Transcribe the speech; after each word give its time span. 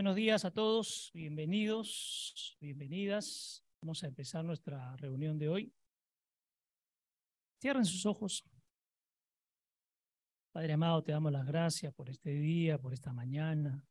Buenos 0.00 0.14
días 0.14 0.44
a 0.44 0.52
todos, 0.52 1.10
bienvenidos, 1.12 2.56
bienvenidas. 2.60 3.64
Vamos 3.82 4.04
a 4.04 4.06
empezar 4.06 4.44
nuestra 4.44 4.94
reunión 4.96 5.38
de 5.38 5.48
hoy. 5.48 5.72
Cierren 7.60 7.84
sus 7.84 8.06
ojos. 8.06 8.44
Padre 10.52 10.74
amado, 10.74 11.02
te 11.02 11.12
damos 11.12 11.32
las 11.32 11.46
gracias 11.46 11.92
por 11.92 12.08
este 12.08 12.30
día, 12.30 12.78
por 12.78 12.92
esta 12.92 13.12
mañana. 13.12 13.84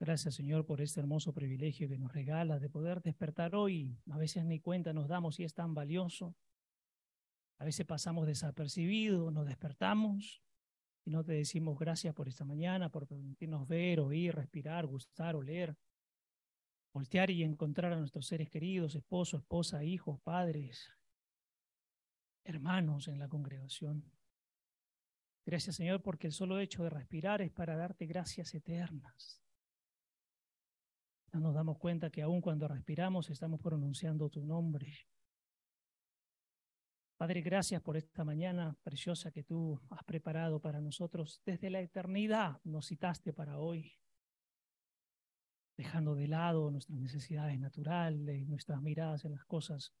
Gracias, 0.00 0.34
Señor, 0.34 0.66
por 0.66 0.80
este 0.80 1.00
hermoso 1.00 1.32
privilegio 1.32 1.88
que 1.88 1.98
nos 1.98 2.12
regala 2.12 2.58
de 2.58 2.68
poder 2.68 3.00
despertar 3.00 3.54
hoy. 3.54 3.96
A 4.10 4.18
veces 4.18 4.44
ni 4.44 4.60
cuenta 4.60 4.92
nos 4.92 5.08
damos 5.08 5.38
y 5.38 5.44
es 5.44 5.54
tan 5.54 5.72
valioso. 5.72 6.34
A 7.58 7.64
veces 7.64 7.86
pasamos 7.86 8.26
desapercibidos, 8.26 9.32
nos 9.32 9.46
despertamos 9.46 10.42
y 11.04 11.10
no 11.10 11.24
te 11.24 11.32
decimos 11.32 11.78
gracias 11.78 12.14
por 12.14 12.28
esta 12.28 12.44
mañana, 12.44 12.90
por 12.90 13.06
permitirnos 13.06 13.66
ver, 13.66 14.00
oír, 14.00 14.34
respirar, 14.34 14.86
gustar, 14.86 15.36
oler, 15.36 15.76
voltear 16.92 17.30
y 17.30 17.44
encontrar 17.44 17.92
a 17.92 17.98
nuestros 17.98 18.26
seres 18.26 18.50
queridos, 18.50 18.94
esposo, 18.94 19.38
esposa, 19.38 19.84
hijos, 19.84 20.20
padres, 20.20 20.90
hermanos 22.44 23.08
en 23.08 23.18
la 23.18 23.28
congregación. 23.28 24.10
Gracias, 25.44 25.76
Señor, 25.76 26.02
porque 26.02 26.26
el 26.26 26.32
solo 26.32 26.58
hecho 26.58 26.82
de 26.82 26.90
respirar 26.90 27.40
es 27.40 27.52
para 27.52 27.76
darte 27.76 28.06
gracias 28.06 28.52
eternas. 28.54 29.40
No 31.32 31.40
nos 31.40 31.54
damos 31.54 31.78
cuenta 31.78 32.10
que 32.10 32.22
aun 32.22 32.40
cuando 32.40 32.66
respiramos 32.66 33.30
estamos 33.30 33.60
pronunciando 33.60 34.28
tu 34.28 34.44
nombre. 34.44 35.06
Padre, 37.16 37.40
gracias 37.40 37.80
por 37.80 37.96
esta 37.96 38.24
mañana 38.24 38.76
preciosa 38.82 39.30
que 39.30 39.42
tú 39.42 39.80
has 39.90 40.04
preparado 40.04 40.60
para 40.60 40.80
nosotros. 40.80 41.40
Desde 41.46 41.70
la 41.70 41.80
eternidad 41.80 42.60
nos 42.64 42.88
citaste 42.88 43.32
para 43.32 43.58
hoy, 43.58 43.98
dejando 45.76 46.14
de 46.14 46.28
lado 46.28 46.70
nuestras 46.70 46.98
necesidades 46.98 47.58
naturales, 47.58 48.46
nuestras 48.46 48.82
miradas 48.82 49.24
en 49.24 49.32
las 49.32 49.44
cosas 49.46 49.94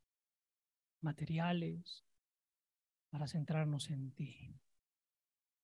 materiales, 1.00 2.04
para 3.08 3.26
centrarnos 3.26 3.88
en 3.90 4.10
ti. 4.12 4.54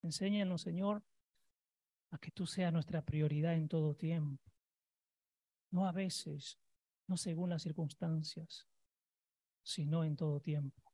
Enséñanos, 0.02 0.62
Señor, 0.62 1.02
a 2.10 2.18
que 2.18 2.30
tú 2.30 2.46
seas 2.46 2.72
nuestra 2.72 3.02
prioridad 3.02 3.54
en 3.54 3.68
todo 3.68 3.94
tiempo 3.94 4.52
no 5.72 5.86
a 5.86 5.92
veces, 5.92 6.58
no 7.08 7.16
según 7.16 7.50
las 7.50 7.62
circunstancias, 7.62 8.68
sino 9.62 10.04
en 10.04 10.16
todo 10.16 10.40
tiempo. 10.40 10.91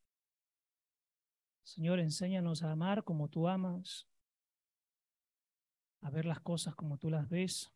Señor, 1.68 2.00
enséñanos 2.00 2.62
a 2.62 2.72
amar 2.72 3.04
como 3.04 3.28
tú 3.28 3.46
amas, 3.46 4.08
a 6.00 6.10
ver 6.10 6.24
las 6.24 6.40
cosas 6.40 6.74
como 6.74 6.96
tú 6.96 7.10
las 7.10 7.28
ves, 7.28 7.70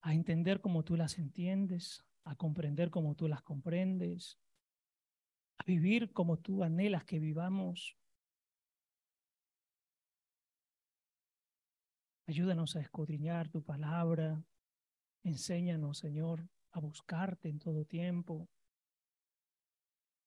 a 0.00 0.14
entender 0.14 0.60
como 0.60 0.84
tú 0.84 0.96
las 0.96 1.18
entiendes, 1.18 2.04
a 2.22 2.36
comprender 2.36 2.90
como 2.90 3.16
tú 3.16 3.26
las 3.26 3.42
comprendes, 3.42 4.38
a 5.58 5.64
vivir 5.64 6.12
como 6.12 6.38
tú 6.38 6.62
anhelas 6.62 7.04
que 7.04 7.18
vivamos. 7.18 7.96
Ayúdanos 12.28 12.76
a 12.76 12.80
escudriñar 12.80 13.48
tu 13.48 13.60
palabra, 13.60 14.40
Enséñanos, 15.24 15.98
Señor, 15.98 16.48
a 16.70 16.80
buscarte 16.80 17.48
en 17.48 17.58
todo 17.58 17.84
tiempo. 17.84 18.48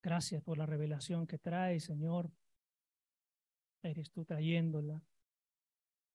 Gracias 0.04 0.44
por 0.44 0.58
la 0.58 0.66
revelación 0.66 1.26
que 1.26 1.40
trae, 1.40 1.80
Señor. 1.80 2.30
Eres 3.82 4.12
tú 4.12 4.26
trayéndola. 4.26 5.02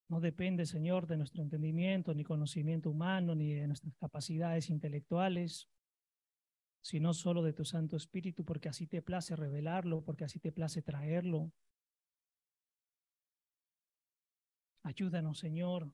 No 0.09 0.21
depende, 0.21 0.67
Señor, 0.67 1.07
de 1.07 1.17
nuestro 1.17 1.43
entendimiento, 1.43 2.13
ni 2.13 2.23
conocimiento 2.23 2.91
humano, 2.91 3.35
ni 3.35 3.55
de 3.55 3.67
nuestras 3.67 3.95
capacidades 3.97 4.69
intelectuales, 4.69 5.71
sino 6.83 7.15
solo 7.15 7.43
de 7.43 7.55
tu 7.55 7.65
Santo 7.65 7.97
Espíritu, 7.97 8.45
porque 8.45 8.69
así 8.69 8.87
te 8.87 9.01
place 9.01 9.35
revelarlo, 9.37 10.05
porque 10.05 10.25
así 10.25 10.39
te 10.39 10.53
place 10.53 10.83
traerlo. 10.83 11.51
Ayúdanos, 14.83 15.39
Señor, 15.39 15.91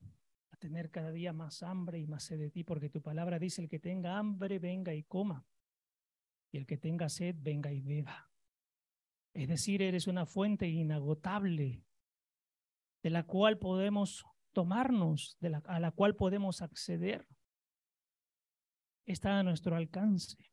tener 0.58 0.90
cada 0.90 1.12
día 1.12 1.32
más 1.32 1.62
hambre 1.62 1.98
y 2.00 2.06
más 2.06 2.24
sed 2.24 2.38
de 2.38 2.50
ti, 2.50 2.64
porque 2.64 2.90
tu 2.90 3.02
palabra 3.02 3.38
dice, 3.38 3.62
el 3.62 3.68
que 3.68 3.78
tenga 3.78 4.18
hambre, 4.18 4.58
venga 4.58 4.94
y 4.94 5.02
coma, 5.04 5.44
y 6.54 6.56
el 6.56 6.66
que 6.66 6.76
tenga 6.76 7.08
sed, 7.08 7.34
venga 7.40 7.72
y 7.72 7.80
beba. 7.80 8.30
Es 9.32 9.48
decir, 9.48 9.82
eres 9.82 10.06
una 10.06 10.24
fuente 10.24 10.68
inagotable 10.68 11.84
de 13.02 13.10
la 13.10 13.24
cual 13.26 13.58
podemos 13.58 14.24
tomarnos, 14.52 15.36
de 15.40 15.50
la, 15.50 15.58
a 15.66 15.80
la 15.80 15.90
cual 15.90 16.14
podemos 16.14 16.62
acceder. 16.62 17.26
Está 19.04 19.40
a 19.40 19.42
nuestro 19.42 19.74
alcance. 19.74 20.52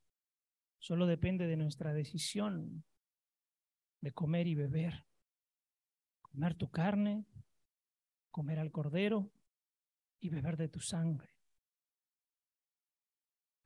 Solo 0.80 1.06
depende 1.06 1.46
de 1.46 1.56
nuestra 1.56 1.94
decisión 1.94 2.84
de 4.02 4.12
comer 4.12 4.48
y 4.48 4.56
beber. 4.56 5.06
Comer 6.24 6.56
tu 6.56 6.72
carne, 6.72 7.28
comer 8.32 8.58
al 8.58 8.72
cordero 8.72 9.32
y 10.20 10.30
beber 10.30 10.58
de 10.58 10.68
tu 10.68 10.80
sangre. 10.80 11.31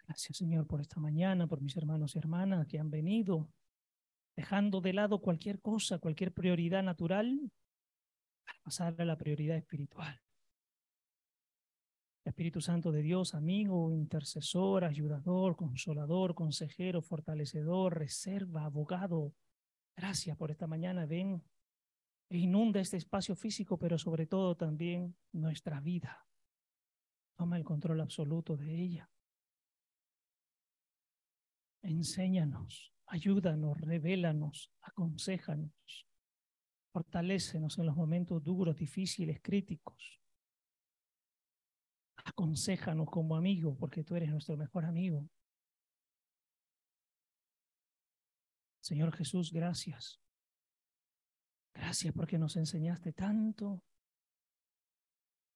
Gracias 0.07 0.38
Señor 0.38 0.67
por 0.67 0.81
esta 0.81 0.99
mañana, 0.99 1.47
por 1.47 1.61
mis 1.61 1.75
hermanos 1.77 2.16
y 2.16 2.19
hermanas 2.19 2.67
que 2.67 2.79
han 2.79 2.91
venido, 2.91 3.49
dejando 4.35 4.81
de 4.81 4.93
lado 4.93 5.19
cualquier 5.19 5.61
cosa, 5.61 5.97
cualquier 5.99 6.33
prioridad 6.33 6.83
natural, 6.83 7.51
para 8.45 8.59
pasar 8.63 8.95
a 9.01 9.05
la 9.05 9.17
prioridad 9.17 9.57
espiritual. 9.57 10.21
Espíritu 12.23 12.59
Santo 12.59 12.91
de 12.91 13.03
Dios, 13.03 13.35
amigo, 13.35 13.91
intercesor, 13.91 14.83
ayudador, 14.83 15.55
consolador, 15.55 16.33
consejero, 16.33 17.01
fortalecedor, 17.03 17.99
reserva, 17.99 18.66
abogado. 18.66 19.33
Gracias 19.95 20.35
por 20.35 20.49
esta 20.49 20.66
mañana. 20.66 21.05
Ven 21.05 21.43
e 22.29 22.37
inunda 22.37 22.79
este 22.79 22.97
espacio 22.97 23.35
físico, 23.35 23.77
pero 23.77 23.99
sobre 23.99 24.25
todo 24.25 24.55
también 24.55 25.16
nuestra 25.33 25.79
vida. 25.79 26.25
Toma 27.35 27.57
el 27.57 27.63
control 27.63 28.01
absoluto 28.01 28.57
de 28.57 28.73
ella. 28.73 29.09
Enséñanos, 31.85 32.91
ayúdanos, 33.06 33.79
revélanos, 33.79 34.73
aconsejanos, 34.81 36.07
fortalécenos 36.91 37.78
en 37.78 37.85
los 37.85 37.96
momentos 37.96 38.44
duros, 38.44 38.75
difíciles, 38.75 39.40
críticos. 39.40 40.19
Aconsejanos 42.23 43.07
como 43.12 43.35
amigo, 43.35 43.78
porque 43.78 44.03
tú 44.03 44.16
eres 44.16 44.31
nuestro 44.31 44.57
mejor 44.57 44.85
amigo. 44.85 45.29
Señor 48.81 49.16
Jesús, 49.16 49.52
gracias. 49.52 50.19
Gracias 51.75 52.16
porque 52.16 52.40
nos 52.40 52.56
enseñaste 52.56 53.13
tanto 53.13 53.84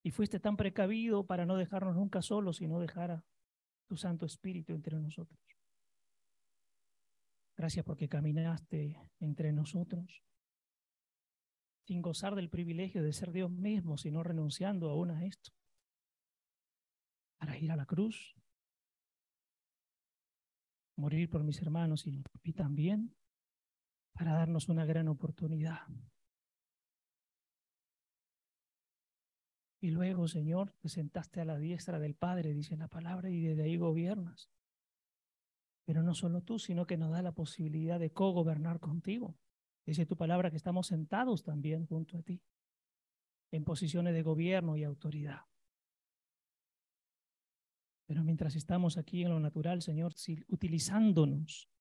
y 0.04 0.12
fuiste 0.12 0.40
tan 0.40 0.58
precavido 0.58 1.26
para 1.26 1.48
no 1.48 1.58
dejarnos 1.58 1.96
nunca 1.96 2.22
solos, 2.22 2.62
y 2.62 2.68
no 2.68 2.80
dejar 2.80 3.10
a 3.10 3.26
tu 3.88 3.98
Santo 3.98 4.28
Espíritu 4.28 4.74
entre 4.74 4.96
nosotros. 5.00 5.59
Gracias 7.60 7.84
porque 7.84 8.08
caminaste 8.08 8.98
entre 9.20 9.52
nosotros. 9.52 10.24
Sin 11.86 12.02
gozar 12.02 12.34
del 12.36 12.50
privilegio 12.50 13.04
de 13.04 13.12
ser 13.12 13.34
Dios 13.34 13.52
mismo, 13.52 13.98
sino 13.98 14.24
renunciando 14.24 14.90
aún 14.90 15.12
a 15.12 15.26
esto, 15.26 15.52
para 17.38 17.58
ir 17.58 17.70
a 17.74 17.76
la 17.76 17.86
cruz, 17.86 18.34
morir 20.96 21.30
por 21.30 21.44
mis 21.44 21.62
hermanos 21.62 22.08
y, 22.08 22.24
también 22.54 23.14
para 24.14 24.36
darnos 24.36 24.70
una 24.70 24.86
gran 24.86 25.10
oportunidad. 25.10 25.86
Y 29.82 29.92
luego, 29.92 30.30
Señor, 30.30 30.72
te 30.80 30.88
sentaste 30.88 31.42
a 31.42 31.46
la 31.46 31.58
diestra 31.58 32.00
del 32.00 32.16
Padre, 32.16 32.54
dice 32.54 32.78
la 32.78 32.88
palabra, 32.88 33.30
y 33.30 33.42
desde 33.42 33.64
ahí 33.64 33.76
gobiernas. 33.76 34.50
Pero 35.90 36.04
no 36.04 36.14
solo 36.14 36.44
tú, 36.44 36.60
sino 36.60 36.86
que 36.86 36.98
nos 36.98 37.10
da 37.10 37.24
la 37.24 37.32
posibilidad 37.32 38.00
de 38.00 38.12
co-gobernar 38.12 38.80
contigo. 38.80 39.36
Dice 39.88 40.06
tu 40.06 40.16
palabra 40.16 40.52
que 40.52 40.58
estamos 40.58 40.86
sentados 40.86 41.42
también 41.42 41.88
junto 41.88 42.20
a 42.20 42.22
ti, 42.22 42.44
en 43.50 43.64
posiciones 43.64 44.14
de 44.14 44.22
gobierno 44.22 44.78
y 44.78 44.84
autoridad. 44.84 45.48
Pero 48.06 48.24
mientras 48.24 48.56
estamos 48.56 49.00
aquí 49.00 49.24
en 49.24 49.32
lo 49.32 49.40
natural, 49.40 49.82
Señor, 49.82 50.14
utilizándonos, 50.50 51.72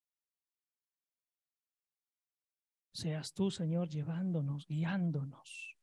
seas 2.94 3.34
tú, 3.34 3.50
Señor, 3.50 3.90
llevándonos, 3.90 4.66
guiándonos 4.66 5.76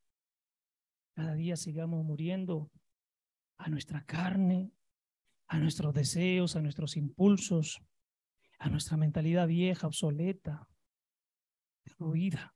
cada 1.14 1.34
día 1.34 1.56
sigamos 1.56 2.04
muriendo 2.04 2.72
a 3.56 3.70
nuestra 3.70 4.04
carne, 4.04 4.72
a 5.46 5.60
nuestros 5.60 5.94
deseos, 5.94 6.56
a 6.56 6.60
nuestros 6.60 6.96
impulsos, 6.96 7.80
a 8.66 8.70
nuestra 8.70 8.96
mentalidad 8.96 9.46
vieja, 9.46 9.86
obsoleta, 9.86 10.68
fluida 11.84 12.54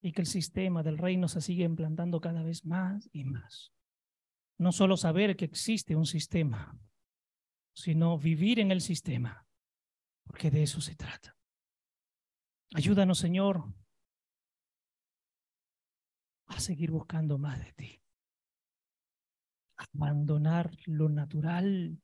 y 0.00 0.12
que 0.12 0.22
el 0.22 0.26
sistema 0.26 0.82
del 0.82 0.98
reino 0.98 1.28
se 1.28 1.40
siga 1.40 1.64
implantando 1.64 2.20
cada 2.20 2.42
vez 2.42 2.64
más 2.64 3.08
y 3.12 3.24
más. 3.24 3.72
No 4.58 4.72
solo 4.72 4.96
saber 4.96 5.36
que 5.36 5.44
existe 5.44 5.94
un 5.94 6.06
sistema, 6.06 6.76
sino 7.74 8.18
vivir 8.18 8.60
en 8.60 8.70
el 8.70 8.80
sistema, 8.80 9.46
porque 10.24 10.50
de 10.50 10.62
eso 10.62 10.80
se 10.80 10.96
trata. 10.96 11.36
Ayúdanos, 12.74 13.18
Señor, 13.18 13.74
a 16.46 16.60
seguir 16.60 16.90
buscando 16.90 17.38
más 17.38 17.62
de 17.62 17.72
ti. 17.72 18.02
Abandonar 19.76 20.70
lo 20.86 21.08
natural, 21.10 22.00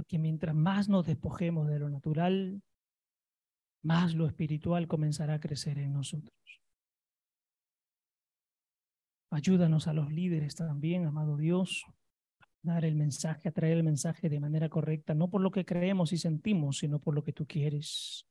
porque 0.00 0.18
mientras 0.18 0.54
más 0.54 0.88
nos 0.88 1.04
despojemos 1.04 1.68
de 1.68 1.78
lo 1.78 1.90
natural, 1.90 2.62
más 3.82 4.14
lo 4.14 4.26
espiritual 4.26 4.88
comenzará 4.88 5.34
a 5.34 5.40
crecer 5.40 5.76
en 5.76 5.92
nosotros. 5.92 6.32
Ayúdanos 9.30 9.88
a 9.88 9.92
los 9.92 10.10
líderes 10.10 10.54
también, 10.54 11.04
amado 11.04 11.36
Dios, 11.36 11.84
a 12.40 12.46
dar 12.62 12.86
el 12.86 12.94
mensaje, 12.94 13.50
a 13.50 13.52
traer 13.52 13.76
el 13.76 13.82
mensaje 13.82 14.30
de 14.30 14.40
manera 14.40 14.70
correcta, 14.70 15.12
no 15.12 15.28
por 15.28 15.42
lo 15.42 15.50
que 15.50 15.66
creemos 15.66 16.14
y 16.14 16.16
sentimos, 16.16 16.78
sino 16.78 16.98
por 16.98 17.14
lo 17.14 17.22
que 17.22 17.34
tú 17.34 17.46
quieres. 17.46 18.26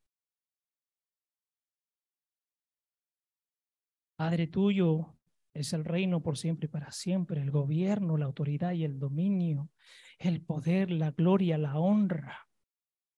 Padre 4.16 4.48
tuyo 4.48 5.19
es 5.62 5.74
el 5.74 5.86
reino 5.86 6.22
por 6.22 6.38
siempre 6.38 6.66
y 6.66 6.70
para 6.70 6.92
siempre, 6.92 7.42
el 7.42 7.52
gobierno, 7.52 8.18
la 8.18 8.26
autoridad 8.26 8.74
y 8.74 8.84
el 8.84 9.00
dominio, 9.00 9.70
el 10.18 10.42
poder, 10.42 10.92
la 10.92 11.12
gloria, 11.12 11.58
la 11.58 11.78
honra, 11.78 12.48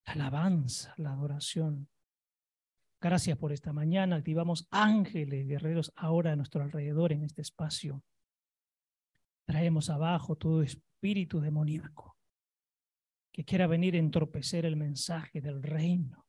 la 0.05 0.13
alabanza, 0.13 0.93
la 0.97 1.11
adoración. 1.11 1.89
Gracias 2.99 3.37
por 3.37 3.51
esta 3.51 3.73
mañana. 3.73 4.15
Activamos 4.15 4.67
ángeles, 4.69 5.47
guerreros, 5.47 5.91
ahora 5.95 6.33
a 6.33 6.35
nuestro 6.35 6.63
alrededor 6.63 7.11
en 7.11 7.23
este 7.23 7.41
espacio. 7.41 8.03
Traemos 9.45 9.89
abajo 9.89 10.35
todo 10.35 10.61
espíritu 10.61 11.39
demoníaco 11.39 12.15
que 13.31 13.45
quiera 13.45 13.65
venir 13.67 13.95
a 13.95 13.99
entorpecer 13.99 14.65
el 14.65 14.75
mensaje 14.75 15.41
del 15.41 15.63
reino. 15.63 16.25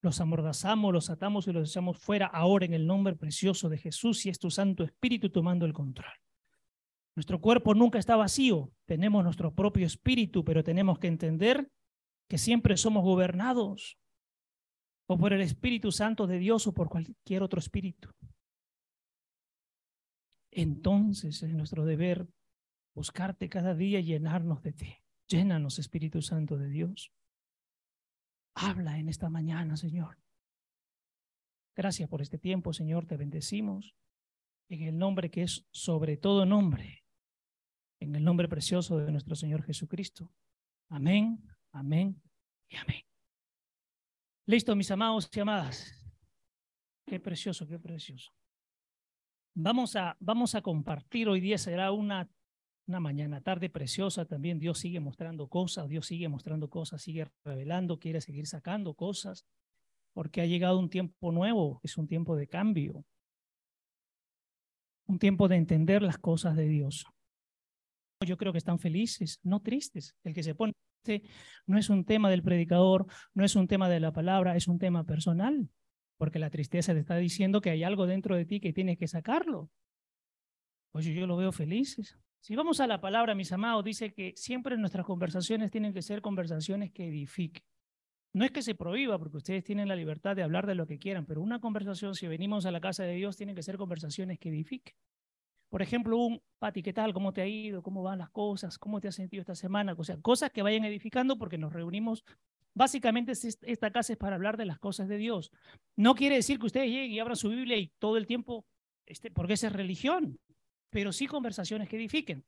Los 0.00 0.20
amordazamos, 0.20 0.92
los 0.92 1.10
atamos 1.10 1.48
y 1.48 1.52
los 1.52 1.70
echamos 1.70 1.98
fuera 1.98 2.26
ahora 2.26 2.64
en 2.66 2.74
el 2.74 2.86
nombre 2.86 3.16
precioso 3.16 3.68
de 3.68 3.78
Jesús 3.78 4.24
y 4.26 4.28
es 4.28 4.38
tu 4.38 4.50
Santo 4.50 4.84
Espíritu 4.84 5.30
tomando 5.30 5.66
el 5.66 5.72
control. 5.72 6.12
Nuestro 7.16 7.40
cuerpo 7.40 7.74
nunca 7.74 7.98
está 7.98 8.14
vacío, 8.14 8.70
tenemos 8.84 9.24
nuestro 9.24 9.52
propio 9.52 9.84
espíritu, 9.84 10.44
pero 10.44 10.62
tenemos 10.62 11.00
que 11.00 11.08
entender 11.08 11.68
que 12.28 12.38
siempre 12.38 12.76
somos 12.76 13.02
gobernados 13.02 13.98
o 15.08 15.18
por 15.18 15.32
el 15.32 15.40
Espíritu 15.40 15.90
Santo 15.90 16.26
de 16.26 16.38
Dios 16.38 16.66
o 16.66 16.74
por 16.74 16.88
cualquier 16.88 17.42
otro 17.42 17.58
espíritu. 17.58 18.10
Entonces 20.50 21.42
es 21.42 21.54
nuestro 21.54 21.84
deber 21.84 22.28
buscarte 22.94 23.48
cada 23.48 23.74
día 23.74 24.00
y 24.00 24.04
llenarnos 24.04 24.62
de 24.62 24.72
ti. 24.72 24.96
Llénanos, 25.28 25.78
Espíritu 25.78 26.22
Santo 26.22 26.56
de 26.56 26.68
Dios. 26.68 27.12
Habla 28.60 28.98
en 28.98 29.08
esta 29.08 29.30
mañana, 29.30 29.76
Señor. 29.76 30.18
Gracias 31.76 32.08
por 32.08 32.20
este 32.20 32.38
tiempo, 32.38 32.72
Señor. 32.72 33.06
Te 33.06 33.16
bendecimos 33.16 33.94
en 34.68 34.82
el 34.82 34.98
nombre 34.98 35.30
que 35.30 35.42
es 35.42 35.64
sobre 35.70 36.16
todo 36.16 36.44
nombre, 36.44 37.04
en 38.00 38.16
el 38.16 38.24
nombre 38.24 38.48
precioso 38.48 38.98
de 38.98 39.12
nuestro 39.12 39.36
Señor 39.36 39.62
Jesucristo. 39.62 40.32
Amén, 40.88 41.40
amén 41.70 42.20
y 42.68 42.76
amén. 42.76 43.02
Listo, 44.46 44.74
mis 44.74 44.90
amados 44.90 45.30
y 45.32 45.38
amadas. 45.38 45.94
Qué 47.06 47.20
precioso, 47.20 47.64
qué 47.64 47.78
precioso. 47.78 48.32
Vamos 49.54 49.94
a, 49.94 50.16
vamos 50.18 50.56
a 50.56 50.62
compartir, 50.62 51.28
hoy 51.28 51.40
día 51.40 51.58
será 51.58 51.92
una, 51.92 52.28
una 52.88 53.00
mañana, 53.00 53.40
tarde 53.40 53.68
preciosa 53.68 54.24
también. 54.24 54.58
Dios 54.58 54.78
sigue 54.78 54.98
mostrando 54.98 55.48
cosas, 55.48 55.88
Dios 55.88 56.06
sigue 56.06 56.28
mostrando 56.28 56.68
cosas, 56.70 57.02
sigue 57.02 57.28
revelando, 57.44 57.98
quiere 57.98 58.20
seguir 58.20 58.46
sacando 58.46 58.94
cosas, 58.94 59.46
porque 60.14 60.40
ha 60.40 60.46
llegado 60.46 60.78
un 60.78 60.88
tiempo 60.88 61.30
nuevo, 61.30 61.80
es 61.84 61.96
un 61.98 62.06
tiempo 62.06 62.34
de 62.34 62.48
cambio, 62.48 63.04
un 65.06 65.18
tiempo 65.18 65.48
de 65.48 65.56
entender 65.56 66.02
las 66.02 66.18
cosas 66.18 66.56
de 66.56 66.66
Dios. 66.66 67.06
Yo 68.26 68.36
creo 68.36 68.52
que 68.52 68.58
están 68.58 68.78
felices, 68.78 69.38
no 69.42 69.60
tristes. 69.60 70.16
El 70.24 70.34
que 70.34 70.42
se 70.42 70.54
pone 70.54 70.72
este 70.98 71.22
no 71.66 71.78
es 71.78 71.90
un 71.90 72.04
tema 72.04 72.30
del 72.30 72.42
predicador, 72.42 73.06
no 73.34 73.44
es 73.44 73.54
un 73.56 73.68
tema 73.68 73.88
de 73.88 74.00
la 74.00 74.12
palabra, 74.12 74.56
es 74.56 74.68
un 74.68 74.78
tema 74.78 75.04
personal, 75.04 75.70
porque 76.16 76.38
la 76.38 76.50
tristeza 76.50 76.92
te 76.92 77.00
está 77.00 77.16
diciendo 77.16 77.60
que 77.60 77.70
hay 77.70 77.84
algo 77.84 78.06
dentro 78.06 78.36
de 78.36 78.44
ti 78.44 78.60
que 78.60 78.72
tienes 78.72 78.98
que 78.98 79.06
sacarlo. 79.06 79.70
Oye, 80.92 81.14
yo 81.14 81.26
lo 81.26 81.36
veo 81.36 81.52
felices. 81.52 82.18
Si 82.40 82.54
vamos 82.54 82.80
a 82.80 82.86
la 82.86 83.00
palabra, 83.00 83.34
mis 83.34 83.52
amados, 83.52 83.84
dice 83.84 84.12
que 84.12 84.32
siempre 84.36 84.76
nuestras 84.76 85.04
conversaciones 85.04 85.70
tienen 85.70 85.92
que 85.92 86.02
ser 86.02 86.22
conversaciones 86.22 86.92
que 86.92 87.08
edifiquen. 87.08 87.62
No 88.32 88.44
es 88.44 88.50
que 88.50 88.62
se 88.62 88.74
prohíba, 88.74 89.18
porque 89.18 89.38
ustedes 89.38 89.64
tienen 89.64 89.88
la 89.88 89.96
libertad 89.96 90.36
de 90.36 90.42
hablar 90.42 90.66
de 90.66 90.74
lo 90.74 90.86
que 90.86 90.98
quieran, 90.98 91.26
pero 91.26 91.40
una 91.40 91.60
conversación, 91.60 92.14
si 92.14 92.26
venimos 92.28 92.66
a 92.66 92.70
la 92.70 92.80
casa 92.80 93.02
de 93.02 93.14
Dios, 93.14 93.36
tienen 93.36 93.56
que 93.56 93.62
ser 93.62 93.76
conversaciones 93.76 94.38
que 94.38 94.50
edifiquen. 94.50 94.94
Por 95.68 95.82
ejemplo, 95.82 96.16
un, 96.16 96.40
Pati, 96.58 96.82
¿qué 96.82 96.92
tal? 96.92 97.12
¿Cómo 97.12 97.32
te 97.32 97.42
ha 97.42 97.46
ido? 97.46 97.82
¿Cómo 97.82 98.02
van 98.02 98.18
las 98.18 98.30
cosas? 98.30 98.78
¿Cómo 98.78 99.00
te 99.00 99.08
has 99.08 99.14
sentido 99.14 99.40
esta 99.40 99.54
semana? 99.54 99.94
O 99.96 100.04
sea, 100.04 100.16
cosas 100.18 100.50
que 100.50 100.62
vayan 100.62 100.84
edificando 100.84 101.36
porque 101.36 101.58
nos 101.58 101.72
reunimos. 101.72 102.24
Básicamente 102.74 103.32
esta 103.32 103.90
casa 103.90 104.12
es 104.12 104.18
para 104.18 104.36
hablar 104.36 104.56
de 104.56 104.66
las 104.66 104.78
cosas 104.78 105.08
de 105.08 105.18
Dios. 105.18 105.50
No 105.96 106.14
quiere 106.14 106.36
decir 106.36 106.58
que 106.58 106.66
ustedes 106.66 106.86
lleguen 106.86 107.10
y 107.10 107.18
abran 107.18 107.36
su 107.36 107.50
Biblia 107.50 107.76
y 107.76 107.88
todo 107.98 108.16
el 108.16 108.26
tiempo, 108.26 108.64
este, 109.04 109.30
porque 109.30 109.54
esa 109.54 109.66
es 109.66 109.72
religión, 109.72 110.38
pero 110.90 111.12
sí 111.12 111.26
conversaciones 111.26 111.88
que 111.88 111.96
edifiquen. 111.96 112.44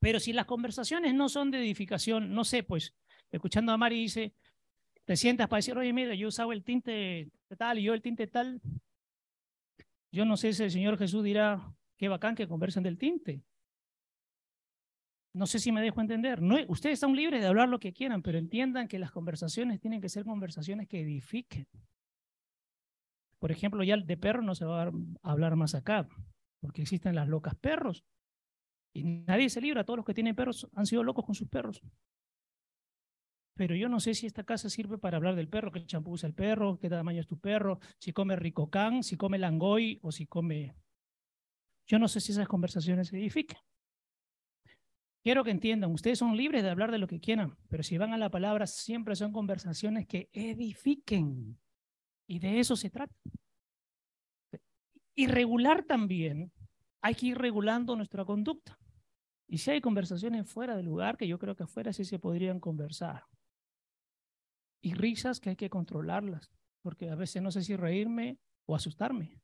Pero 0.00 0.20
si 0.20 0.32
las 0.32 0.46
conversaciones 0.46 1.14
no 1.14 1.28
son 1.28 1.50
de 1.50 1.58
edificación, 1.58 2.34
no 2.34 2.44
sé, 2.44 2.62
pues, 2.62 2.94
escuchando 3.30 3.72
a 3.72 3.76
Mari 3.76 4.00
dice, 4.00 4.34
te 5.04 5.16
sientas 5.16 5.48
para 5.48 5.58
decir, 5.58 5.76
oye, 5.76 5.92
mira, 5.92 6.14
yo 6.14 6.28
usaba 6.28 6.52
el 6.52 6.62
tinte 6.62 7.30
tal 7.56 7.78
y 7.78 7.84
yo 7.84 7.94
el 7.94 8.02
tinte 8.02 8.26
tal. 8.26 8.60
Yo 10.10 10.24
no 10.24 10.36
sé 10.36 10.52
si 10.52 10.62
el 10.62 10.70
Señor 10.70 10.98
Jesús 10.98 11.24
dirá, 11.24 11.74
Qué 11.96 12.08
bacán 12.08 12.34
que 12.34 12.48
conversen 12.48 12.82
del 12.82 12.98
tinte. 12.98 13.42
No 15.32 15.46
sé 15.46 15.58
si 15.58 15.72
me 15.72 15.80
dejo 15.82 16.00
entender. 16.00 16.42
No, 16.42 16.56
ustedes 16.68 16.98
son 17.00 17.14
libres 17.14 17.40
de 17.40 17.46
hablar 17.46 17.68
lo 17.68 17.80
que 17.80 17.92
quieran, 17.92 18.22
pero 18.22 18.38
entiendan 18.38 18.88
que 18.88 18.98
las 18.98 19.10
conversaciones 19.10 19.80
tienen 19.80 20.00
que 20.00 20.08
ser 20.08 20.24
conversaciones 20.24 20.88
que 20.88 21.00
edifiquen. 21.00 21.66
Por 23.38 23.50
ejemplo, 23.50 23.82
ya 23.82 23.96
de 23.96 24.16
perro 24.16 24.42
no 24.42 24.54
se 24.54 24.64
va 24.64 24.84
a 24.84 24.92
hablar 25.22 25.56
más 25.56 25.74
acá, 25.74 26.08
porque 26.64 26.80
existen 26.80 27.14
las 27.14 27.28
locas 27.28 27.54
perros. 27.56 28.06
Y 28.94 29.04
nadie 29.04 29.50
se 29.50 29.60
libra, 29.60 29.84
todos 29.84 29.98
los 29.98 30.06
que 30.06 30.14
tienen 30.14 30.34
perros 30.34 30.66
han 30.74 30.86
sido 30.86 31.04
locos 31.04 31.26
con 31.26 31.34
sus 31.34 31.46
perros. 31.46 31.82
Pero 33.52 33.76
yo 33.76 33.90
no 33.90 34.00
sé 34.00 34.14
si 34.14 34.24
esta 34.24 34.44
casa 34.44 34.70
sirve 34.70 34.96
para 34.96 35.18
hablar 35.18 35.36
del 35.36 35.50
perro, 35.50 35.70
qué 35.70 35.84
champú 35.84 36.12
usa 36.12 36.26
el 36.26 36.34
perro, 36.34 36.78
qué 36.78 36.88
tamaño 36.88 37.20
es 37.20 37.26
tu 37.26 37.38
perro, 37.38 37.80
si 37.98 38.14
come 38.14 38.34
ricocán, 38.34 39.02
si 39.02 39.18
come 39.18 39.38
langoy 39.38 39.98
o 40.00 40.10
si 40.10 40.24
come 40.24 40.74
yo 41.86 41.98
no 41.98 42.08
sé 42.08 42.22
si 42.22 42.32
esas 42.32 42.48
conversaciones 42.48 43.08
se 43.08 43.18
edifican. 43.18 43.60
Quiero 45.22 45.44
que 45.44 45.50
entiendan, 45.50 45.92
ustedes 45.92 46.18
son 46.18 46.34
libres 46.34 46.62
de 46.62 46.70
hablar 46.70 46.90
de 46.90 46.96
lo 46.96 47.06
que 47.06 47.20
quieran, 47.20 47.58
pero 47.68 47.82
si 47.82 47.98
van 47.98 48.14
a 48.14 48.18
la 48.18 48.30
palabra, 48.30 48.66
siempre 48.66 49.16
son 49.16 49.32
conversaciones 49.32 50.06
que 50.06 50.30
edifiquen. 50.32 51.58
Y 52.26 52.38
de 52.38 52.58
eso 52.58 52.74
se 52.74 52.88
trata. 52.88 53.14
Y 55.14 55.26
regular 55.26 55.84
también, 55.84 56.52
hay 57.00 57.14
que 57.14 57.26
ir 57.26 57.38
regulando 57.38 57.94
nuestra 57.96 58.24
conducta. 58.24 58.78
Y 59.46 59.58
si 59.58 59.70
hay 59.70 59.80
conversaciones 59.80 60.50
fuera 60.50 60.76
del 60.76 60.86
lugar, 60.86 61.16
que 61.16 61.28
yo 61.28 61.38
creo 61.38 61.54
que 61.54 61.64
afuera 61.64 61.92
sí 61.92 62.04
se 62.04 62.18
podrían 62.18 62.60
conversar. 62.60 63.24
Y 64.82 64.94
risas 64.94 65.38
que 65.38 65.50
hay 65.50 65.56
que 65.56 65.70
controlarlas, 65.70 66.50
porque 66.82 67.10
a 67.10 67.14
veces 67.14 67.42
no 67.42 67.50
sé 67.50 67.62
si 67.62 67.76
reírme 67.76 68.38
o 68.66 68.74
asustarme. 68.74 69.40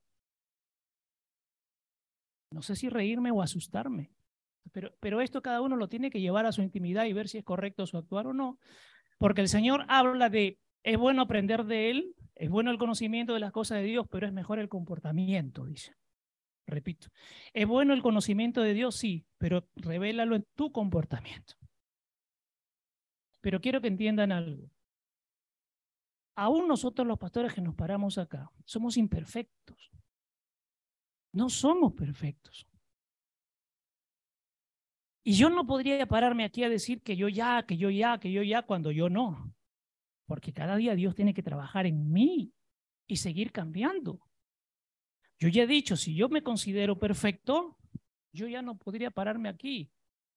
No 2.52 2.62
sé 2.62 2.76
si 2.76 2.88
reírme 2.88 3.30
o 3.30 3.42
asustarme. 3.42 4.10
Pero, 4.72 4.92
pero 5.00 5.20
esto 5.20 5.42
cada 5.42 5.60
uno 5.60 5.76
lo 5.76 5.88
tiene 5.88 6.10
que 6.10 6.20
llevar 6.20 6.46
a 6.46 6.52
su 6.52 6.62
intimidad 6.62 7.04
y 7.04 7.12
ver 7.12 7.28
si 7.28 7.38
es 7.38 7.44
correcto 7.44 7.86
su 7.86 7.96
actuar 7.96 8.26
o 8.26 8.32
no. 8.32 8.58
Porque 9.18 9.42
el 9.42 9.48
Señor 9.48 9.84
habla 9.88 10.30
de, 10.30 10.58
es 10.82 10.98
bueno 10.98 11.22
aprender 11.22 11.64
de 11.64 11.90
Él, 11.90 12.14
es 12.40 12.48
bueno 12.48 12.70
el 12.70 12.78
conocimiento 12.78 13.34
de 13.34 13.40
las 13.40 13.52
cosas 13.52 13.80
de 13.80 13.84
Dios, 13.84 14.06
pero 14.10 14.26
es 14.26 14.32
mejor 14.32 14.58
el 14.58 14.70
comportamiento, 14.70 15.66
dice. 15.66 15.94
Repito, 16.66 17.08
es 17.52 17.68
bueno 17.68 17.92
el 17.92 18.00
conocimiento 18.00 18.62
de 18.62 18.72
Dios, 18.72 18.96
sí, 18.96 19.26
pero 19.36 19.68
revélalo 19.76 20.36
en 20.36 20.46
tu 20.54 20.72
comportamiento. 20.72 21.56
Pero 23.42 23.60
quiero 23.60 23.82
que 23.82 23.88
entiendan 23.88 24.32
algo. 24.32 24.70
Aún 26.34 26.66
nosotros 26.66 27.06
los 27.06 27.18
pastores 27.18 27.52
que 27.52 27.60
nos 27.60 27.74
paramos 27.74 28.16
acá, 28.16 28.50
somos 28.64 28.96
imperfectos. 28.96 29.90
No 31.32 31.50
somos 31.50 31.92
perfectos. 31.92 32.66
Y 35.22 35.34
yo 35.34 35.50
no 35.50 35.66
podría 35.66 36.06
pararme 36.06 36.44
aquí 36.44 36.64
a 36.64 36.70
decir 36.70 37.02
que 37.02 37.16
yo 37.16 37.28
ya, 37.28 37.66
que 37.66 37.76
yo 37.76 37.90
ya, 37.90 38.18
que 38.18 38.32
yo 38.32 38.42
ya, 38.42 38.62
cuando 38.62 38.90
yo 38.92 39.10
no. 39.10 39.54
Porque 40.30 40.52
cada 40.52 40.76
día 40.76 40.94
Dios 40.94 41.16
tiene 41.16 41.34
que 41.34 41.42
trabajar 41.42 41.86
en 41.86 42.12
mí 42.12 42.54
y 43.08 43.16
seguir 43.16 43.50
cambiando. 43.50 44.20
Yo 45.40 45.48
ya 45.48 45.64
he 45.64 45.66
dicho, 45.66 45.96
si 45.96 46.14
yo 46.14 46.28
me 46.28 46.44
considero 46.44 47.00
perfecto, 47.00 47.76
yo 48.32 48.46
ya 48.46 48.62
no 48.62 48.78
podría 48.78 49.10
pararme 49.10 49.48
aquí. 49.48 49.90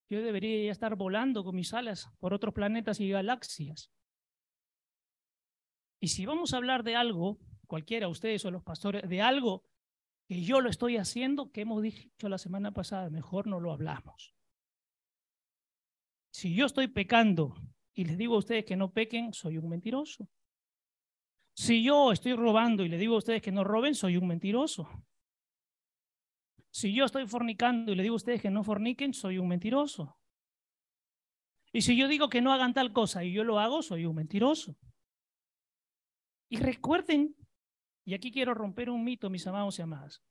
Yo 0.10 0.24
debería 0.24 0.72
estar 0.72 0.96
volando 0.96 1.44
con 1.44 1.56
mis 1.56 1.76
alas 1.76 2.10
por 2.18 2.34
otros 2.34 2.56
planetas 2.56 3.00
y 3.02 3.10
galaxias. 3.10 3.92
Y 6.02 6.08
si 6.08 6.26
vamos 6.26 6.56
a 6.56 6.58
hablar 6.58 6.82
de 6.82 6.96
algo, 6.96 7.38
cualquiera, 7.68 8.08
ustedes 8.08 8.44
o 8.46 8.50
los 8.50 8.64
pastores, 8.64 9.08
de 9.08 9.22
algo 9.22 9.64
que 10.28 10.42
yo 10.42 10.60
lo 10.60 10.72
estoy 10.72 10.98
haciendo, 10.98 11.52
que 11.52 11.62
hemos 11.62 11.84
dicho 11.84 12.30
la 12.30 12.40
semana 12.40 12.72
pasada, 12.72 13.12
mejor 13.12 13.46
no 13.46 13.60
lo 13.60 13.72
hablamos. 13.72 14.34
Si 16.32 16.56
yo 16.56 16.66
estoy 16.66 16.88
pecando 16.88 17.54
y 17.94 18.06
les 18.06 18.18
digo 18.18 18.36
a 18.36 18.40
ustedes 18.40 18.66
que 18.66 18.76
no 18.76 18.92
pequen, 18.92 19.34
soy 19.34 19.58
un 19.58 19.70
mentiroso. 19.70 20.28
Si 21.56 21.84
yo 21.84 22.12
estoy 22.12 22.34
robando 22.34 22.84
y 22.84 22.90
les 22.90 23.00
digo 23.00 23.16
a 23.16 23.20
ustedes 23.20 23.42
que 23.42 23.52
no 23.52 23.64
roben, 23.64 23.94
soy 23.94 24.18
un 24.18 24.28
mentiroso. 24.28 24.90
Si 26.72 26.94
yo 26.94 27.06
estoy 27.06 27.28
fornicando 27.28 27.92
y 27.92 27.96
le 27.96 28.02
digo 28.02 28.16
a 28.16 28.18
ustedes 28.18 28.42
que 28.42 28.50
no 28.50 28.64
forniquen, 28.64 29.14
soy 29.14 29.38
un 29.38 29.48
mentiroso. 29.48 30.18
Y 31.72 31.82
si 31.82 31.96
yo 31.96 32.08
digo 32.08 32.30
que 32.30 32.42
no 32.42 32.52
hagan 32.52 32.74
tal 32.74 32.92
cosa 32.92 33.24
y 33.24 33.32
yo 33.32 33.44
lo 33.44 33.60
hago, 33.60 33.84
soy 33.84 34.06
un 34.06 34.16
mentiroso. 34.16 34.76
Y 36.50 36.58
recuerden, 36.58 37.36
y 38.06 38.16
aquí 38.16 38.32
quiero 38.32 38.56
romper 38.56 38.90
un 38.90 39.04
mito, 39.04 39.30
mis 39.30 39.46
amados 39.46 39.78
y 39.78 39.84
amadas. 39.84 40.24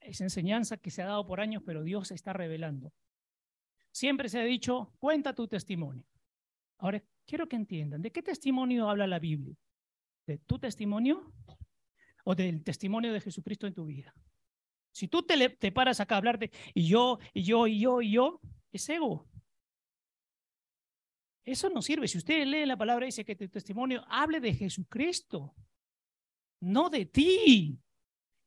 Es 0.00 0.20
enseñanza 0.20 0.76
que 0.76 0.90
se 0.90 1.02
ha 1.02 1.06
dado 1.06 1.26
por 1.26 1.40
años, 1.40 1.62
pero 1.64 1.82
Dios 1.84 2.10
está 2.10 2.32
revelando. 2.32 2.92
Siempre 3.92 4.28
se 4.28 4.40
ha 4.40 4.44
dicho, 4.44 4.92
cuenta 4.98 5.34
tu 5.34 5.46
testimonio. 5.46 6.04
Ahora, 6.78 7.02
quiero 7.26 7.48
que 7.48 7.56
entiendan, 7.56 8.02
¿de 8.02 8.10
qué 8.10 8.22
testimonio 8.22 8.88
habla 8.88 9.06
la 9.06 9.18
Biblia? 9.18 9.56
¿De 10.26 10.38
tu 10.38 10.58
testimonio 10.58 11.32
o 12.24 12.34
del 12.34 12.62
testimonio 12.62 13.12
de 13.12 13.20
Jesucristo 13.20 13.66
en 13.66 13.74
tu 13.74 13.86
vida? 13.86 14.14
Si 14.92 15.08
tú 15.08 15.22
te, 15.22 15.48
te 15.48 15.72
paras 15.72 16.00
acá 16.00 16.14
a 16.14 16.18
hablar 16.18 16.38
de 16.38 16.50
y 16.72 16.86
yo, 16.86 17.18
y 17.32 17.42
yo, 17.42 17.66
y 17.66 17.80
yo, 17.80 18.00
y 18.00 18.12
yo, 18.12 18.40
es 18.70 18.88
ego. 18.88 19.26
Eso 21.44 21.68
no 21.68 21.82
sirve. 21.82 22.08
Si 22.08 22.18
usted 22.18 22.46
lee 22.46 22.64
la 22.64 22.76
palabra, 22.76 23.04
dice 23.04 23.24
que 23.24 23.36
tu 23.36 23.48
testimonio 23.48 24.04
hable 24.08 24.40
de 24.40 24.54
Jesucristo, 24.54 25.54
no 26.60 26.88
de 26.88 27.06
ti. 27.06 27.78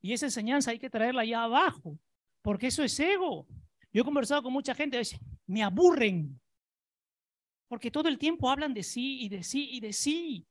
Y 0.01 0.13
esa 0.13 0.25
enseñanza 0.25 0.71
hay 0.71 0.79
que 0.79 0.89
traerla 0.89 1.21
allá 1.21 1.43
abajo, 1.43 1.99
porque 2.41 2.67
eso 2.67 2.83
es 2.83 2.99
ego. 2.99 3.47
Yo 3.93 4.01
he 4.01 4.05
conversado 4.05 4.43
con 4.43 4.53
mucha 4.53 4.73
gente, 4.73 5.01
me 5.45 5.63
aburren, 5.63 6.39
porque 7.67 7.91
todo 7.91 8.07
el 8.09 8.17
tiempo 8.17 8.49
hablan 8.49 8.73
de 8.73 8.83
sí 8.83 9.19
y 9.21 9.29
de 9.29 9.43
sí 9.43 9.69
y 9.71 9.79
de 9.79 9.93
sí. 9.93 10.47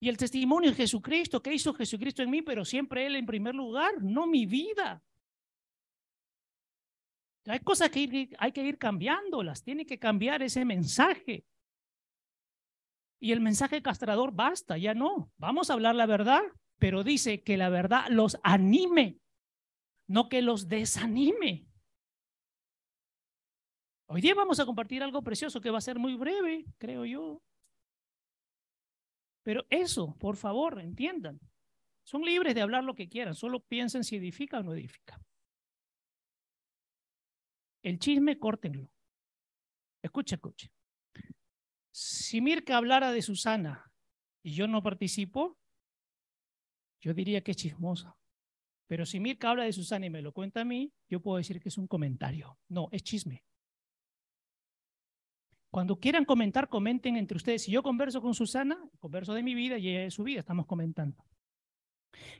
Y 0.00 0.08
el 0.08 0.16
testimonio 0.16 0.70
es 0.70 0.76
Jesucristo, 0.76 1.42
¿qué 1.42 1.54
hizo 1.54 1.72
Jesucristo 1.74 2.22
en 2.22 2.30
mí? 2.30 2.42
Pero 2.42 2.64
siempre 2.64 3.06
Él 3.06 3.16
en 3.16 3.26
primer 3.26 3.54
lugar, 3.54 4.02
no 4.02 4.26
mi 4.26 4.46
vida. 4.46 5.02
Hay 7.46 7.60
cosas 7.60 7.90
que 7.90 8.30
hay 8.38 8.52
que 8.52 8.62
ir 8.62 8.78
cambiándolas, 8.78 9.62
tiene 9.62 9.84
que 9.84 9.98
cambiar 9.98 10.42
ese 10.42 10.64
mensaje. 10.64 11.44
Y 13.20 13.32
el 13.32 13.40
mensaje 13.40 13.82
castrador 13.82 14.32
basta, 14.32 14.76
ya 14.76 14.94
no. 14.94 15.30
Vamos 15.38 15.70
a 15.70 15.74
hablar 15.74 15.94
la 15.94 16.06
verdad, 16.06 16.42
pero 16.78 17.04
dice 17.04 17.42
que 17.42 17.56
la 17.56 17.68
verdad 17.68 18.06
los 18.10 18.38
anime, 18.42 19.18
no 20.06 20.28
que 20.28 20.42
los 20.42 20.68
desanime. 20.68 21.66
Hoy 24.06 24.20
día 24.20 24.34
vamos 24.34 24.60
a 24.60 24.66
compartir 24.66 25.02
algo 25.02 25.22
precioso 25.22 25.60
que 25.60 25.70
va 25.70 25.78
a 25.78 25.82
ser 25.82 25.98
muy 25.98 26.14
breve, 26.16 26.66
creo 26.78 27.04
yo. 27.04 27.42
Pero 29.42 29.64
eso, 29.70 30.16
por 30.18 30.36
favor, 30.36 30.80
entiendan. 30.80 31.40
Son 32.02 32.22
libres 32.22 32.54
de 32.54 32.60
hablar 32.60 32.84
lo 32.84 32.94
que 32.94 33.08
quieran, 33.08 33.34
solo 33.34 33.60
piensen 33.60 34.04
si 34.04 34.16
edifica 34.16 34.60
o 34.60 34.62
no 34.62 34.74
edifica. 34.74 35.20
El 37.82 37.98
chisme, 37.98 38.38
córtenlo. 38.38 38.90
Escucha, 40.02 40.36
escuche. 40.36 40.70
Si 41.90 42.40
Mirka 42.40 42.76
hablara 42.76 43.12
de 43.12 43.22
Susana 43.22 43.90
y 44.42 44.54
yo 44.54 44.66
no 44.66 44.82
participo, 44.82 45.58
yo 47.00 47.14
diría 47.14 47.42
que 47.42 47.52
es 47.52 47.56
chismosa. 47.56 48.16
Pero 48.86 49.06
si 49.06 49.20
Mirka 49.20 49.50
habla 49.50 49.64
de 49.64 49.72
Susana 49.72 50.06
y 50.06 50.10
me 50.10 50.22
lo 50.22 50.32
cuenta 50.32 50.60
a 50.60 50.64
mí, 50.64 50.92
yo 51.08 51.20
puedo 51.20 51.38
decir 51.38 51.60
que 51.60 51.68
es 51.68 51.78
un 51.78 51.86
comentario. 51.86 52.58
No, 52.68 52.88
es 52.92 53.02
chisme. 53.02 53.44
Cuando 55.74 55.96
quieran 55.96 56.24
comentar, 56.24 56.68
comenten 56.68 57.16
entre 57.16 57.36
ustedes. 57.36 57.62
Si 57.62 57.72
yo 57.72 57.82
converso 57.82 58.22
con 58.22 58.32
Susana, 58.32 58.78
converso 59.00 59.34
de 59.34 59.42
mi 59.42 59.56
vida 59.56 59.76
y 59.76 59.88
ella 59.88 60.02
de 60.02 60.12
su 60.12 60.22
vida, 60.22 60.38
estamos 60.38 60.66
comentando. 60.66 61.24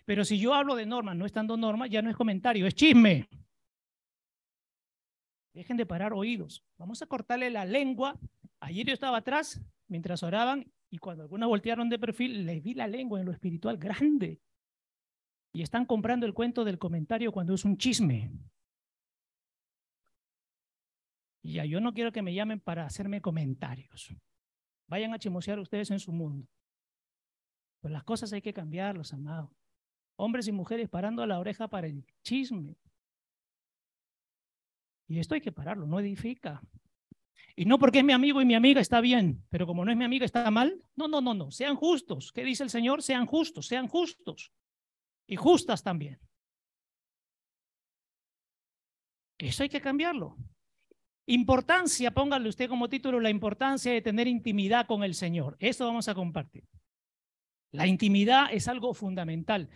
Pero 0.04 0.24
si 0.24 0.38
yo 0.38 0.54
hablo 0.54 0.76
de 0.76 0.86
Norma, 0.86 1.16
no 1.16 1.26
estando 1.26 1.56
Norma, 1.56 1.88
ya 1.88 2.00
no 2.00 2.10
es 2.10 2.14
comentario, 2.14 2.64
es 2.64 2.76
chisme. 2.76 3.28
Dejen 5.52 5.76
de 5.76 5.84
parar 5.84 6.12
oídos. 6.12 6.62
Vamos 6.78 7.02
a 7.02 7.06
cortarle 7.06 7.50
la 7.50 7.64
lengua. 7.64 8.16
Ayer 8.60 8.86
yo 8.86 8.92
estaba 8.94 9.16
atrás 9.16 9.60
mientras 9.88 10.22
oraban 10.22 10.70
y 10.88 10.98
cuando 10.98 11.24
algunas 11.24 11.48
voltearon 11.48 11.88
de 11.88 11.98
perfil, 11.98 12.46
les 12.46 12.62
vi 12.62 12.74
la 12.74 12.86
lengua 12.86 13.18
en 13.18 13.26
lo 13.26 13.32
espiritual 13.32 13.78
grande. 13.78 14.40
Y 15.52 15.62
están 15.62 15.86
comprando 15.86 16.24
el 16.24 16.34
cuento 16.34 16.64
del 16.64 16.78
comentario 16.78 17.32
cuando 17.32 17.54
es 17.54 17.64
un 17.64 17.78
chisme. 17.78 18.30
Y 21.44 21.52
ya 21.52 21.66
yo 21.66 21.78
no 21.78 21.92
quiero 21.92 22.10
que 22.10 22.22
me 22.22 22.32
llamen 22.32 22.58
para 22.58 22.86
hacerme 22.86 23.20
comentarios. 23.20 24.14
Vayan 24.86 25.12
a 25.12 25.18
chimosear 25.18 25.58
ustedes 25.58 25.90
en 25.90 26.00
su 26.00 26.10
mundo. 26.10 26.48
Pues 27.80 27.92
las 27.92 28.02
cosas 28.02 28.32
hay 28.32 28.40
que 28.40 28.54
cambiarlos, 28.54 29.12
amados. 29.12 29.50
Hombres 30.16 30.48
y 30.48 30.52
mujeres 30.52 30.88
parando 30.88 31.22
a 31.22 31.26
la 31.26 31.38
oreja 31.38 31.68
para 31.68 31.86
el 31.86 32.06
chisme. 32.22 32.78
Y 35.06 35.18
esto 35.18 35.34
hay 35.34 35.42
que 35.42 35.52
pararlo, 35.52 35.86
no 35.86 36.00
edifica. 36.00 36.62
Y 37.54 37.66
no 37.66 37.78
porque 37.78 37.98
es 37.98 38.04
mi 38.04 38.14
amigo 38.14 38.40
y 38.40 38.46
mi 38.46 38.54
amiga 38.54 38.80
está 38.80 39.02
bien, 39.02 39.44
pero 39.50 39.66
como 39.66 39.84
no 39.84 39.90
es 39.90 39.98
mi 39.98 40.04
amiga 40.04 40.24
está 40.24 40.50
mal. 40.50 40.82
No, 40.96 41.08
no, 41.08 41.20
no, 41.20 41.34
no. 41.34 41.50
Sean 41.50 41.76
justos. 41.76 42.32
¿Qué 42.32 42.42
dice 42.42 42.62
el 42.62 42.70
Señor? 42.70 43.02
Sean 43.02 43.26
justos, 43.26 43.66
sean 43.66 43.86
justos. 43.86 44.50
Y 45.26 45.36
justas 45.36 45.82
también. 45.82 46.18
Eso 49.36 49.62
hay 49.62 49.68
que 49.68 49.82
cambiarlo. 49.82 50.38
Importancia, 51.26 52.10
póngale 52.10 52.48
usted 52.48 52.68
como 52.68 52.88
título 52.88 53.20
la 53.20 53.30
importancia 53.30 53.92
de 53.92 54.02
tener 54.02 54.28
intimidad 54.28 54.86
con 54.86 55.04
el 55.04 55.14
Señor. 55.14 55.56
Eso 55.58 55.86
vamos 55.86 56.08
a 56.08 56.14
compartir. 56.14 56.64
La 57.72 57.86
intimidad 57.86 58.48
es 58.52 58.68
algo 58.68 58.94
fundamental. 58.94 59.68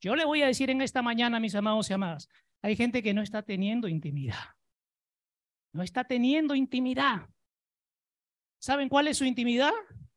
Yo 0.00 0.16
le 0.16 0.24
voy 0.24 0.42
a 0.42 0.46
decir 0.46 0.70
en 0.70 0.82
esta 0.82 1.02
mañana, 1.02 1.40
mis 1.40 1.54
amados 1.54 1.88
y 1.90 1.92
amadas, 1.92 2.28
hay 2.62 2.76
gente 2.76 3.02
que 3.02 3.14
no 3.14 3.22
está 3.22 3.42
teniendo 3.42 3.88
intimidad 3.88 4.54
no 5.74 5.82
está 5.82 6.04
teniendo 6.04 6.54
intimidad. 6.54 7.28
¿Saben 8.58 8.88
cuál 8.88 9.08
es 9.08 9.18
su 9.18 9.24
intimidad? 9.24 9.72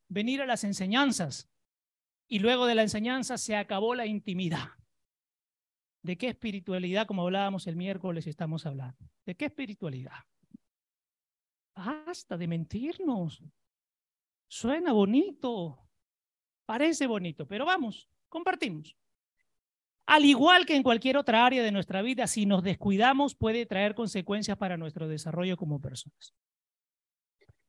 Venir 0.07 0.41
a 0.41 0.45
las 0.45 0.63
enseñanzas. 0.63 1.49
Y 2.29 2.39
luego 2.39 2.67
de 2.67 2.75
la 2.75 2.83
enseñanza 2.83 3.37
se 3.37 3.55
acabó 3.55 3.95
la 3.95 4.05
intimidad. 4.05 4.69
¿De 6.03 6.17
qué 6.17 6.29
espiritualidad, 6.29 7.07
como 7.07 7.23
hablábamos 7.23 7.65
el 7.67 7.75
miércoles, 7.75 8.27
estamos 8.27 8.65
hablando? 8.65 8.97
¿De 9.25 9.35
qué 9.35 9.45
espiritualidad? 9.45 10.13
Basta 11.77 12.37
de 12.37 12.47
mentirnos. 12.47 13.43
Suena 14.47 14.93
bonito, 14.93 15.87
parece 16.65 17.05
bonito, 17.05 17.47
pero 17.47 17.65
vamos, 17.65 18.09
compartimos. 18.29 18.97
Al 20.07 20.25
igual 20.25 20.65
que 20.65 20.75
en 20.75 20.81
cualquier 20.81 21.17
otra 21.17 21.45
área 21.45 21.61
de 21.61 21.71
nuestra 21.71 22.01
vida, 22.01 22.25
si 22.25 22.47
nos 22.47 22.63
descuidamos 22.63 23.35
puede 23.35 23.67
traer 23.67 23.93
consecuencias 23.93 24.57
para 24.57 24.77
nuestro 24.77 25.07
desarrollo 25.07 25.55
como 25.55 25.79
personas. 25.79 26.33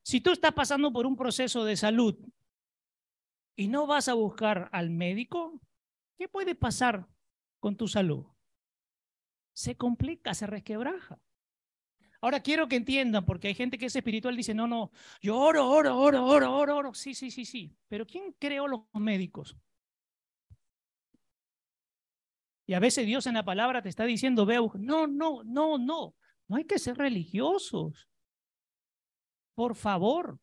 Si 0.02 0.22
tú 0.22 0.30
estás 0.30 0.52
pasando 0.52 0.90
por 0.90 1.04
un 1.04 1.16
proceso 1.16 1.64
de 1.64 1.76
salud 1.76 2.16
y 3.56 3.68
no 3.68 3.86
vas 3.86 4.08
a 4.08 4.14
buscar 4.14 4.70
al 4.72 4.88
médico, 4.88 5.60
¿qué 6.16 6.28
puede 6.28 6.54
pasar 6.54 7.06
con 7.60 7.76
tu 7.76 7.88
salud? 7.88 8.24
Se 9.52 9.76
complica, 9.76 10.32
se 10.32 10.46
resquebraja. 10.46 11.20
Ahora 12.20 12.40
quiero 12.40 12.66
que 12.66 12.76
entiendan, 12.76 13.25
porque 13.25 13.48
hay 13.48 13.54
gente 13.54 13.78
que 13.78 13.87
es 13.87 13.94
espiritual 13.94 14.37
dice, 14.37 14.52
no, 14.52 14.66
no, 14.66 14.90
yo 15.20 15.38
oro, 15.38 15.68
oro, 15.68 15.96
oro, 15.96 16.25
oro, 16.26 16.54
oro, 16.54 16.76
oro. 16.76 16.94
Sí, 16.94 17.14
sí, 17.14 17.30
sí, 17.30 17.44
sí. 17.44 17.76
Pero 17.88 18.06
¿quién 18.06 18.34
creó 18.38 18.66
los 18.66 18.80
médicos? 18.94 19.56
Y 22.66 22.75
a 22.75 22.80
veces 22.80 23.06
Dios 23.06 23.26
en 23.26 23.34
la 23.34 23.44
palabra 23.44 23.80
te 23.80 23.88
está 23.88 24.04
diciendo, 24.04 24.44
veo, 24.44 24.72
no, 24.78 25.06
no, 25.06 25.42
no, 25.44 25.78
no, 25.78 26.14
no 26.48 26.56
hay 26.56 26.64
que 26.64 26.78
ser 26.78 26.98
religiosos. 26.98 28.08
Por 29.54 29.75
favor. 29.75 30.38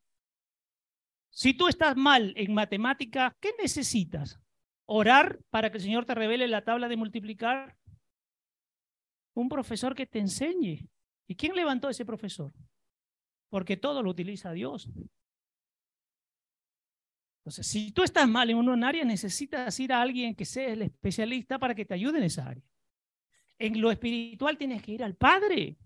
Si 1.29 1.53
tú 1.53 1.67
estás 1.67 1.97
mal 1.97 2.33
en 2.37 2.53
matemática, 2.53 3.35
¿qué 3.41 3.51
necesitas? 3.61 4.39
¿Orar 4.85 5.39
para 5.49 5.69
que 5.69 5.77
el 5.77 5.83
Señor 5.83 6.05
te 6.05 6.15
revele 6.15 6.47
la 6.47 6.63
tabla 6.63 6.87
de 6.87 6.95
multiplicar? 6.95 7.77
Un 9.33 9.49
profesor 9.49 9.93
que 9.93 10.07
te 10.07 10.19
enseñe. 10.19 10.87
¿Y 11.27 11.35
quién 11.35 11.55
levantó 11.55 11.89
ese 11.89 12.05
profesor? 12.05 12.53
Porque 13.49 13.77
todo 13.77 14.03
lo 14.03 14.09
utiliza 14.11 14.51
Dios. 14.51 14.89
Entonces, 17.39 17.67
si 17.67 17.91
tú 17.91 18.03
estás 18.03 18.27
mal 18.27 18.49
en 18.49 18.57
un 18.57 18.83
área, 18.83 19.05
necesitas 19.05 19.79
ir 19.79 19.93
a 19.93 20.01
alguien 20.01 20.33
que 20.33 20.45
sea 20.45 20.73
el 20.73 20.81
especialista 20.81 21.59
para 21.59 21.75
que 21.75 21.85
te 21.85 21.93
ayude 21.93 22.17
en 22.17 22.23
esa 22.23 22.47
área. 22.47 22.63
En 23.59 23.79
lo 23.79 23.91
espiritual 23.91 24.57
tienes 24.57 24.81
que 24.81 24.93
ir 24.93 25.03
al 25.03 25.15
Padre, 25.15 25.77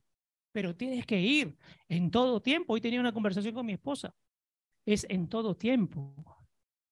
pero 0.51 0.75
tienes 0.75 1.05
que 1.05 1.19
ir 1.19 1.57
en 1.87 2.11
todo 2.11 2.41
tiempo. 2.41 2.73
Hoy 2.73 2.81
tenía 2.81 2.99
una 2.99 3.11
conversación 3.11 3.53
con 3.53 3.65
mi 3.65 3.73
esposa. 3.73 4.15
Es 4.85 5.05
en 5.09 5.27
todo 5.27 5.55
tiempo, 5.55 6.15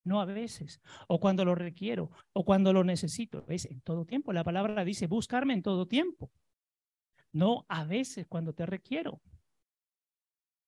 no 0.04 0.20
a 0.22 0.26
veces, 0.26 0.82
o 1.08 1.20
cuando 1.20 1.46
lo 1.46 1.56
requiero, 1.56 2.12
o 2.34 2.46
cuando 2.46 2.74
lo 2.74 2.84
necesito. 2.84 3.46
Es 3.48 3.66
en 3.66 3.82
todo 3.82 4.06
tiempo. 4.06 4.34
La 4.34 4.44
palabra 4.44 4.84
dice, 4.84 5.08
buscarme 5.08 5.54
en 5.54 5.64
todo 5.64 5.88
tiempo, 5.88 6.32
no 7.38 7.66
a 7.70 7.86
veces 7.86 8.26
cuando 8.28 8.54
te 8.54 8.66
requiero. 8.66 9.22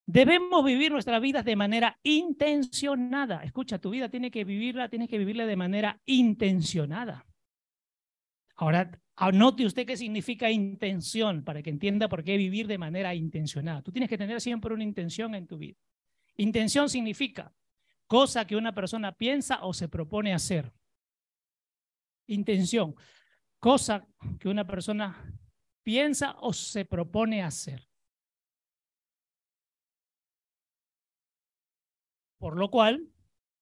Debemos 0.05 0.65
vivir 0.65 0.91
nuestra 0.91 1.19
vida 1.19 1.43
de 1.43 1.55
manera 1.55 1.99
intencionada. 2.01 3.43
Escucha, 3.43 3.79
tu 3.79 3.91
vida 3.91 4.09
tiene 4.09 4.31
que 4.31 4.43
vivirla, 4.43 4.89
tienes 4.89 5.09
que 5.09 5.17
vivirla 5.17 5.45
de 5.45 5.55
manera 5.55 6.01
intencionada. 6.05 7.25
Ahora, 8.55 8.89
anote 9.15 9.65
usted 9.65 9.85
qué 9.85 9.95
significa 9.95 10.49
intención 10.49 11.43
para 11.43 11.61
que 11.61 11.69
entienda 11.69 12.09
por 12.09 12.23
qué 12.23 12.37
vivir 12.37 12.67
de 12.67 12.77
manera 12.77 13.13
intencionada. 13.13 13.81
Tú 13.81 13.91
tienes 13.91 14.09
que 14.09 14.17
tener 14.17 14.41
siempre 14.41 14.73
una 14.73 14.83
intención 14.83 15.35
en 15.35 15.45
tu 15.45 15.57
vida. 15.57 15.77
Intención 16.37 16.89
significa 16.89 17.53
cosa 18.07 18.45
que 18.47 18.55
una 18.55 18.73
persona 18.73 19.11
piensa 19.11 19.63
o 19.63 19.73
se 19.73 19.89
propone 19.89 20.33
hacer. 20.33 20.73
Intención, 22.27 22.95
cosa 23.59 24.07
que 24.39 24.49
una 24.49 24.65
persona 24.65 25.38
piensa 25.89 26.35
o 26.41 26.53
se 26.53 26.85
propone 26.85 27.41
hacer. 27.41 27.89
Por 32.37 32.59
lo 32.59 32.69
cual, 32.69 33.11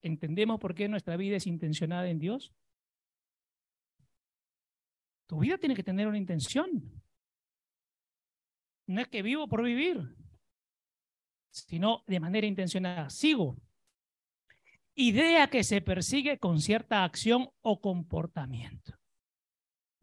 ¿entendemos 0.02 0.60
por 0.60 0.76
qué 0.76 0.90
nuestra 0.90 1.16
vida 1.16 1.38
es 1.38 1.48
intencionada 1.48 2.10
en 2.10 2.20
Dios? 2.20 2.54
Tu 5.28 5.40
vida 5.40 5.58
tiene 5.58 5.74
que 5.74 5.84
tener 5.84 6.06
una 6.06 6.18
intención. 6.18 7.02
No 8.88 9.00
es 9.00 9.08
que 9.08 9.22
vivo 9.22 9.48
por 9.48 9.64
vivir, 9.64 10.14
sino 11.50 12.04
de 12.08 12.20
manera 12.20 12.46
intencionada. 12.46 13.10
Sigo. 13.10 13.56
Idea 14.96 15.50
que 15.50 15.64
se 15.64 15.80
persigue 15.80 16.40
con 16.40 16.60
cierta 16.60 17.06
acción 17.06 17.50
o 17.62 17.80
comportamiento. 17.80 18.98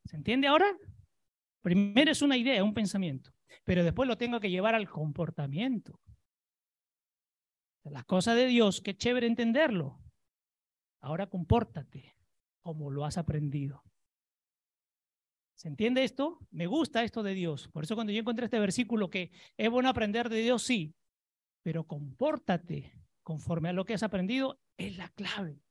¿Se 0.06 0.16
entiende 0.16 0.46
ahora? 0.46 0.74
Primero 1.64 2.10
es 2.10 2.20
una 2.20 2.36
idea, 2.36 2.62
un 2.62 2.74
pensamiento, 2.74 3.32
pero 3.64 3.82
después 3.82 4.06
lo 4.06 4.18
tengo 4.18 4.38
que 4.38 4.50
llevar 4.50 4.74
al 4.74 4.86
comportamiento. 4.86 5.98
Las 7.84 8.04
cosas 8.04 8.36
de 8.36 8.44
Dios, 8.44 8.82
qué 8.82 8.94
chévere 8.94 9.26
entenderlo. 9.26 9.98
Ahora 11.00 11.26
compórtate 11.26 12.18
como 12.60 12.90
lo 12.90 13.06
has 13.06 13.16
aprendido. 13.16 13.82
¿Se 15.54 15.68
entiende 15.68 16.04
esto? 16.04 16.38
Me 16.50 16.66
gusta 16.66 17.02
esto 17.02 17.22
de 17.22 17.32
Dios. 17.32 17.68
Por 17.68 17.84
eso 17.84 17.94
cuando 17.94 18.12
yo 18.12 18.20
encontré 18.20 18.44
este 18.44 18.58
versículo 18.58 19.08
que 19.08 19.32
es 19.56 19.70
bueno 19.70 19.88
aprender 19.88 20.28
de 20.28 20.42
Dios, 20.42 20.62
sí, 20.62 20.94
pero 21.62 21.86
compórtate 21.86 22.92
conforme 23.22 23.70
a 23.70 23.72
lo 23.72 23.86
que 23.86 23.94
has 23.94 24.02
aprendido 24.02 24.60
es 24.76 24.98
la 24.98 25.08
clave. 25.08 25.62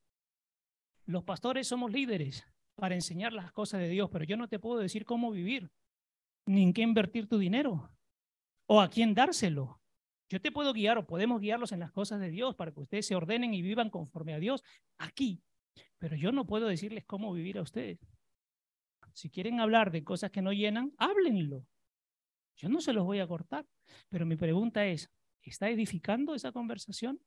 Los 1.06 1.24
pastores 1.24 1.68
somos 1.68 1.92
líderes 1.92 2.48
para 2.74 2.96
enseñar 2.96 3.32
las 3.32 3.52
cosas 3.52 3.80
de 3.82 3.90
Dios, 3.90 4.10
pero 4.12 4.26
yo 4.26 4.38
no 4.38 4.48
te 4.48 4.58
puedo 4.58 4.80
decir 4.80 5.06
cómo 5.06 5.30
vivir, 5.30 5.72
ni 6.46 6.64
en 6.64 6.74
qué 6.74 6.82
invertir 6.82 7.28
tu 7.28 7.38
dinero 7.38 7.92
o 8.66 8.82
a 8.82 8.90
quién 8.90 9.14
dárselo. 9.14 9.80
Yo 10.30 10.42
te 10.42 10.52
puedo 10.52 10.74
guiar 10.74 10.98
o 10.98 11.06
podemos 11.06 11.42
guiarlos 11.42 11.72
en 11.72 11.80
las 11.80 11.92
cosas 11.92 12.20
de 12.20 12.30
Dios 12.30 12.56
para 12.56 12.72
que 12.72 12.80
ustedes 12.80 13.06
se 13.06 13.16
ordenen 13.16 13.54
y 13.54 13.62
vivan 13.62 13.90
conforme 13.90 14.34
a 14.34 14.40
Dios 14.40 14.64
aquí. 14.98 15.44
Pero 15.98 16.16
yo 16.16 16.32
no 16.32 16.46
puedo 16.46 16.68
decirles 16.68 17.06
cómo 17.06 17.34
vivir 17.34 17.58
a 17.58 17.62
ustedes. 17.62 18.00
Si 19.14 19.30
quieren 19.30 19.60
hablar 19.60 19.92
de 19.92 20.04
cosas 20.04 20.32
que 20.32 20.42
no 20.42 20.52
llenan, 20.52 20.94
háblenlo. 20.98 21.68
Yo 22.56 22.70
no 22.70 22.82
se 22.82 22.94
los 22.94 23.06
voy 23.06 23.20
a 23.20 23.28
cortar. 23.28 23.66
Pero 24.10 24.26
mi 24.26 24.36
pregunta 24.36 24.86
es, 24.86 25.12
¿está 25.42 25.70
edificando 25.70 26.34
esa 26.34 26.52
conversación? 26.52 27.20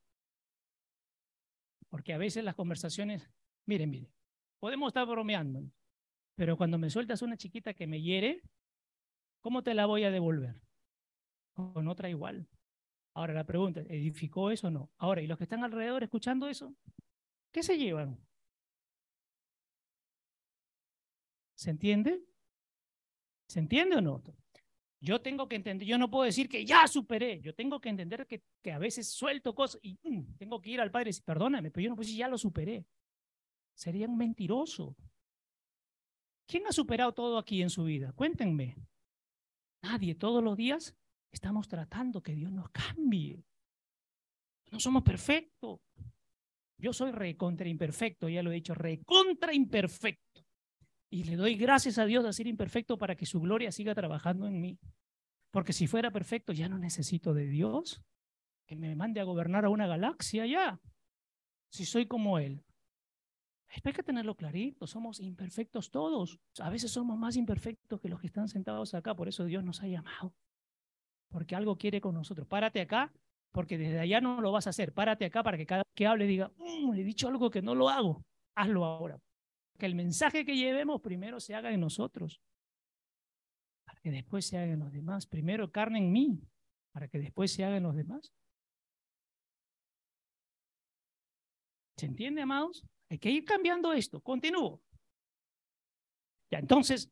Porque 1.88 2.12
a 2.12 2.18
veces 2.18 2.44
las 2.44 2.56
conversaciones, 2.56 3.30
miren, 3.66 3.90
miren, 3.90 4.12
podemos 4.58 4.88
estar 4.88 5.06
bromeando, 5.06 5.62
pero 6.34 6.56
cuando 6.56 6.78
me 6.78 6.90
sueltas 6.90 7.22
una 7.22 7.36
chiquita 7.36 7.74
que 7.74 7.86
me 7.86 8.02
hiere, 8.02 8.42
¿cómo 9.46 9.62
te 9.62 9.74
la 9.74 9.86
voy 9.86 10.02
a 10.02 10.10
devolver? 10.10 10.60
Con 11.52 11.86
otra 11.86 12.10
igual. 12.10 12.48
Ahora 13.14 13.32
la 13.32 13.46
pregunta, 13.46 13.80
¿edificó 13.82 14.50
eso 14.50 14.66
o 14.66 14.70
no? 14.72 14.90
Ahora, 14.98 15.22
¿y 15.22 15.28
los 15.28 15.38
que 15.38 15.44
están 15.44 15.62
alrededor 15.62 16.02
escuchando 16.02 16.48
eso? 16.48 16.74
¿Qué 17.52 17.62
se 17.62 17.78
llevan? 17.78 18.18
¿Se 21.54 21.70
entiende? 21.70 22.24
¿Se 23.46 23.60
entiende 23.60 23.94
o 23.94 24.00
no? 24.00 24.20
Yo 25.00 25.20
tengo 25.20 25.48
que 25.48 25.54
entender, 25.54 25.86
yo 25.86 25.96
no 25.96 26.10
puedo 26.10 26.24
decir 26.24 26.48
que 26.48 26.64
ya 26.64 26.88
superé, 26.88 27.40
yo 27.40 27.54
tengo 27.54 27.80
que 27.80 27.90
entender 27.90 28.26
que, 28.26 28.42
que 28.60 28.72
a 28.72 28.80
veces 28.80 29.12
suelto 29.12 29.54
cosas 29.54 29.78
y 29.80 29.96
mm, 30.02 30.38
tengo 30.38 30.60
que 30.60 30.70
ir 30.70 30.80
al 30.80 30.90
Padre 30.90 31.10
y 31.10 31.10
decir, 31.10 31.24
perdóname, 31.24 31.70
pero 31.70 31.84
yo 31.84 31.90
no 31.90 31.94
puedo 31.94 32.04
decir 32.04 32.18
ya 32.18 32.26
lo 32.26 32.36
superé. 32.36 32.84
Sería 33.76 34.08
un 34.08 34.16
mentiroso. 34.16 34.96
¿Quién 36.48 36.66
ha 36.66 36.72
superado 36.72 37.14
todo 37.14 37.38
aquí 37.38 37.62
en 37.62 37.70
su 37.70 37.84
vida? 37.84 38.12
Cuéntenme. 38.12 38.74
Nadie, 39.88 40.14
todos 40.14 40.42
los 40.42 40.56
días 40.56 40.94
Estamos 41.36 41.68
tratando 41.68 42.22
que 42.22 42.34
Dios 42.34 42.50
nos 42.50 42.70
cambie. 42.70 43.44
No 44.70 44.80
somos 44.80 45.02
perfectos. 45.02 45.80
Yo 46.78 46.94
soy 46.94 47.12
recontra 47.12 47.68
imperfecto, 47.68 48.28
ya 48.28 48.42
lo 48.42 48.50
he 48.50 48.54
dicho, 48.54 48.74
recontra 48.74 49.52
imperfecto. 49.52 50.46
Y 51.10 51.24
le 51.24 51.36
doy 51.36 51.56
gracias 51.56 51.98
a 51.98 52.06
Dios 52.06 52.24
de 52.24 52.32
ser 52.32 52.46
imperfecto 52.46 52.96
para 52.96 53.16
que 53.16 53.26
su 53.26 53.38
gloria 53.40 53.70
siga 53.70 53.94
trabajando 53.94 54.46
en 54.46 54.62
mí. 54.62 54.78
Porque 55.50 55.74
si 55.74 55.86
fuera 55.86 56.10
perfecto, 56.10 56.54
ya 56.54 56.70
no 56.70 56.78
necesito 56.78 57.34
de 57.34 57.46
Dios 57.46 58.02
que 58.66 58.76
me 58.76 58.96
mande 58.96 59.20
a 59.20 59.24
gobernar 59.24 59.66
a 59.66 59.68
una 59.68 59.86
galaxia 59.86 60.46
ya. 60.46 60.80
Si 61.70 61.84
soy 61.84 62.06
como 62.06 62.38
Él. 62.38 62.64
Hay 63.68 63.92
que 63.92 64.02
tenerlo 64.02 64.34
clarito, 64.36 64.86
somos 64.86 65.20
imperfectos 65.20 65.90
todos. 65.90 66.38
A 66.60 66.70
veces 66.70 66.90
somos 66.90 67.18
más 67.18 67.36
imperfectos 67.36 68.00
que 68.00 68.08
los 68.08 68.20
que 68.20 68.28
están 68.28 68.48
sentados 68.48 68.94
acá, 68.94 69.14
por 69.14 69.28
eso 69.28 69.44
Dios 69.44 69.64
nos 69.64 69.82
ha 69.82 69.86
llamado 69.86 70.34
porque 71.28 71.54
algo 71.54 71.76
quiere 71.76 72.00
con 72.00 72.14
nosotros. 72.14 72.46
Párate 72.46 72.80
acá, 72.80 73.12
porque 73.52 73.78
desde 73.78 74.00
allá 74.00 74.20
no 74.20 74.40
lo 74.40 74.52
vas 74.52 74.66
a 74.66 74.70
hacer. 74.70 74.92
Párate 74.92 75.24
acá 75.24 75.42
para 75.42 75.56
que 75.56 75.66
cada 75.66 75.82
que 75.94 76.06
hable 76.06 76.26
diga, 76.26 76.50
mm, 76.56 76.92
le 76.92 77.02
he 77.02 77.04
dicho 77.04 77.28
algo 77.28 77.50
que 77.50 77.62
no 77.62 77.74
lo 77.74 77.88
hago, 77.88 78.24
hazlo 78.54 78.84
ahora. 78.84 79.20
Que 79.78 79.86
el 79.86 79.94
mensaje 79.94 80.44
que 80.44 80.56
llevemos 80.56 81.00
primero 81.00 81.40
se 81.40 81.54
haga 81.54 81.70
en 81.72 81.80
nosotros, 81.80 82.40
para 83.84 84.00
que 84.00 84.10
después 84.10 84.46
se 84.46 84.58
haga 84.58 84.72
en 84.72 84.80
los 84.80 84.92
demás. 84.92 85.26
Primero 85.26 85.70
carne 85.70 85.98
en 85.98 86.12
mí, 86.12 86.40
para 86.92 87.08
que 87.08 87.18
después 87.18 87.52
se 87.52 87.64
haga 87.64 87.76
en 87.76 87.82
los 87.82 87.94
demás. 87.94 88.32
¿Se 91.96 92.06
entiende, 92.06 92.42
amados? 92.42 92.82
Hay 93.08 93.18
que 93.18 93.30
ir 93.30 93.44
cambiando 93.44 93.92
esto. 93.92 94.20
Continúo. 94.20 94.82
Ya, 96.50 96.58
entonces, 96.58 97.10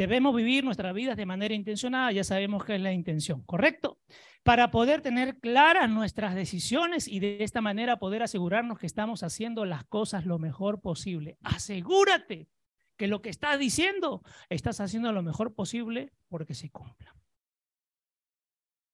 Debemos 0.00 0.34
vivir 0.34 0.64
nuestras 0.64 0.94
vidas 0.94 1.18
de 1.18 1.26
manera 1.26 1.52
intencionada, 1.54 2.10
ya 2.10 2.24
sabemos 2.24 2.64
que 2.64 2.76
es 2.76 2.80
la 2.80 2.94
intención, 2.94 3.42
¿correcto? 3.42 3.98
Para 4.42 4.70
poder 4.70 5.02
tener 5.02 5.38
claras 5.40 5.90
nuestras 5.90 6.34
decisiones 6.34 7.06
y 7.06 7.20
de 7.20 7.44
esta 7.44 7.60
manera 7.60 7.98
poder 7.98 8.22
asegurarnos 8.22 8.78
que 8.78 8.86
estamos 8.86 9.22
haciendo 9.22 9.66
las 9.66 9.84
cosas 9.84 10.24
lo 10.24 10.38
mejor 10.38 10.80
posible. 10.80 11.36
Asegúrate 11.42 12.48
que 12.96 13.08
lo 13.08 13.20
que 13.20 13.28
estás 13.28 13.58
diciendo 13.58 14.22
estás 14.48 14.80
haciendo 14.80 15.12
lo 15.12 15.22
mejor 15.22 15.54
posible 15.54 16.14
porque 16.28 16.54
se 16.54 16.70
cumpla. 16.70 17.14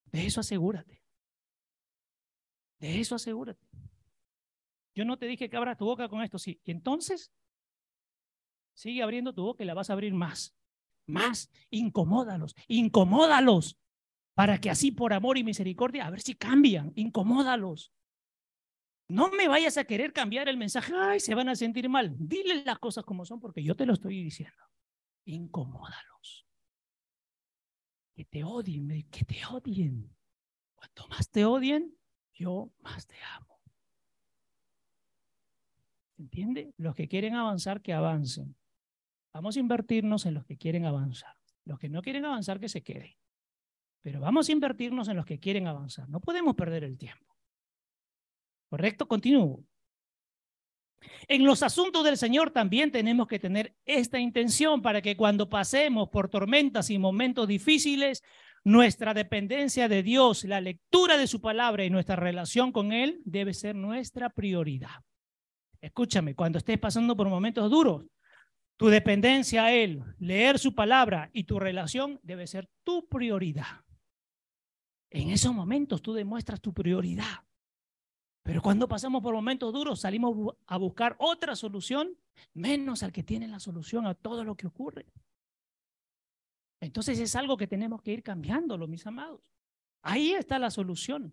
De 0.06 0.26
eso 0.26 0.40
asegúrate. 0.40 1.04
De 2.80 3.00
eso 3.00 3.14
asegúrate. 3.14 3.65
Yo 4.96 5.04
no 5.04 5.16
te 5.16 5.26
dije 5.26 5.48
que 5.48 5.56
abras 5.56 5.78
tu 5.78 5.84
boca 5.84 6.08
con 6.08 6.22
esto, 6.22 6.38
sí. 6.38 6.60
Y 6.64 6.72
entonces, 6.72 7.30
sigue 8.74 9.02
abriendo 9.02 9.32
tu 9.32 9.44
boca 9.44 9.62
y 9.62 9.66
la 9.66 9.74
vas 9.74 9.90
a 9.90 9.92
abrir 9.92 10.12
más 10.12 10.56
más, 11.06 11.50
incomódalos, 11.70 12.54
incomódalos, 12.68 13.78
para 14.34 14.58
que 14.58 14.70
así 14.70 14.90
por 14.90 15.12
amor 15.12 15.38
y 15.38 15.44
misericordia, 15.44 16.06
a 16.06 16.10
ver 16.10 16.20
si 16.20 16.34
cambian, 16.34 16.92
incomódalos. 16.94 17.92
No 19.08 19.30
me 19.30 19.48
vayas 19.48 19.78
a 19.78 19.84
querer 19.84 20.12
cambiar 20.12 20.48
el 20.48 20.56
mensaje, 20.56 20.92
ay, 20.94 21.20
se 21.20 21.34
van 21.34 21.48
a 21.48 21.54
sentir 21.54 21.88
mal. 21.88 22.14
Dile 22.18 22.64
las 22.64 22.78
cosas 22.78 23.04
como 23.04 23.24
son 23.24 23.40
porque 23.40 23.62
yo 23.62 23.76
te 23.76 23.86
lo 23.86 23.94
estoy 23.94 24.22
diciendo. 24.22 24.62
Incomódalos. 25.24 26.46
Que 28.14 28.24
te 28.24 28.42
odien, 28.42 29.08
que 29.08 29.24
te 29.24 29.46
odien. 29.46 30.12
Cuanto 30.74 31.06
más 31.08 31.30
te 31.30 31.44
odien, 31.44 31.96
yo 32.34 32.72
más 32.80 33.06
te 33.06 33.16
amo. 33.36 33.55
¿Entiende? 36.18 36.72
Los 36.76 36.94
que 36.94 37.08
quieren 37.08 37.34
avanzar, 37.34 37.80
que 37.82 37.92
avancen. 37.92 38.56
Vamos 39.32 39.56
a 39.56 39.60
invertirnos 39.60 40.24
en 40.26 40.34
los 40.34 40.44
que 40.46 40.56
quieren 40.56 40.86
avanzar. 40.86 41.34
Los 41.64 41.78
que 41.78 41.88
no 41.88 42.00
quieren 42.00 42.24
avanzar, 42.24 42.58
que 42.58 42.68
se 42.68 42.82
queden. 42.82 43.14
Pero 44.02 44.20
vamos 44.20 44.48
a 44.48 44.52
invertirnos 44.52 45.08
en 45.08 45.16
los 45.16 45.26
que 45.26 45.38
quieren 45.38 45.66
avanzar. 45.66 46.08
No 46.08 46.20
podemos 46.20 46.54
perder 46.54 46.84
el 46.84 46.96
tiempo. 46.96 47.36
¿Correcto? 48.70 49.06
Continúo. 49.06 49.64
En 51.28 51.44
los 51.44 51.62
asuntos 51.62 52.04
del 52.04 52.16
Señor 52.16 52.50
también 52.50 52.90
tenemos 52.90 53.28
que 53.28 53.38
tener 53.38 53.76
esta 53.84 54.18
intención 54.18 54.80
para 54.80 55.02
que 55.02 55.16
cuando 55.16 55.48
pasemos 55.48 56.08
por 56.08 56.28
tormentas 56.28 56.90
y 56.90 56.98
momentos 56.98 57.46
difíciles, 57.46 58.22
nuestra 58.64 59.14
dependencia 59.14 59.88
de 59.88 60.02
Dios, 60.02 60.44
la 60.44 60.60
lectura 60.60 61.16
de 61.16 61.26
su 61.26 61.40
palabra 61.40 61.84
y 61.84 61.90
nuestra 61.90 62.16
relación 62.16 62.72
con 62.72 62.92
Él 62.92 63.20
debe 63.24 63.54
ser 63.54 63.76
nuestra 63.76 64.30
prioridad. 64.30 65.04
Escúchame, 65.86 66.34
cuando 66.34 66.58
estés 66.58 66.80
pasando 66.80 67.16
por 67.16 67.28
momentos 67.28 67.70
duros, 67.70 68.04
tu 68.76 68.88
dependencia 68.88 69.66
a 69.66 69.72
Él, 69.72 70.02
leer 70.18 70.58
su 70.58 70.74
palabra 70.74 71.30
y 71.32 71.44
tu 71.44 71.60
relación 71.60 72.18
debe 72.24 72.48
ser 72.48 72.68
tu 72.82 73.08
prioridad. 73.08 73.84
En 75.10 75.30
esos 75.30 75.54
momentos 75.54 76.02
tú 76.02 76.12
demuestras 76.12 76.60
tu 76.60 76.74
prioridad. 76.74 77.44
Pero 78.42 78.62
cuando 78.62 78.88
pasamos 78.88 79.22
por 79.22 79.32
momentos 79.32 79.72
duros, 79.72 80.00
salimos 80.00 80.56
a 80.66 80.76
buscar 80.76 81.14
otra 81.20 81.54
solución, 81.54 82.18
menos 82.52 83.04
al 83.04 83.12
que 83.12 83.22
tiene 83.22 83.46
la 83.46 83.60
solución 83.60 84.08
a 84.08 84.14
todo 84.14 84.42
lo 84.42 84.56
que 84.56 84.66
ocurre. 84.66 85.06
Entonces 86.80 87.20
es 87.20 87.36
algo 87.36 87.56
que 87.56 87.68
tenemos 87.68 88.02
que 88.02 88.12
ir 88.12 88.24
cambiándolo, 88.24 88.88
mis 88.88 89.06
amados. 89.06 89.54
Ahí 90.02 90.32
está 90.32 90.58
la 90.58 90.72
solución. 90.72 91.32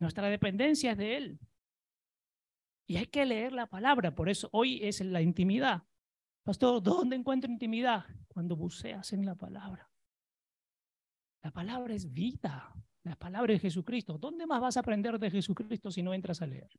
Nuestra 0.00 0.28
dependencia 0.28 0.90
es 0.90 0.98
de 0.98 1.16
Él. 1.16 1.38
Y 2.86 2.96
hay 2.96 3.06
que 3.06 3.24
leer 3.24 3.52
la 3.52 3.66
palabra, 3.66 4.14
por 4.14 4.28
eso 4.28 4.48
hoy 4.52 4.80
es 4.82 5.00
la 5.00 5.22
intimidad. 5.22 5.84
Pastor, 6.42 6.82
¿dónde 6.82 7.16
encuentro 7.16 7.50
intimidad? 7.50 8.04
Cuando 8.28 8.56
buceas 8.56 9.12
en 9.12 9.24
la 9.24 9.34
palabra. 9.34 9.90
La 11.42 11.50
palabra 11.50 11.94
es 11.94 12.12
vida. 12.12 12.74
La 13.02 13.16
palabra 13.16 13.54
es 13.54 13.62
Jesucristo. 13.62 14.18
¿Dónde 14.18 14.46
más 14.46 14.60
vas 14.60 14.76
a 14.76 14.80
aprender 14.80 15.18
de 15.18 15.30
Jesucristo 15.30 15.90
si 15.90 16.02
no 16.02 16.12
entras 16.12 16.42
a 16.42 16.46
leer? 16.46 16.70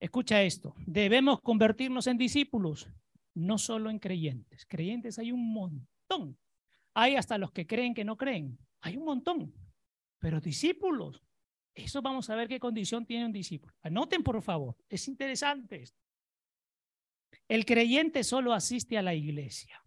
Escucha 0.00 0.42
esto. 0.42 0.74
Debemos 0.86 1.40
convertirnos 1.40 2.06
en 2.06 2.18
discípulos, 2.18 2.88
no 3.34 3.56
solo 3.56 3.90
en 3.90 3.98
creyentes. 3.98 4.66
Creyentes 4.66 5.18
hay 5.18 5.32
un 5.32 5.52
montón. 5.52 6.38
Hay 6.94 7.16
hasta 7.16 7.38
los 7.38 7.52
que 7.52 7.66
creen 7.66 7.94
que 7.94 8.04
no 8.04 8.16
creen. 8.16 8.58
Hay 8.82 8.96
un 8.96 9.04
montón. 9.04 9.54
Pero 10.18 10.40
discípulos, 10.40 11.22
eso 11.74 12.02
vamos 12.02 12.30
a 12.30 12.36
ver 12.36 12.48
qué 12.48 12.60
condición 12.60 13.04
tiene 13.04 13.26
un 13.26 13.32
discípulo. 13.32 13.74
Anoten, 13.82 14.22
por 14.22 14.40
favor. 14.42 14.76
Es 14.88 15.08
interesante 15.08 15.82
esto. 15.82 15.98
El 17.48 17.64
creyente 17.64 18.22
solo 18.24 18.52
asiste 18.52 18.96
a 18.96 19.02
la 19.02 19.14
iglesia. 19.14 19.82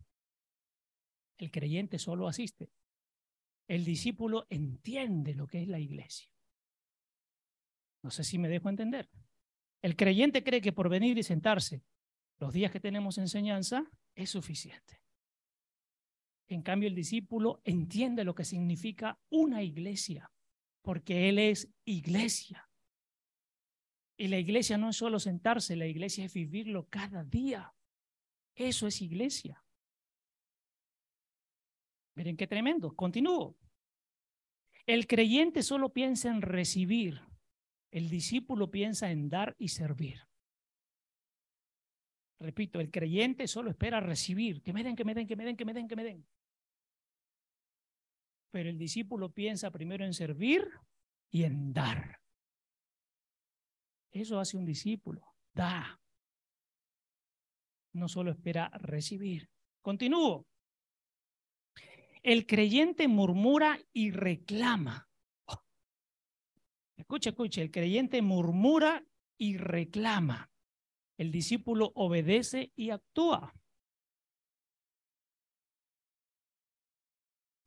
El 1.38 1.50
creyente 1.52 1.97
solo 1.97 2.28
asiste 2.28 2.69
el 3.67 3.84
discípulo 3.84 4.47
entiende 4.50 5.36
lo 5.36 5.47
que 5.47 5.62
es 5.62 5.67
la 5.67 5.80
iglesia. 5.80 6.32
No 8.02 8.12
sé 8.12 8.23
si 8.23 8.38
me 8.38 8.47
dejo 8.47 8.69
entender. 8.69 9.10
El 9.82 9.95
creyente 9.95 10.43
cree 10.43 10.62
que 10.62 10.73
por 10.73 10.89
venir 10.89 11.17
y 11.17 11.23
sentarse 11.23 11.84
los 12.39 12.54
días 12.54 12.71
que 12.71 12.80
tenemos 12.80 13.17
enseñanza 13.17 13.86
es 14.15 14.30
suficiente. 14.30 15.02
En 16.47 16.62
cambio, 16.62 16.88
el 16.88 16.95
discípulo 16.95 17.62
entiende 17.65 18.23
lo 18.23 18.34
que 18.34 18.45
significa 18.45 19.19
una 19.30 19.63
iglesia, 19.63 20.32
porque 20.88 21.28
él 21.28 21.38
es 21.38 21.69
iglesia. 21.84 22.65
Y 24.15 24.30
la 24.30 24.39
iglesia 24.39 24.78
no 24.78 24.88
es 24.88 24.95
solo 24.95 25.19
sentarse, 25.19 25.76
la 25.76 25.86
iglesia 25.86 26.23
es 26.23 26.34
vivirlo 26.34 26.88
cada 26.88 27.26
día. 27.26 27.76
Eso 28.56 28.88
es 28.88 29.02
iglesia. 29.02 29.62
Miren 32.15 32.38
qué 32.38 32.47
tremendo. 32.47 32.95
Continúo. 32.95 33.58
El 34.86 35.08
creyente 35.08 35.62
solo 35.62 35.91
piensa 35.91 36.30
en 36.30 36.41
recibir. 36.41 37.19
El 37.91 38.10
discípulo 38.10 38.71
piensa 38.71 39.12
en 39.12 39.28
dar 39.28 39.58
y 39.60 39.67
servir. 39.67 40.21
Repito, 42.39 42.80
el 42.80 42.91
creyente 42.91 43.50
solo 43.50 43.71
espera 43.71 44.00
recibir. 44.00 44.62
Que 44.62 44.71
me 44.71 44.86
den, 44.86 44.95
que 44.95 45.04
me 45.04 45.13
den, 45.13 45.28
que 45.28 45.36
me 45.36 45.43
den, 45.43 45.58
que 45.58 45.65
me 45.65 45.73
den, 45.73 45.88
que 45.89 45.95
me 45.97 46.04
den. 46.06 46.26
Pero 48.58 48.72
el 48.72 48.78
discípulo 48.80 49.30
piensa 49.30 49.70
primero 49.70 50.04
en 50.04 50.15
servir 50.15 50.67
y 51.30 51.43
en 51.43 51.74
dar. 51.74 52.20
Eso 54.10 54.39
hace 54.39 54.58
un 54.58 54.65
discípulo. 54.65 55.22
Da. 55.54 56.02
No 57.93 58.08
solo 58.08 58.32
espera 58.32 58.70
recibir. 58.70 59.48
Continúo. 59.84 60.48
El 62.24 62.48
creyente 62.48 63.08
murmura 63.08 63.80
y 63.93 64.10
reclama. 64.10 65.08
Escuche, 66.96 67.30
escuche, 67.30 67.62
el 67.62 67.70
creyente 67.70 68.24
murmura 68.24 69.06
y 69.38 69.58
reclama. 69.58 70.50
El 71.15 71.32
discípulo 71.32 71.91
obedece 71.93 72.72
y 72.76 72.89
actúa. 72.89 73.54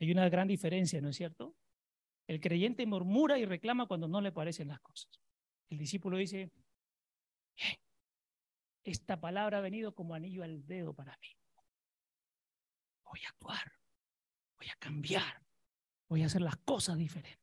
Hay 0.01 0.11
una 0.11 0.29
gran 0.29 0.49
diferencia, 0.49 1.01
¿no 1.01 1.11
es 1.11 1.17
cierto? 1.17 1.55
El 2.27 2.41
creyente 2.41 2.87
murmura 2.87 3.39
y 3.39 3.45
reclama 3.45 3.87
cuando 3.87 4.09
no 4.09 4.21
le 4.21 4.33
parecen 4.33 4.69
las 4.69 4.81
cosas. 4.81 5.11
El 5.69 5.79
discípulo 5.79 6.17
dice, 6.17 6.51
esta 8.85 9.21
palabra 9.21 9.59
ha 9.59 9.61
venido 9.61 9.95
como 9.95 10.15
anillo 10.15 10.43
al 10.43 10.67
dedo 10.67 10.95
para 10.95 11.17
mí. 11.19 11.29
Voy 13.05 13.21
a 13.25 13.29
actuar 13.29 13.81
voy 14.61 14.69
a 14.69 14.77
cambiar, 14.79 15.43
voy 16.09 16.23
a 16.23 16.27
hacer 16.27 16.43
las 16.43 16.57
cosas 16.59 16.99
diferentes. 16.99 17.41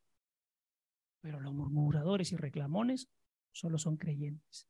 Pero 1.20 1.40
los 1.40 1.54
murmuradores 1.54 2.32
y 2.32 2.36
reclamones 2.38 3.10
solo 3.52 3.80
son 3.80 3.98
creyentes. 3.98 4.68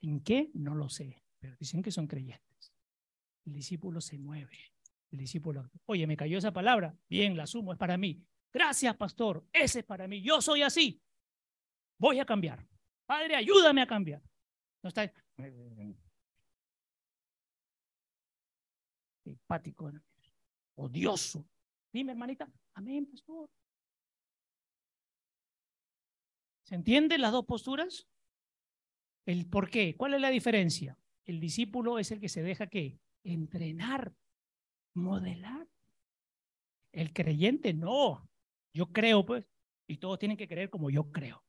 ¿En 0.00 0.20
qué? 0.20 0.50
No 0.54 0.74
lo 0.74 0.88
sé, 0.88 1.22
pero 1.38 1.56
dicen 1.58 1.82
que 1.82 1.90
son 1.90 2.06
creyentes. 2.06 2.72
El 3.44 3.52
discípulo 3.52 4.00
se 4.00 4.18
mueve. 4.18 4.72
El 5.10 5.18
discípulo, 5.18 5.70
oye, 5.86 6.06
me 6.06 6.16
cayó 6.16 6.38
esa 6.38 6.52
palabra. 6.52 6.94
Bien, 7.08 7.36
la 7.36 7.44
asumo, 7.44 7.72
es 7.72 7.78
para 7.78 7.96
mí. 7.96 8.22
Gracias, 8.52 8.96
pastor. 8.96 9.46
Ese 9.52 9.80
es 9.80 9.84
para 9.84 10.06
mí. 10.06 10.22
Yo 10.22 10.40
soy 10.40 10.62
así. 10.62 11.00
Voy 11.98 12.18
a 12.18 12.24
cambiar. 12.24 12.66
Padre, 13.06 13.36
ayúdame 13.36 13.82
a 13.82 13.86
cambiar. 13.86 14.22
No 14.82 14.88
está 14.88 15.10
empático, 19.24 19.90
odioso. 20.76 21.46
Dime, 21.92 22.12
hermanita. 22.12 22.50
Amén, 22.74 23.06
pastor. 23.06 23.48
¿Se 26.64 26.74
entienden 26.74 27.22
las 27.22 27.32
dos 27.32 27.46
posturas? 27.46 28.06
El 29.24 29.46
por 29.46 29.70
qué. 29.70 29.96
¿Cuál 29.96 30.14
es 30.14 30.20
la 30.20 30.30
diferencia? 30.30 30.98
El 31.24 31.40
discípulo 31.40 31.98
es 31.98 32.10
el 32.10 32.20
que 32.20 32.28
se 32.28 32.42
deja 32.42 32.66
que 32.66 32.98
entrenar, 33.24 34.14
modelar. 34.98 35.68
El 36.92 37.12
creyente 37.12 37.74
no. 37.74 38.28
Yo 38.72 38.92
creo, 38.92 39.24
pues, 39.24 39.48
y 39.86 39.98
todos 39.98 40.18
tienen 40.18 40.36
que 40.36 40.48
creer 40.48 40.70
como 40.70 40.90
yo 40.90 41.10
creo. 41.10 41.44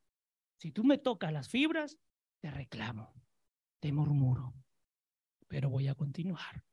Si 0.57 0.71
tú 0.71 0.83
me 0.83 0.97
tocas 0.97 1.31
las 1.31 1.49
fibras, 1.49 1.97
te 2.41 2.51
reclamo, 2.51 3.13
te 3.79 3.91
murmuro, 3.91 4.53
pero 5.47 5.69
voy 5.69 5.87
a 5.87 5.95
continuar. 5.95 6.63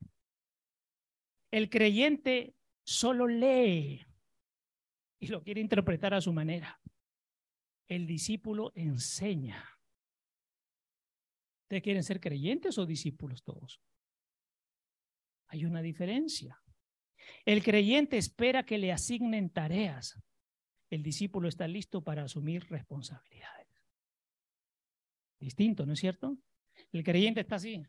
El 1.51 1.71
creyente 1.71 2.57
solo 2.85 3.27
lee 3.27 4.07
y 5.19 5.27
lo 5.29 5.43
quiere 5.43 5.61
interpretar 5.61 6.15
a 6.15 6.21
su 6.21 6.33
manera. 6.33 6.81
El 7.89 8.07
discípulo 8.07 8.73
enseña. 8.75 9.65
¿Ustedes 11.63 11.83
quieren 11.83 12.03
ser 12.03 12.21
creyentes 12.21 12.79
o 12.79 12.87
discípulos 12.87 13.43
todos? 13.43 13.81
Hay 15.49 15.65
una 15.65 15.83
diferencia. 15.83 16.61
El 17.45 17.63
creyente 17.63 18.17
espera 18.17 18.65
que 18.65 18.79
le 18.79 18.93
asignen 18.93 19.51
tareas. 19.51 20.21
El 20.91 21.03
discípulo 21.03 21.49
está 21.49 21.67
listo 21.67 22.03
para 22.03 22.25
asumir 22.25 22.65
responsabilidades. 22.69 23.67
Distinto, 25.39 25.85
¿no 25.87 25.93
es 25.93 26.01
cierto? 26.01 26.37
El 26.93 27.05
creyente 27.05 27.41
está 27.41 27.57
así, 27.57 27.85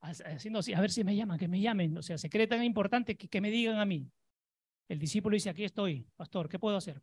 haciendo 0.00 0.60
así, 0.60 0.72
a 0.72 0.80
ver 0.80 0.90
si 0.90 1.04
me 1.04 1.16
llaman, 1.16 1.38
que 1.38 1.48
me 1.48 1.60
llamen. 1.60 1.96
O 1.96 2.02
sea, 2.02 2.18
se 2.18 2.30
cree 2.30 2.46
tan 2.46 2.62
importante 2.64 3.16
que, 3.16 3.28
que 3.28 3.40
me 3.40 3.50
digan 3.50 3.78
a 3.78 3.84
mí. 3.84 4.10
El 4.88 4.98
discípulo 4.98 5.34
dice, 5.34 5.50
aquí 5.50 5.64
estoy, 5.64 6.06
pastor, 6.16 6.48
¿qué 6.48 6.58
puedo 6.58 6.76
hacer? 6.76 7.02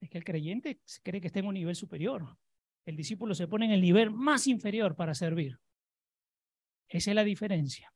Es 0.00 0.10
que 0.10 0.18
el 0.18 0.24
creyente 0.24 0.80
cree 1.02 1.20
que 1.20 1.28
está 1.28 1.40
en 1.40 1.46
un 1.46 1.54
nivel 1.54 1.76
superior. 1.76 2.36
El 2.84 2.96
discípulo 2.96 3.34
se 3.34 3.46
pone 3.46 3.66
en 3.66 3.72
el 3.72 3.80
nivel 3.80 4.10
más 4.10 4.46
inferior 4.46 4.96
para 4.96 5.14
servir. 5.14 5.58
Esa 6.92 7.10
es 7.10 7.14
la 7.14 7.24
diferencia. 7.24 7.90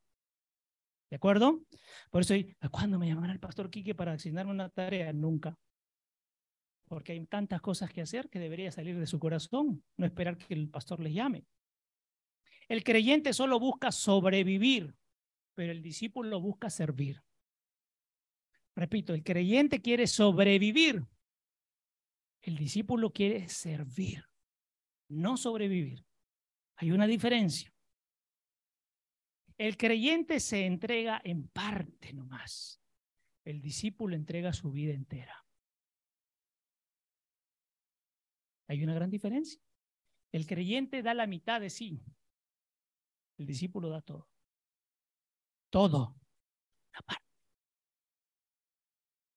¿De 1.10 1.16
acuerdo? 1.16 1.62
Por 2.10 2.22
eso, 2.22 2.34
¿cuándo 2.70 2.98
me 2.98 3.06
llamará 3.06 3.32
el 3.32 3.38
pastor 3.38 3.70
Quique 3.70 3.94
para 3.94 4.12
asignarme 4.12 4.52
una 4.52 4.70
tarea? 4.70 5.12
Nunca. 5.12 5.56
Porque 6.88 7.12
hay 7.12 7.26
tantas 7.26 7.60
cosas 7.60 7.92
que 7.92 8.00
hacer 8.00 8.30
que 8.30 8.38
debería 8.38 8.72
salir 8.72 8.98
de 8.98 9.06
su 9.06 9.18
corazón, 9.18 9.84
no 9.98 10.06
esperar 10.06 10.38
que 10.38 10.54
el 10.54 10.70
pastor 10.70 11.00
les 11.00 11.12
llame. 11.12 11.44
El 12.68 12.82
creyente 12.82 13.34
solo 13.34 13.60
busca 13.60 13.92
sobrevivir, 13.92 14.96
pero 15.54 15.72
el 15.72 15.82
discípulo 15.82 16.40
busca 16.40 16.70
servir. 16.70 17.22
Repito, 18.74 19.12
el 19.12 19.22
creyente 19.22 19.82
quiere 19.82 20.06
sobrevivir. 20.06 21.04
El 22.40 22.56
discípulo 22.56 23.12
quiere 23.12 23.48
servir, 23.48 24.24
no 25.08 25.36
sobrevivir. 25.36 26.04
Hay 26.76 26.92
una 26.92 27.06
diferencia. 27.06 27.75
El 29.58 29.76
creyente 29.76 30.40
se 30.40 30.66
entrega 30.66 31.20
en 31.24 31.48
parte 31.48 32.12
nomás. 32.12 32.80
El 33.44 33.60
discípulo 33.60 34.14
entrega 34.14 34.52
su 34.52 34.70
vida 34.70 34.92
entera. 34.92 35.44
Hay 38.68 38.82
una 38.82 38.94
gran 38.94 39.10
diferencia. 39.10 39.60
El 40.32 40.46
creyente 40.46 41.02
da 41.02 41.14
la 41.14 41.26
mitad 41.26 41.60
de 41.60 41.70
sí. 41.70 42.02
El 43.38 43.46
discípulo 43.46 43.88
da 43.88 44.02
todo. 44.02 44.28
Todo. 45.70 46.16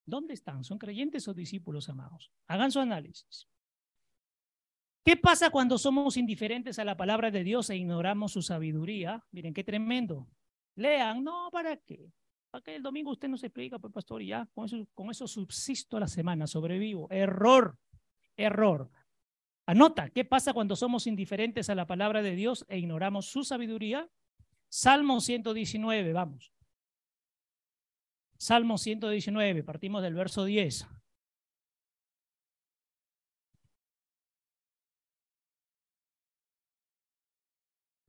¿Dónde 0.05 0.33
están? 0.33 0.63
¿Son 0.63 0.79
creyentes 0.79 1.27
o 1.27 1.33
discípulos 1.33 1.87
amados? 1.87 2.31
Hagan 2.47 2.71
su 2.71 2.79
análisis. 2.79 3.47
¿Qué 5.03 5.15
pasa 5.17 5.49
cuando 5.49 5.77
somos 5.77 6.17
indiferentes 6.17 6.77
a 6.77 6.83
la 6.83 6.97
palabra 6.97 7.31
de 7.31 7.43
Dios 7.43 7.69
e 7.69 7.77
ignoramos 7.77 8.33
su 8.33 8.41
sabiduría? 8.41 9.23
Miren, 9.31 9.53
qué 9.53 9.63
tremendo. 9.63 10.27
Lean, 10.75 11.23
no, 11.23 11.49
¿para 11.51 11.77
qué? 11.77 12.11
¿Para 12.51 12.63
qué 12.63 12.75
el 12.75 12.83
domingo 12.83 13.11
usted 13.11 13.27
nos 13.27 13.43
explica, 13.43 13.79
pues, 13.79 13.93
pastor? 13.93 14.21
Ya, 14.23 14.47
con 14.53 15.09
eso, 15.09 15.27
subsisto 15.27 15.99
la 15.99 16.07
semana, 16.07 16.47
sobrevivo. 16.47 17.07
Error, 17.11 17.77
error. 18.35 18.89
Anota, 19.65 20.09
¿qué 20.09 20.25
pasa 20.25 20.53
cuando 20.53 20.75
somos 20.75 21.05
indiferentes 21.05 21.69
a 21.69 21.75
la 21.75 21.85
palabra 21.85 22.21
de 22.21 22.35
Dios 22.35 22.65
e 22.67 22.79
ignoramos 22.79 23.27
su 23.27 23.43
sabiduría? 23.43 24.09
Salmo 24.67 25.21
119, 25.21 26.11
vamos. 26.11 26.51
Salmo 28.37 28.77
119, 28.77 29.63
partimos 29.63 30.01
del 30.01 30.15
verso 30.15 30.45
10. 30.45 30.87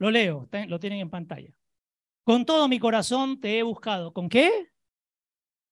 Lo 0.01 0.11
leo, 0.11 0.49
lo 0.67 0.81
tienen 0.81 1.01
en 1.01 1.11
pantalla. 1.11 1.55
Con 2.25 2.47
todo 2.47 2.69
mi 2.69 2.79
corazón 2.79 3.39
te 3.39 3.59
he 3.59 3.63
buscado. 3.63 4.15
¿Con 4.15 4.31
qué? 4.31 4.73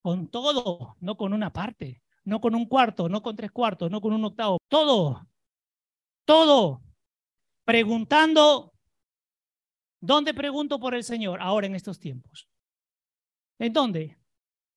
Con 0.02 0.28
todo, 0.28 0.96
no 1.00 1.16
con 1.16 1.32
una 1.32 1.50
parte, 1.50 2.02
no 2.24 2.38
con 2.38 2.54
un 2.54 2.66
cuarto, 2.66 3.08
no 3.08 3.22
con 3.22 3.34
tres 3.36 3.50
cuartos, 3.50 3.90
no 3.90 4.02
con 4.02 4.12
un 4.12 4.26
octavo. 4.26 4.58
Todo, 4.68 5.26
todo. 6.26 6.82
Preguntando, 7.64 8.74
¿dónde 9.98 10.34
pregunto 10.34 10.78
por 10.78 10.94
el 10.94 11.04
Señor? 11.04 11.40
Ahora 11.40 11.66
en 11.66 11.74
estos 11.74 11.98
tiempos. 11.98 12.50
¿En 13.58 13.72
dónde? 13.72 14.18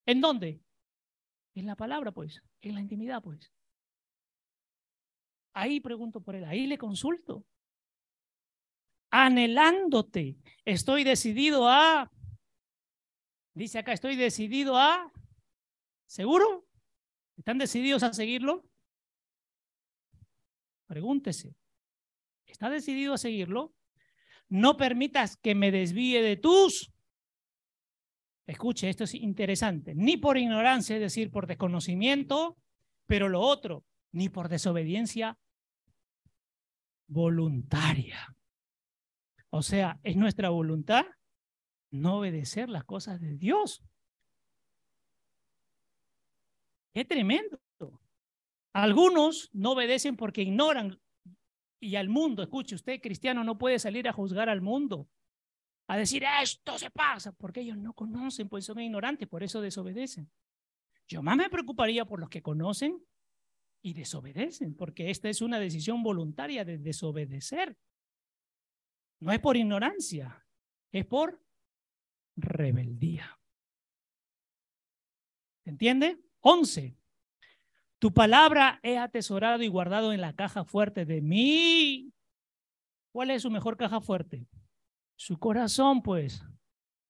¿En 0.05 0.21
dónde? 0.21 0.61
En 1.55 1.65
la 1.65 1.75
palabra, 1.75 2.13
pues, 2.13 2.41
en 2.61 2.75
la 2.75 2.79
intimidad, 2.79 3.21
pues. 3.21 3.51
Ahí 5.53 5.81
pregunto 5.81 6.21
por 6.21 6.37
él, 6.37 6.45
ahí 6.45 6.67
le 6.67 6.77
consulto. 6.77 7.45
Anhelándote, 9.11 10.37
estoy 10.65 11.03
decidido 11.03 11.67
a, 11.67 12.09
dice 13.53 13.79
acá, 13.79 13.93
estoy 13.93 14.15
decidido 14.15 14.77
a, 14.77 15.11
¿seguro? 16.07 16.65
¿Están 17.37 17.57
decididos 17.57 18.03
a 18.03 18.13
seguirlo? 18.13 18.65
Pregúntese, 20.87 21.53
¿está 22.45 22.69
decidido 22.69 23.13
a 23.13 23.17
seguirlo? 23.17 23.73
No 24.49 24.75
permitas 24.75 25.37
que 25.37 25.55
me 25.55 25.71
desvíe 25.71 26.21
de 26.21 26.37
tus 26.37 26.91
Escuche, 28.51 28.89
esto 28.89 29.05
es 29.05 29.15
interesante. 29.15 29.93
Ni 29.95 30.17
por 30.17 30.37
ignorancia, 30.37 30.97
es 30.97 31.01
decir, 31.01 31.31
por 31.31 31.47
desconocimiento, 31.47 32.57
pero 33.05 33.29
lo 33.29 33.39
otro, 33.39 33.85
ni 34.11 34.27
por 34.27 34.49
desobediencia 34.49 35.37
voluntaria. 37.07 38.35
O 39.51 39.61
sea, 39.61 39.99
es 40.03 40.15
nuestra 40.15 40.49
voluntad 40.49 41.05
no 41.91 42.19
obedecer 42.19 42.69
las 42.69 42.85
cosas 42.85 43.19
de 43.19 43.37
Dios. 43.37 43.83
Es 46.93 47.07
tremendo. 47.07 47.59
Algunos 48.73 49.49
no 49.53 49.71
obedecen 49.71 50.15
porque 50.15 50.41
ignoran 50.41 50.99
y 51.79 51.95
al 51.95 52.09
mundo, 52.09 52.43
escuche, 52.43 52.75
usted 52.75 53.01
cristiano 53.01 53.43
no 53.43 53.57
puede 53.57 53.79
salir 53.79 54.07
a 54.07 54.13
juzgar 54.13 54.49
al 54.49 54.61
mundo 54.61 55.09
a 55.87 55.97
decir 55.97 56.23
esto 56.41 56.77
se 56.77 56.89
pasa, 56.89 57.33
porque 57.33 57.59
ellos 57.59 57.77
no 57.77 57.91
conocen, 57.91 58.47
pues 58.47 58.63
son 58.63 58.79
ignorantes, 58.79 59.27
por 59.27 59.43
eso 59.43 59.59
desobedecen. 59.59 60.31
Yo 61.05 61.21
más 61.21 61.35
me 61.35 61.49
preocuparía 61.49 62.05
por 62.05 62.21
los 62.21 62.29
que 62.29 62.41
conocen 62.41 63.03
y 63.81 63.93
desobedecen, 63.93 64.73
porque 64.73 65.09
esta 65.09 65.27
es 65.27 65.41
una 65.41 65.59
decisión 65.59 66.01
voluntaria 66.01 66.63
de 66.63 66.77
desobedecer. 66.77 67.75
No 69.21 69.31
es 69.31 69.39
por 69.39 69.55
ignorancia, 69.55 70.45
es 70.91 71.05
por 71.05 71.39
rebeldía. 72.35 73.39
¿Entiende? 75.63 76.19
11. 76.39 76.97
Tu 77.99 78.11
palabra 78.11 78.79
he 78.81 78.97
atesorado 78.97 79.61
y 79.61 79.67
guardado 79.67 80.11
en 80.11 80.21
la 80.21 80.35
caja 80.35 80.65
fuerte 80.65 81.05
de 81.05 81.21
mí. 81.21 82.11
¿Cuál 83.13 83.29
es 83.29 83.43
su 83.43 83.51
mejor 83.51 83.77
caja 83.77 84.01
fuerte? 84.01 84.47
Su 85.15 85.37
corazón, 85.37 86.01
pues. 86.01 86.43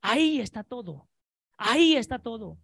Ahí 0.02 0.42
está 0.42 0.66
todo. 0.66 1.08
Ahí 1.58 1.96
está 1.96 2.20
todo. 2.20 2.60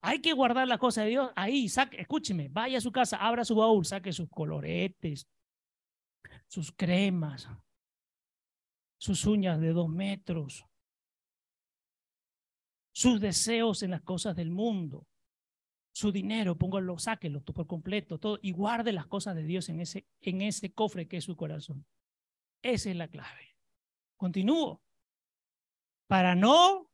Hay 0.00 0.20
que 0.20 0.32
guardar 0.32 0.66
la 0.66 0.78
cosa 0.78 1.02
de 1.02 1.10
Dios. 1.10 1.30
Ahí, 1.36 1.68
saque, 1.68 2.00
escúcheme, 2.00 2.48
vaya 2.48 2.78
a 2.78 2.80
su 2.80 2.90
casa, 2.90 3.18
abra 3.18 3.44
su 3.44 3.54
baúl, 3.54 3.84
saque 3.84 4.12
sus 4.12 4.28
coloretes, 4.28 5.28
sus 6.48 6.72
cremas, 6.72 7.48
sus 8.98 9.26
uñas 9.26 9.60
de 9.60 9.72
dos 9.72 9.88
metros, 9.88 10.64
sus 12.92 13.20
deseos 13.20 13.82
en 13.82 13.90
las 13.90 14.02
cosas 14.02 14.34
del 14.36 14.50
mundo, 14.50 15.06
su 15.92 16.12
dinero, 16.12 16.56
póngalo, 16.56 16.98
sáquelo 16.98 17.42
por 17.42 17.66
completo, 17.66 18.18
todo, 18.18 18.38
y 18.42 18.52
guarde 18.52 18.92
las 18.92 19.06
cosas 19.06 19.34
de 19.34 19.44
Dios 19.44 19.68
en 19.68 19.80
ese, 19.80 20.06
en 20.20 20.42
ese 20.42 20.72
cofre 20.72 21.08
que 21.08 21.18
es 21.18 21.24
su 21.24 21.36
corazón. 21.36 21.86
Esa 22.62 22.90
es 22.90 22.96
la 22.96 23.08
clave. 23.08 23.56
Continúo. 24.16 24.82
Para 26.06 26.34
no, 26.34 26.90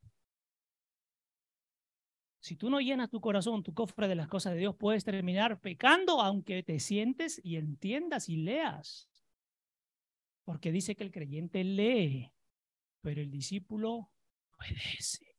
si 2.43 2.57
tú 2.57 2.71
no 2.71 2.81
llenas 2.81 3.09
tu 3.09 3.21
corazón, 3.21 3.63
tu 3.63 3.73
cofre 3.73 4.09
de 4.09 4.17
las 4.17 4.27
cosas 4.27 4.55
de 4.55 4.59
Dios, 4.59 4.75
puedes 4.75 5.05
terminar 5.05 5.61
pecando 5.61 6.21
aunque 6.21 6.65
te 6.65 6.81
sientes 6.81 7.41
y 7.45 7.57
entiendas 7.57 8.29
y 8.29 8.37
leas. 8.37 9.09
Porque 10.45 10.73
dice 10.73 10.97
que 10.97 11.05
el 11.05 11.13
creyente 11.13 11.63
lee, 11.63 12.33
pero 13.01 13.21
el 13.21 13.31
discípulo 13.31 14.11
obedece. 14.59 15.33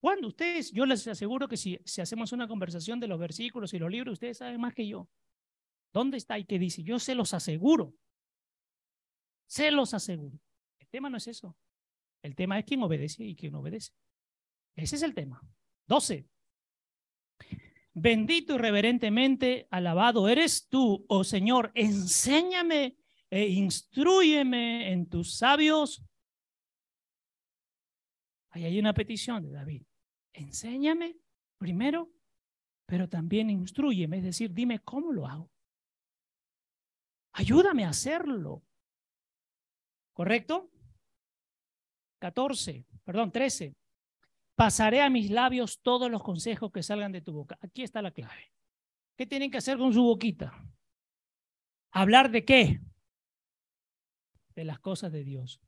Cuando 0.00 0.28
ustedes, 0.28 0.72
yo 0.72 0.86
les 0.86 1.06
aseguro 1.06 1.46
que 1.46 1.58
si, 1.58 1.78
hacemos 2.00 2.32
una 2.32 2.48
conversación 2.48 3.00
de 3.00 3.06
los 3.06 3.18
versículos 3.18 3.74
y 3.74 3.78
los 3.78 3.90
libros, 3.90 4.14
ustedes 4.14 4.38
saben 4.38 4.60
más 4.60 4.74
que 4.74 4.88
yo. 4.88 5.08
¿Dónde 5.92 6.16
está 6.16 6.38
y 6.38 6.44
qué 6.46 6.58
dice? 6.58 6.82
Yo 6.82 6.98
se 6.98 7.14
los 7.14 7.34
aseguro. 7.34 7.94
Se 9.46 9.70
los 9.70 9.92
aseguro. 9.92 10.38
El 10.78 10.88
tema 10.88 11.10
no 11.10 11.18
es 11.18 11.26
eso. 11.26 11.54
El 12.22 12.34
tema 12.34 12.58
es 12.58 12.64
quién 12.64 12.82
obedece 12.82 13.24
y 13.24 13.36
quién 13.36 13.54
obedece. 13.54 13.92
Ese 14.74 14.96
es 14.96 15.02
el 15.02 15.14
tema. 15.14 15.42
12. 15.86 16.26
Bendito 17.92 18.54
y 18.54 18.58
reverentemente 18.58 19.66
alabado 19.70 20.28
eres 20.28 20.68
tú, 20.68 21.04
oh 21.08 21.24
Señor. 21.24 21.72
Enséñame 21.74 22.96
e 23.28 23.48
instruyeme 23.48 24.92
en 24.92 25.08
tus 25.08 25.34
sabios. 25.34 26.04
Ahí 28.50 28.64
hay 28.64 28.78
una 28.78 28.94
petición 28.94 29.42
de 29.42 29.50
David. 29.50 29.82
Enséñame 30.32 31.16
primero, 31.58 32.12
pero 32.86 33.08
también 33.08 33.50
instruyeme, 33.50 34.18
es 34.18 34.24
decir, 34.24 34.52
dime 34.52 34.80
cómo 34.80 35.12
lo 35.12 35.26
hago. 35.26 35.50
Ayúdame 37.32 37.84
a 37.84 37.90
hacerlo. 37.90 38.64
¿Correcto? 40.12 40.70
14, 42.18 42.86
perdón, 43.04 43.32
13. 43.32 43.74
Pasaré 44.60 45.00
a 45.00 45.08
mis 45.08 45.30
labios 45.30 45.80
todos 45.80 46.10
los 46.10 46.22
consejos 46.22 46.70
que 46.70 46.82
salgan 46.82 47.12
de 47.12 47.22
tu 47.22 47.32
boca. 47.32 47.56
Aquí 47.62 47.82
está 47.82 48.02
la 48.02 48.10
clave. 48.10 48.52
¿Qué 49.16 49.24
tienen 49.24 49.50
que 49.50 49.56
hacer 49.56 49.78
con 49.78 49.90
su 49.94 50.02
boquita? 50.02 50.52
¿Hablar 51.92 52.30
de 52.30 52.44
qué? 52.44 52.82
De 54.54 54.64
las 54.66 54.78
cosas 54.78 55.12
de 55.12 55.24
Dios. 55.24 55.62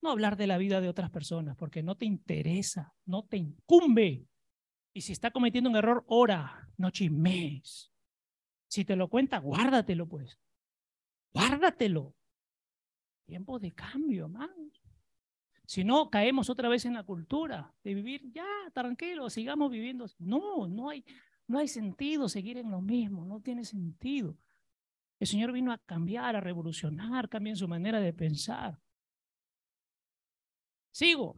No 0.00 0.12
hablar 0.12 0.36
de 0.36 0.46
la 0.46 0.56
vida 0.56 0.80
de 0.80 0.88
otras 0.88 1.10
personas, 1.10 1.56
porque 1.56 1.82
no 1.82 1.96
te 1.96 2.04
interesa, 2.04 2.94
no 3.06 3.24
te 3.24 3.38
incumbe. 3.38 4.28
Y 4.94 5.00
si 5.00 5.10
está 5.10 5.32
cometiendo 5.32 5.68
un 5.68 5.74
error, 5.74 6.04
ora, 6.06 6.70
no 6.76 6.92
chismes. 6.92 7.92
Si 8.68 8.84
te 8.84 8.94
lo 8.94 9.08
cuenta, 9.08 9.38
guárdatelo, 9.38 10.06
pues. 10.06 10.38
Guárdatelo. 11.34 12.14
Tiempo 13.24 13.58
de 13.58 13.72
cambio, 13.72 14.26
hermanos. 14.26 14.85
Si 15.66 15.82
no, 15.82 16.10
caemos 16.10 16.48
otra 16.48 16.68
vez 16.68 16.84
en 16.84 16.94
la 16.94 17.02
cultura 17.02 17.74
de 17.82 17.94
vivir 17.94 18.30
ya 18.32 18.46
tranquilo, 18.72 19.28
sigamos 19.28 19.70
viviendo. 19.70 20.06
No, 20.18 20.68
no 20.68 20.90
hay, 20.90 21.04
No 21.48 21.58
hay 21.58 21.68
sentido 21.68 22.28
seguir 22.28 22.56
en 22.58 22.70
lo 22.70 22.80
mismo, 22.80 23.24
no 23.24 23.40
tiene 23.40 23.64
sentido. 23.64 24.36
El 25.18 25.26
Señor 25.26 25.52
vino 25.52 25.72
a 25.72 25.78
cambiar, 25.78 26.36
a 26.36 26.40
revolucionar, 26.40 27.28
cambiar 27.28 27.56
su 27.56 27.66
manera 27.66 28.00
de 28.00 28.12
pensar. 28.12 28.78
Sigo. 30.92 31.36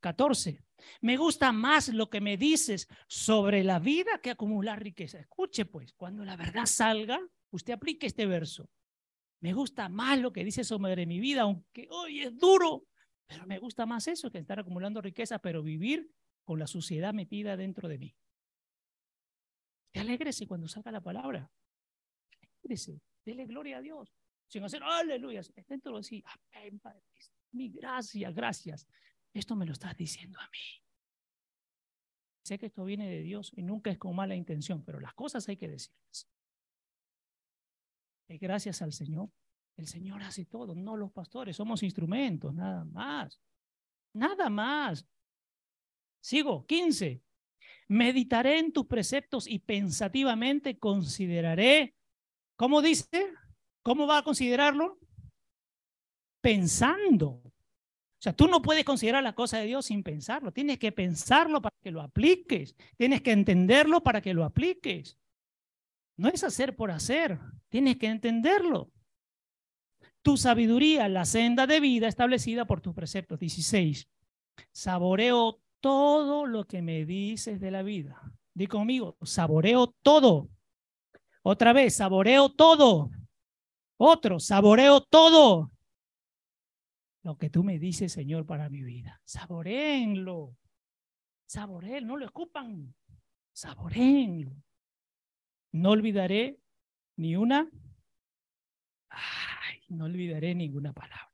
14. 0.00 0.62
Me 1.02 1.16
gusta 1.16 1.52
más 1.52 1.88
lo 1.88 2.08
que 2.08 2.20
me 2.20 2.36
dices 2.36 2.88
sobre 3.06 3.62
la 3.62 3.78
vida 3.78 4.20
que 4.22 4.30
acumular 4.30 4.82
riqueza. 4.82 5.18
Escuche 5.20 5.66
pues, 5.66 5.92
cuando 5.92 6.24
la 6.24 6.36
verdad 6.36 6.66
salga, 6.66 7.20
usted 7.50 7.74
aplique 7.74 8.06
este 8.06 8.26
verso. 8.26 8.68
Me 9.40 9.52
gusta 9.54 9.88
más 9.88 10.18
lo 10.18 10.32
que 10.32 10.44
dice 10.44 10.64
sobre 10.64 11.06
mi 11.06 11.18
vida, 11.18 11.42
aunque 11.42 11.88
hoy 11.90 12.20
es 12.20 12.36
duro, 12.36 12.86
pero 13.26 13.46
me 13.46 13.58
gusta 13.58 13.86
más 13.86 14.06
eso 14.06 14.30
que 14.30 14.38
estar 14.38 14.60
acumulando 14.60 15.00
riqueza, 15.00 15.38
pero 15.38 15.62
vivir 15.62 16.10
con 16.44 16.58
la 16.58 16.66
suciedad 16.66 17.14
metida 17.14 17.56
dentro 17.56 17.88
de 17.88 17.98
mí. 17.98 18.14
Alégrese 19.94 20.46
cuando 20.46 20.68
salga 20.68 20.92
la 20.92 21.00
palabra. 21.00 21.50
Alégrese, 22.62 23.00
dele 23.24 23.46
gloria 23.46 23.78
a 23.78 23.80
Dios. 23.80 24.14
Sin 24.46 24.64
hacer 24.64 24.82
aleluya. 24.82 25.42
Dentro 25.68 25.96
de 25.96 26.02
sí, 26.02 26.24
mi 27.52 27.68
gracias, 27.70 28.34
gracias. 28.34 28.86
Esto 29.32 29.56
me 29.56 29.64
lo 29.64 29.72
estás 29.72 29.96
diciendo 29.96 30.38
a 30.40 30.48
mí. 30.50 30.82
Sé 32.42 32.58
que 32.58 32.66
esto 32.66 32.84
viene 32.84 33.08
de 33.08 33.22
Dios 33.22 33.52
y 33.54 33.62
nunca 33.62 33.90
es 33.90 33.98
con 33.98 34.14
mala 34.16 34.34
intención, 34.34 34.84
pero 34.84 34.98
las 34.98 35.14
cosas 35.14 35.48
hay 35.48 35.56
que 35.56 35.68
decirlas. 35.68 36.28
Y 38.30 38.38
gracias 38.38 38.80
al 38.80 38.92
Señor. 38.92 39.28
El 39.76 39.88
Señor 39.88 40.22
hace 40.22 40.44
todo, 40.44 40.74
no 40.74 40.96
los 40.96 41.10
pastores, 41.10 41.56
somos 41.56 41.82
instrumentos, 41.82 42.54
nada 42.54 42.84
más. 42.84 43.40
Nada 44.12 44.48
más. 44.48 45.06
Sigo, 46.20 46.64
15. 46.66 47.22
Meditaré 47.88 48.58
en 48.58 48.72
tus 48.72 48.86
preceptos 48.86 49.48
y 49.48 49.58
pensativamente 49.58 50.78
consideraré. 50.78 51.94
¿Cómo 52.56 52.82
dice? 52.82 53.32
¿Cómo 53.82 54.06
va 54.06 54.18
a 54.18 54.22
considerarlo? 54.22 54.98
Pensando. 56.40 57.28
O 57.28 58.22
sea, 58.22 58.34
tú 58.34 58.46
no 58.46 58.62
puedes 58.62 58.84
considerar 58.84 59.24
la 59.24 59.34
cosa 59.34 59.58
de 59.58 59.66
Dios 59.66 59.86
sin 59.86 60.02
pensarlo. 60.02 60.52
Tienes 60.52 60.78
que 60.78 60.92
pensarlo 60.92 61.60
para 61.62 61.74
que 61.82 61.90
lo 61.90 62.00
apliques. 62.00 62.76
Tienes 62.96 63.22
que 63.22 63.32
entenderlo 63.32 64.02
para 64.02 64.20
que 64.20 64.34
lo 64.34 64.44
apliques. 64.44 65.18
No 66.20 66.28
es 66.28 66.44
hacer 66.44 66.76
por 66.76 66.90
hacer. 66.90 67.38
Tienes 67.70 67.96
que 67.96 68.06
entenderlo. 68.06 68.92
Tu 70.20 70.36
sabiduría, 70.36 71.08
la 71.08 71.24
senda 71.24 71.66
de 71.66 71.80
vida 71.80 72.08
establecida 72.08 72.66
por 72.66 72.82
tus 72.82 72.94
preceptos. 72.94 73.40
16. 73.40 74.06
Saboreo 74.70 75.62
todo 75.80 76.44
lo 76.44 76.64
que 76.66 76.82
me 76.82 77.06
dices 77.06 77.58
de 77.58 77.70
la 77.70 77.82
vida. 77.82 78.20
Di 78.52 78.66
conmigo, 78.66 79.16
saboreo 79.22 79.94
todo. 80.02 80.50
Otra 81.40 81.72
vez, 81.72 81.96
saboreo 81.96 82.50
todo. 82.50 83.10
Otro, 83.96 84.40
saboreo 84.40 85.00
todo 85.00 85.70
lo 87.22 87.38
que 87.38 87.48
tú 87.48 87.64
me 87.64 87.78
dices, 87.78 88.12
Señor, 88.12 88.44
para 88.44 88.68
mi 88.68 88.82
vida. 88.82 89.22
Saboreenlo. 89.24 90.54
Saboreen, 91.46 92.06
no 92.06 92.18
lo 92.18 92.26
escupan. 92.26 92.94
Saboreenlo. 93.54 94.52
No 95.72 95.90
olvidaré 95.90 96.58
ni 97.16 97.36
una. 97.36 97.70
Ay, 99.08 99.80
no 99.88 100.04
olvidaré 100.06 100.54
ninguna 100.54 100.92
palabra. 100.92 101.30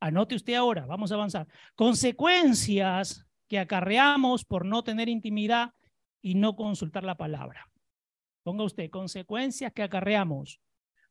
Anote 0.00 0.36
usted 0.36 0.54
ahora, 0.54 0.86
vamos 0.86 1.10
a 1.10 1.16
avanzar. 1.16 1.48
Consecuencias 1.74 3.26
que 3.48 3.58
acarreamos 3.58 4.44
por 4.44 4.64
no 4.64 4.84
tener 4.84 5.08
intimidad 5.08 5.74
y 6.22 6.34
no 6.34 6.54
consultar 6.54 7.04
la 7.04 7.16
palabra. 7.16 7.70
Ponga 8.42 8.64
usted, 8.64 8.90
consecuencias 8.90 9.72
que 9.72 9.82
acarreamos 9.82 10.60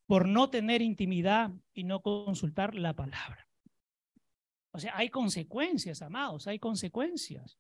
por 0.06 0.28
no 0.28 0.50
tener 0.50 0.82
intimidad 0.82 1.52
y 1.74 1.84
no 1.84 2.02
consultar 2.02 2.76
la 2.76 2.94
palabra. 2.94 3.48
O 4.72 4.80
sea, 4.80 4.96
hay 4.98 5.10
consecuencias, 5.10 6.02
amados, 6.02 6.48
hay 6.48 6.60
consecuencias. 6.60 7.60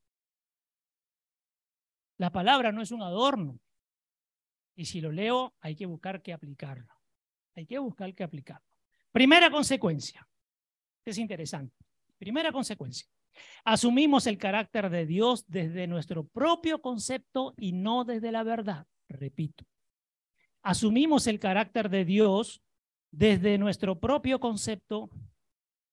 La 2.18 2.32
palabra 2.32 2.72
no 2.72 2.82
es 2.82 2.92
un 2.92 3.02
adorno. 3.02 3.60
Y 4.78 4.86
si 4.86 5.02
lo 5.02 5.12
leo, 5.12 5.56
hay 5.60 5.76
que 5.76 5.88
buscar 5.88 6.22
que 6.22 6.32
aplicarlo. 6.32 6.94
Hay 7.56 7.66
que 7.66 7.80
buscar 7.80 8.14
que 8.14 8.24
aplicarlo. 8.24 8.64
Primera 9.12 9.50
consecuencia. 9.50 10.26
Es 11.04 11.18
interesante. 11.18 11.76
Primera 12.20 12.52
consecuencia. 12.52 13.08
Asumimos 13.66 14.28
el 14.28 14.38
carácter 14.38 14.92
de 14.92 15.08
Dios 15.08 15.46
desde 15.48 15.88
nuestro 15.88 16.28
propio 16.28 16.80
concepto 16.80 17.56
y 17.58 17.72
no 17.72 18.06
desde 18.06 18.32
la 18.32 18.44
verdad. 18.44 18.86
Repito. 19.10 19.66
Asumimos 20.62 21.26
el 21.26 21.40
carácter 21.40 21.90
de 21.90 22.06
Dios 22.06 22.62
desde 23.12 23.58
nuestro 23.58 24.00
propio 24.00 24.40
concepto 24.40 25.10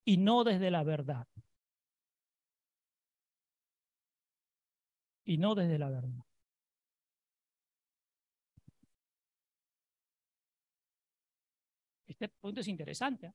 y 0.04 0.18
no 0.18 0.44
desde 0.44 0.70
la 0.70 0.82
verdad. 0.82 1.26
Y 5.24 5.38
no 5.38 5.54
desde 5.54 5.78
la 5.78 5.88
verdad. 5.88 6.24
Este 12.24 12.38
punto 12.40 12.60
es 12.60 12.68
interesante. 12.68 13.32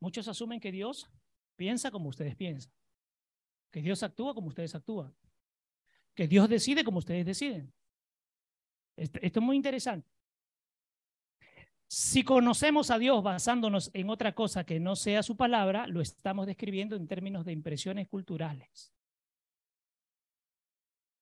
Muchos 0.00 0.28
asumen 0.28 0.60
que 0.60 0.70
Dios 0.70 1.10
piensa 1.56 1.90
como 1.90 2.08
ustedes 2.08 2.36
piensan, 2.36 2.72
que 3.70 3.82
Dios 3.82 4.02
actúa 4.02 4.34
como 4.34 4.48
ustedes 4.48 4.74
actúan, 4.74 5.14
que 6.14 6.28
Dios 6.28 6.48
decide 6.48 6.84
como 6.84 6.98
ustedes 6.98 7.26
deciden. 7.26 7.72
Esto, 8.96 9.18
esto 9.20 9.40
es 9.40 9.44
muy 9.44 9.56
interesante. 9.56 10.08
Si 11.88 12.24
conocemos 12.24 12.90
a 12.90 12.98
Dios 12.98 13.22
basándonos 13.22 13.90
en 13.94 14.10
otra 14.10 14.34
cosa 14.34 14.64
que 14.64 14.78
no 14.78 14.96
sea 14.96 15.22
su 15.22 15.36
palabra, 15.36 15.86
lo 15.86 16.00
estamos 16.00 16.46
describiendo 16.46 16.96
en 16.96 17.06
términos 17.06 17.44
de 17.44 17.52
impresiones 17.52 18.08
culturales. 18.08 18.92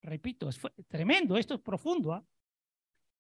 Repito, 0.03 0.49
es 0.49 0.61
tremendo, 0.87 1.37
esto 1.37 1.55
es 1.55 1.61
profundo. 1.61 2.13
¿ah? 2.13 2.25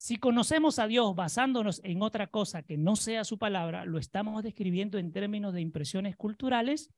Si 0.04 0.18
conocemos 0.18 0.78
a 0.78 0.86
Dios 0.86 1.16
basándonos 1.16 1.80
en 1.82 2.02
otra 2.02 2.26
cosa 2.26 2.62
que 2.62 2.76
no 2.76 2.94
sea 2.94 3.24
su 3.24 3.38
palabra, 3.38 3.86
lo 3.86 3.96
estamos 3.96 4.42
describiendo 4.42 4.98
en 4.98 5.12
términos 5.12 5.54
de 5.54 5.62
impresiones 5.62 6.14
culturales 6.14 6.90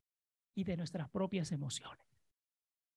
y 0.56 0.64
de 0.64 0.76
nuestras 0.76 1.08
propias 1.08 1.52
emociones. 1.52 2.04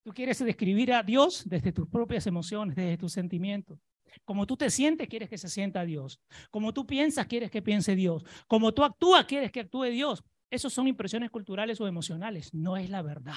Tú 0.02 0.10
quieres 0.12 0.40
describir 0.40 0.92
a 0.94 1.04
Dios 1.04 1.48
desde 1.48 1.70
tus 1.70 1.86
propias 1.86 2.26
emociones, 2.26 2.74
desde 2.74 2.98
tus 2.98 3.12
sentimientos. 3.12 3.78
Como 4.24 4.48
tú 4.48 4.56
te 4.56 4.68
sientes, 4.70 5.06
quieres 5.06 5.28
que 5.28 5.38
se 5.38 5.48
sienta 5.48 5.84
Dios. 5.84 6.20
Como 6.50 6.74
tú 6.74 6.88
piensas, 6.88 7.28
quieres 7.28 7.52
que 7.52 7.62
piense 7.62 7.94
Dios. 7.94 8.24
Como 8.48 8.74
tú 8.74 8.82
actúas, 8.82 9.26
quieres 9.26 9.52
que 9.52 9.60
actúe 9.60 9.84
Dios. 9.90 10.24
Esas 10.50 10.72
son 10.72 10.88
impresiones 10.88 11.30
culturales 11.30 11.80
o 11.80 11.86
emocionales. 11.86 12.52
No 12.52 12.76
es 12.76 12.90
la 12.90 13.02
verdad. 13.02 13.36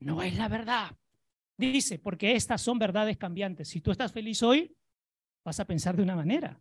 No 0.00 0.22
es 0.22 0.34
la 0.38 0.48
verdad. 0.48 0.96
Dice, 1.58 1.98
porque 1.98 2.36
estas 2.36 2.62
son 2.62 2.78
verdades 2.78 3.18
cambiantes. 3.18 3.68
Si 3.68 3.82
tú 3.82 3.90
estás 3.90 4.12
feliz 4.12 4.42
hoy, 4.42 4.77
vas 5.44 5.60
a 5.60 5.66
pensar 5.66 5.96
de 5.96 6.02
una 6.02 6.16
manera. 6.16 6.60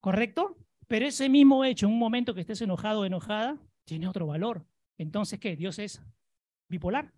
¿Correcto? 0.00 0.56
Pero 0.86 1.06
ese 1.06 1.28
mismo 1.28 1.64
hecho, 1.64 1.86
en 1.86 1.92
un 1.92 1.98
momento 1.98 2.34
que 2.34 2.40
estés 2.40 2.60
enojado 2.62 3.00
o 3.00 3.04
enojada, 3.04 3.58
tiene 3.84 4.08
otro 4.08 4.26
valor. 4.26 4.66
Entonces, 4.98 5.40
¿qué? 5.40 5.56
Dios 5.56 5.78
es 5.78 6.02
bipolar. 6.68 7.12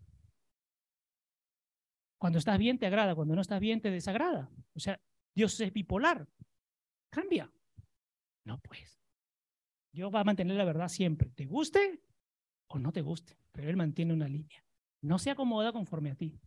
Cuando 2.19 2.39
estás 2.39 2.59
bien 2.59 2.79
te 2.79 2.87
agrada, 2.87 3.15
cuando 3.15 3.35
no 3.35 3.43
estás 3.43 3.61
bien 3.61 3.81
te 3.81 3.91
desagrada. 3.91 4.51
O 4.75 4.81
sea, 4.81 5.01
Dios 5.35 5.59
es 5.61 5.73
bipolar. 5.73 6.27
Cambia. 7.11 7.53
No, 8.45 8.59
pues. 8.61 8.99
Dios 9.93 10.13
va 10.15 10.21
a 10.21 10.25
mantener 10.25 10.57
la 10.57 10.65
verdad 10.65 10.89
siempre. 10.89 11.31
¿Te 11.31 11.47
guste 11.47 12.01
o 12.69 12.79
no 12.79 12.93
te 12.93 13.03
guste? 13.03 13.37
Pero 13.53 13.69
Él 13.71 13.77
mantiene 13.77 14.13
una 14.13 14.29
línea. 14.29 14.65
No 15.03 15.19
se 15.19 15.31
acomoda 15.31 15.73
conforme 15.73 16.11
a 16.11 16.17
ti. 16.17 16.41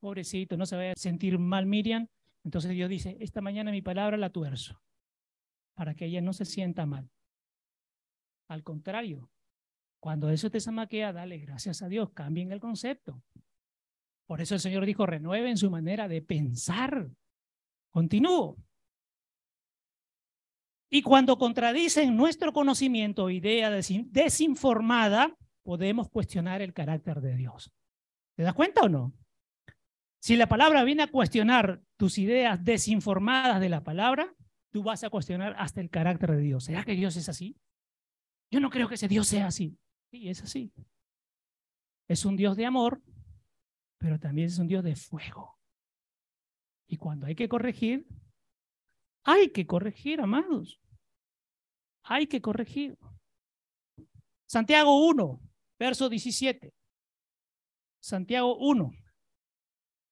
Pobrecito, 0.00 0.56
no 0.56 0.66
se 0.66 0.76
vaya 0.76 0.92
a 0.92 0.96
sentir 0.96 1.38
mal 1.38 1.66
Miriam. 1.66 2.08
Entonces 2.46 2.70
Dios 2.70 2.88
dice, 2.88 3.16
esta 3.18 3.40
mañana 3.40 3.72
mi 3.72 3.82
palabra 3.82 4.16
la 4.16 4.30
tuerzo 4.30 4.80
para 5.74 5.96
que 5.96 6.06
ella 6.06 6.20
no 6.20 6.32
se 6.32 6.44
sienta 6.44 6.86
mal. 6.86 7.10
Al 8.48 8.62
contrario, 8.62 9.28
cuando 9.98 10.30
eso 10.30 10.48
te 10.48 10.60
zamaquea, 10.60 11.12
dale 11.12 11.38
gracias 11.38 11.82
a 11.82 11.88
Dios, 11.88 12.12
cambien 12.12 12.52
el 12.52 12.60
concepto. 12.60 13.20
Por 14.28 14.40
eso 14.40 14.54
el 14.54 14.60
Señor 14.60 14.86
dijo, 14.86 15.06
renueven 15.06 15.56
su 15.56 15.72
manera 15.72 16.06
de 16.06 16.22
pensar. 16.22 17.10
Continúo. 17.90 18.56
Y 20.88 21.02
cuando 21.02 21.38
contradicen 21.38 22.14
nuestro 22.14 22.52
conocimiento 22.52 23.24
o 23.24 23.30
idea 23.30 23.70
desinformada, 23.72 25.36
podemos 25.64 26.08
cuestionar 26.08 26.62
el 26.62 26.72
carácter 26.72 27.20
de 27.20 27.34
Dios. 27.34 27.72
¿Te 28.36 28.44
das 28.44 28.54
cuenta 28.54 28.82
o 28.82 28.88
no? 28.88 29.12
Si 30.20 30.36
la 30.36 30.48
palabra 30.48 30.84
viene 30.84 31.04
a 31.04 31.10
cuestionar 31.10 31.82
tus 31.96 32.18
ideas 32.18 32.64
desinformadas 32.64 33.60
de 33.60 33.68
la 33.68 33.84
palabra, 33.84 34.34
tú 34.70 34.82
vas 34.82 35.04
a 35.04 35.10
cuestionar 35.10 35.54
hasta 35.58 35.80
el 35.80 35.90
carácter 35.90 36.32
de 36.32 36.40
Dios. 36.40 36.64
¿Será 36.64 36.84
que 36.84 36.92
Dios 36.92 37.16
es 37.16 37.28
así? 37.28 37.56
Yo 38.50 38.60
no 38.60 38.70
creo 38.70 38.88
que 38.88 38.96
ese 38.96 39.08
Dios 39.08 39.28
sea 39.28 39.46
así. 39.46 39.78
Sí, 40.10 40.28
es 40.28 40.42
así. 40.42 40.72
Es 42.08 42.24
un 42.24 42.36
Dios 42.36 42.56
de 42.56 42.66
amor, 42.66 43.02
pero 43.98 44.18
también 44.18 44.48
es 44.48 44.58
un 44.58 44.68
Dios 44.68 44.84
de 44.84 44.96
fuego. 44.96 45.58
Y 46.86 46.96
cuando 46.96 47.26
hay 47.26 47.34
que 47.34 47.48
corregir, 47.48 48.06
hay 49.24 49.50
que 49.50 49.66
corregir, 49.66 50.20
amados. 50.20 50.80
Hay 52.02 52.28
que 52.28 52.40
corregir. 52.40 52.96
Santiago 54.46 55.04
1, 55.08 55.40
verso 55.78 56.08
17. 56.08 56.72
Santiago 57.98 58.56
1, 58.58 58.92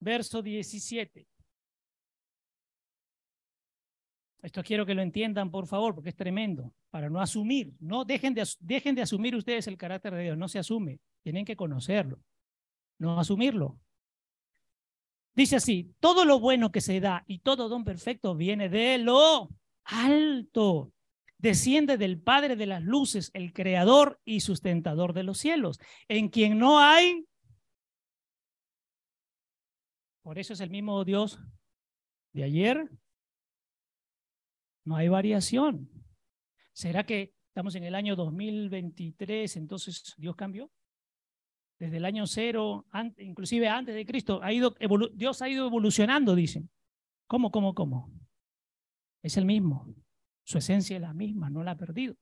verso 0.05 0.43
17. 0.43 1.27
Esto 4.43 4.63
quiero 4.63 4.85
que 4.85 4.93
lo 4.93 5.01
entiendan, 5.01 5.49
por 5.49 5.65
favor, 5.65 5.95
porque 5.95 6.09
es 6.09 6.15
tremendo, 6.15 6.71
para 6.91 7.09
no 7.09 7.19
asumir. 7.19 7.73
No 7.79 8.05
dejen 8.05 8.35
de, 8.35 8.47
dejen 8.59 8.93
de 8.93 9.01
asumir 9.01 9.35
ustedes 9.35 9.65
el 9.65 9.77
carácter 9.77 10.13
de 10.13 10.21
Dios, 10.21 10.37
no 10.37 10.47
se 10.47 10.59
asume, 10.59 10.99
tienen 11.23 11.43
que 11.43 11.55
conocerlo, 11.55 12.19
no 12.99 13.19
asumirlo. 13.19 13.79
Dice 15.33 15.55
así, 15.55 15.91
todo 15.99 16.23
lo 16.23 16.39
bueno 16.39 16.71
que 16.71 16.81
se 16.81 16.99
da 16.99 17.23
y 17.25 17.39
todo 17.39 17.67
don 17.67 17.83
perfecto 17.83 18.35
viene 18.35 18.69
de 18.69 18.99
lo 18.99 19.49
alto, 19.83 20.93
desciende 21.39 21.97
del 21.97 22.21
Padre 22.21 22.55
de 22.55 22.67
las 22.67 22.83
luces, 22.83 23.31
el 23.33 23.51
creador 23.51 24.21
y 24.23 24.41
sustentador 24.41 25.13
de 25.13 25.23
los 25.23 25.39
cielos, 25.39 25.79
en 26.07 26.29
quien 26.29 26.59
no 26.59 26.79
hay... 26.79 27.25
Por 30.25 30.39
eso 30.39 30.53
es 30.53 30.59
el 30.59 30.71
mismo 30.71 31.05
Dios 31.05 31.39
de 32.33 32.45
ayer, 32.45 32.89
no 34.83 34.95
hay 34.95 35.07
variación. 35.07 35.87
¿Será 36.73 37.05
que 37.05 37.35
estamos 37.49 37.75
en 37.75 37.83
el 37.83 37.93
año 37.93 38.15
2023, 38.15 39.55
entonces 39.55 40.15
Dios 40.17 40.35
cambió? 40.35 40.71
Desde 41.77 41.97
el 41.97 42.05
año 42.05 42.25
cero, 42.25 42.87
inclusive 43.19 43.67
antes 43.67 43.93
de 43.93 44.03
Cristo, 44.03 44.39
ha 44.41 44.51
ido 44.51 44.75
Dios 45.13 45.43
ha 45.43 45.47
ido 45.47 45.67
evolucionando, 45.67 46.33
dicen. 46.33 46.71
¿Cómo, 47.27 47.51
cómo, 47.51 47.75
cómo? 47.75 48.11
Es 49.21 49.37
el 49.37 49.45
mismo. 49.45 49.93
Su 50.43 50.57
esencia 50.57 50.95
es 50.95 51.03
la 51.03 51.13
misma, 51.13 51.51
no 51.51 51.63
la 51.63 51.71
ha 51.71 51.77
perdido. 51.77 52.15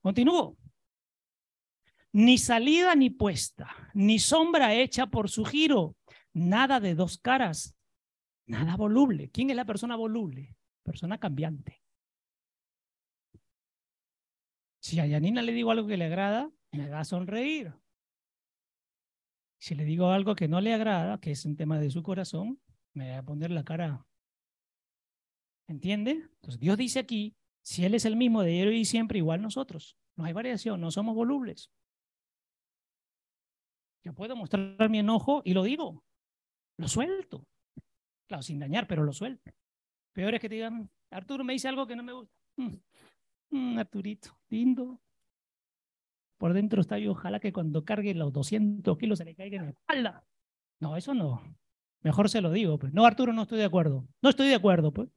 Continúo. 0.00 0.56
Ni 2.12 2.38
salida 2.38 2.94
ni 2.94 3.10
puesta, 3.10 3.68
ni 3.92 4.18
sombra 4.18 4.74
hecha 4.74 5.06
por 5.08 5.28
su 5.28 5.44
giro, 5.44 5.96
nada 6.32 6.80
de 6.80 6.94
dos 6.94 7.18
caras, 7.18 7.76
nada 8.46 8.76
voluble. 8.76 9.30
¿Quién 9.30 9.50
es 9.50 9.56
la 9.56 9.64
persona 9.64 9.96
voluble? 9.96 10.56
Persona 10.82 11.18
cambiante. 11.18 11.82
Si 14.80 14.98
a 14.98 15.06
Yanina 15.06 15.42
le 15.42 15.52
digo 15.52 15.70
algo 15.70 15.86
que 15.86 15.96
le 15.96 16.06
agrada, 16.06 16.50
me 16.72 16.88
va 16.88 17.00
a 17.00 17.04
sonreír. 17.04 17.72
Si 19.58 19.76
le 19.76 19.84
digo 19.84 20.08
algo 20.08 20.34
que 20.34 20.48
no 20.48 20.60
le 20.60 20.74
agrada, 20.74 21.20
que 21.20 21.30
es 21.30 21.44
un 21.44 21.56
tema 21.56 21.78
de 21.78 21.90
su 21.90 22.02
corazón, 22.02 22.60
me 22.94 23.12
va 23.12 23.18
a 23.18 23.22
poner 23.22 23.52
la 23.52 23.62
cara. 23.62 24.04
¿Entiende? 25.68 26.10
Entonces 26.10 26.58
Dios 26.58 26.76
dice 26.76 26.98
aquí, 26.98 27.36
si 27.62 27.84
Él 27.84 27.94
es 27.94 28.04
el 28.04 28.16
mismo 28.16 28.42
de 28.42 28.50
ayer 28.50 28.72
y 28.72 28.84
siempre, 28.84 29.18
igual 29.18 29.40
nosotros. 29.40 29.96
No 30.16 30.24
hay 30.24 30.32
variación, 30.32 30.80
no 30.80 30.90
somos 30.90 31.14
volubles. 31.14 31.70
Yo 34.04 34.12
puedo 34.14 34.34
mostrar 34.34 34.90
mi 34.90 34.98
enojo 34.98 35.42
y 35.44 35.54
lo 35.54 35.62
digo. 35.62 36.02
Lo 36.78 36.88
suelto. 36.88 37.46
Claro, 38.26 38.42
sin 38.42 38.58
dañar, 38.58 38.86
pero 38.86 39.04
lo 39.04 39.12
suelto. 39.12 39.52
Peor 40.12 40.34
es 40.34 40.40
que 40.40 40.48
te 40.48 40.56
digan, 40.56 40.90
Arturo 41.10 41.44
me 41.44 41.52
dice 41.52 41.68
algo 41.68 41.86
que 41.86 41.96
no 41.96 42.02
me 42.02 42.12
gusta. 42.12 42.34
Mm. 42.56 42.76
Mm, 43.50 43.78
Arturito, 43.78 44.38
lindo. 44.48 45.00
Por 46.38 46.54
dentro 46.54 46.80
está 46.80 46.98
y 46.98 47.06
ojalá 47.06 47.38
que 47.38 47.52
cuando 47.52 47.84
cargue 47.84 48.14
los 48.14 48.32
200 48.32 48.98
kilos 48.98 49.18
se 49.18 49.24
le 49.24 49.34
caiga 49.34 49.58
en 49.58 49.64
la 49.66 49.70
espalda. 49.70 50.24
No, 50.80 50.96
eso 50.96 51.14
no. 51.14 51.42
Mejor 52.00 52.28
se 52.28 52.40
lo 52.40 52.50
digo. 52.50 52.78
Pues. 52.78 52.92
No, 52.92 53.04
Arturo, 53.04 53.32
no 53.32 53.42
estoy 53.42 53.58
de 53.58 53.64
acuerdo. 53.64 54.08
No 54.20 54.30
estoy 54.30 54.48
de 54.48 54.56
acuerdo, 54.56 54.92
pues. 54.92 55.08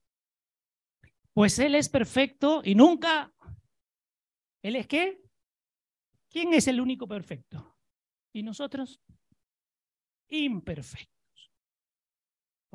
Pues 1.33 1.57
Él 1.59 1.75
es 1.75 1.89
perfecto 1.89 2.61
y 2.63 2.75
nunca. 2.75 3.33
¿Él 4.61 4.75
es 4.75 4.87
qué? 4.87 5.21
¿Quién 6.29 6.53
es 6.53 6.67
el 6.67 6.79
único 6.79 7.07
perfecto? 7.07 7.75
Y 8.33 8.43
nosotros, 8.43 9.01
imperfectos. 10.29 11.14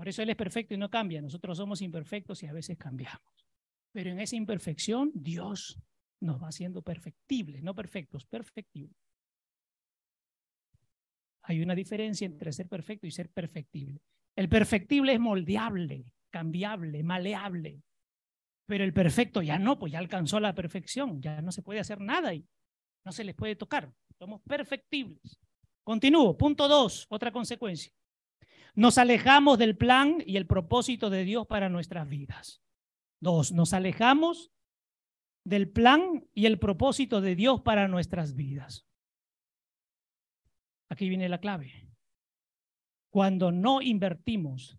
Por 0.01 0.09
eso 0.09 0.23
Él 0.23 0.31
es 0.31 0.37
perfecto 0.37 0.73
y 0.73 0.79
no 0.79 0.89
cambia. 0.89 1.21
Nosotros 1.21 1.59
somos 1.59 1.83
imperfectos 1.83 2.43
y 2.43 2.47
a 2.47 2.55
veces 2.55 2.79
cambiamos. 2.79 3.47
Pero 3.93 4.09
en 4.09 4.19
esa 4.19 4.35
imperfección, 4.35 5.13
Dios 5.13 5.79
nos 6.21 6.43
va 6.43 6.49
haciendo 6.49 6.81
perfectibles, 6.81 7.63
no 7.63 7.75
perfectos, 7.75 8.25
perfectibles. 8.25 8.97
Hay 11.43 11.61
una 11.61 11.75
diferencia 11.75 12.25
entre 12.25 12.51
ser 12.51 12.67
perfecto 12.67 13.07
y 13.07 13.11
ser 13.11 13.29
perfectible. 13.29 14.01
El 14.37 14.49
perfectible 14.49 15.13
es 15.13 15.21
moldeable, 15.21 16.07
cambiable, 16.31 17.03
maleable. 17.03 17.83
Pero 18.65 18.85
el 18.85 18.95
perfecto 18.95 19.43
ya 19.43 19.59
no, 19.59 19.79
pues 19.79 19.93
ya 19.93 19.99
alcanzó 19.99 20.41
la 20.41 20.55
perfección, 20.55 21.21
ya 21.21 21.43
no 21.43 21.53
se 21.53 21.61
puede 21.61 21.81
hacer 21.81 22.01
nada 22.01 22.33
y 22.33 22.43
no 23.05 23.13
se 23.13 23.23
les 23.23 23.35
puede 23.35 23.55
tocar. 23.55 23.93
Somos 24.19 24.41
perfectibles. 24.49 25.39
Continúo. 25.85 26.39
Punto 26.39 26.69
dos, 26.69 27.05
otra 27.11 27.31
consecuencia. 27.31 27.93
Nos 28.75 28.99
alejamos 28.99 29.59
del 29.59 29.77
plan 29.77 30.23
y 30.25 30.37
el 30.37 30.47
propósito 30.47 31.11
de 31.11 31.25
Dios 31.25 31.47
para 31.47 31.69
nuestras 31.69 32.09
vidas. 32.09 32.63
Dos, 33.21 33.53
nos 33.53 33.73
alejamos 33.73 34.51
del 35.45 35.69
plan 35.71 36.27
y 36.35 36.47
el 36.47 36.59
propósito 36.59 37.21
de 37.21 37.35
Dios 37.35 37.61
para 37.63 37.89
nuestras 37.89 38.35
vidas. 38.35 38.87
Aquí 40.89 41.09
viene 41.09 41.29
la 41.29 41.39
clave. 41.39 41.89
Cuando 43.11 43.53
no 43.53 43.83
invertimos 43.83 44.79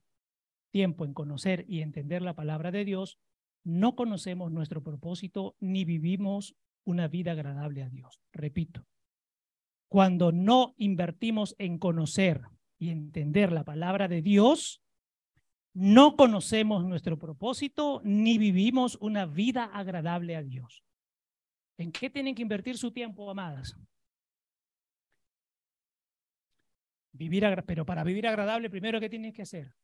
tiempo 0.71 1.05
en 1.05 1.13
conocer 1.13 1.65
y 1.67 1.81
entender 1.81 2.21
la 2.21 2.33
palabra 2.33 2.71
de 2.71 2.85
Dios, 2.85 3.19
no 3.63 3.95
conocemos 3.95 4.51
nuestro 4.51 4.81
propósito 4.81 5.55
ni 5.59 5.85
vivimos 5.85 6.55
una 6.83 7.07
vida 7.07 7.33
agradable 7.33 7.83
a 7.83 7.89
Dios. 7.89 8.21
Repito, 8.31 8.87
cuando 9.87 10.31
no 10.31 10.73
invertimos 10.77 11.55
en 11.59 11.77
conocer 11.77 12.41
y 12.81 12.89
entender 12.89 13.51
la 13.51 13.63
palabra 13.63 14.07
de 14.07 14.23
Dios, 14.23 14.81
no 15.71 16.15
conocemos 16.15 16.83
nuestro 16.83 17.15
propósito 17.19 18.01
ni 18.03 18.39
vivimos 18.39 18.97
una 18.99 19.27
vida 19.27 19.65
agradable 19.65 20.35
a 20.35 20.41
Dios. 20.41 20.83
¿En 21.77 21.91
qué 21.91 22.09
tienen 22.09 22.33
que 22.33 22.41
invertir 22.41 22.79
su 22.79 22.91
tiempo, 22.91 23.29
amadas? 23.29 23.77
Vivir, 27.11 27.45
pero 27.67 27.85
para 27.85 28.03
vivir 28.03 28.25
agradable, 28.25 28.67
primero, 28.71 28.99
¿qué 28.99 29.09
tienes 29.09 29.35
que 29.35 29.43
hacer? 29.43 29.75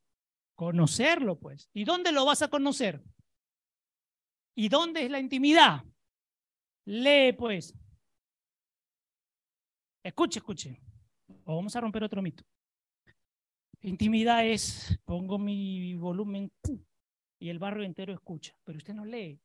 Conocerlo, 0.55 1.37
pues. 1.37 1.69
¿Y 1.73 1.83
dónde 1.83 2.11
lo 2.11 2.25
vas 2.25 2.41
a 2.41 2.47
conocer? 2.47 3.03
¿Y 4.55 4.69
dónde 4.69 5.05
es 5.05 5.11
la 5.11 5.19
intimidad? 5.19 5.83
Lee, 6.85 7.33
pues. 7.33 7.75
Escuche, 10.01 10.39
escuche. 10.39 10.81
O 11.43 11.57
vamos 11.57 11.75
a 11.75 11.81
romper 11.81 12.03
otro 12.03 12.23
mito. 12.23 12.43
Intimidad 13.87 14.45
es, 14.45 14.99
pongo 15.05 15.39
mi 15.39 15.95
volumen 15.95 16.51
y 17.39 17.47
el 17.47 17.57
barrio 17.57 17.85
entero 17.85 18.13
escucha, 18.13 18.53
pero 18.65 18.77
usted 18.77 18.93
no 18.93 19.05
lee. 19.05 19.39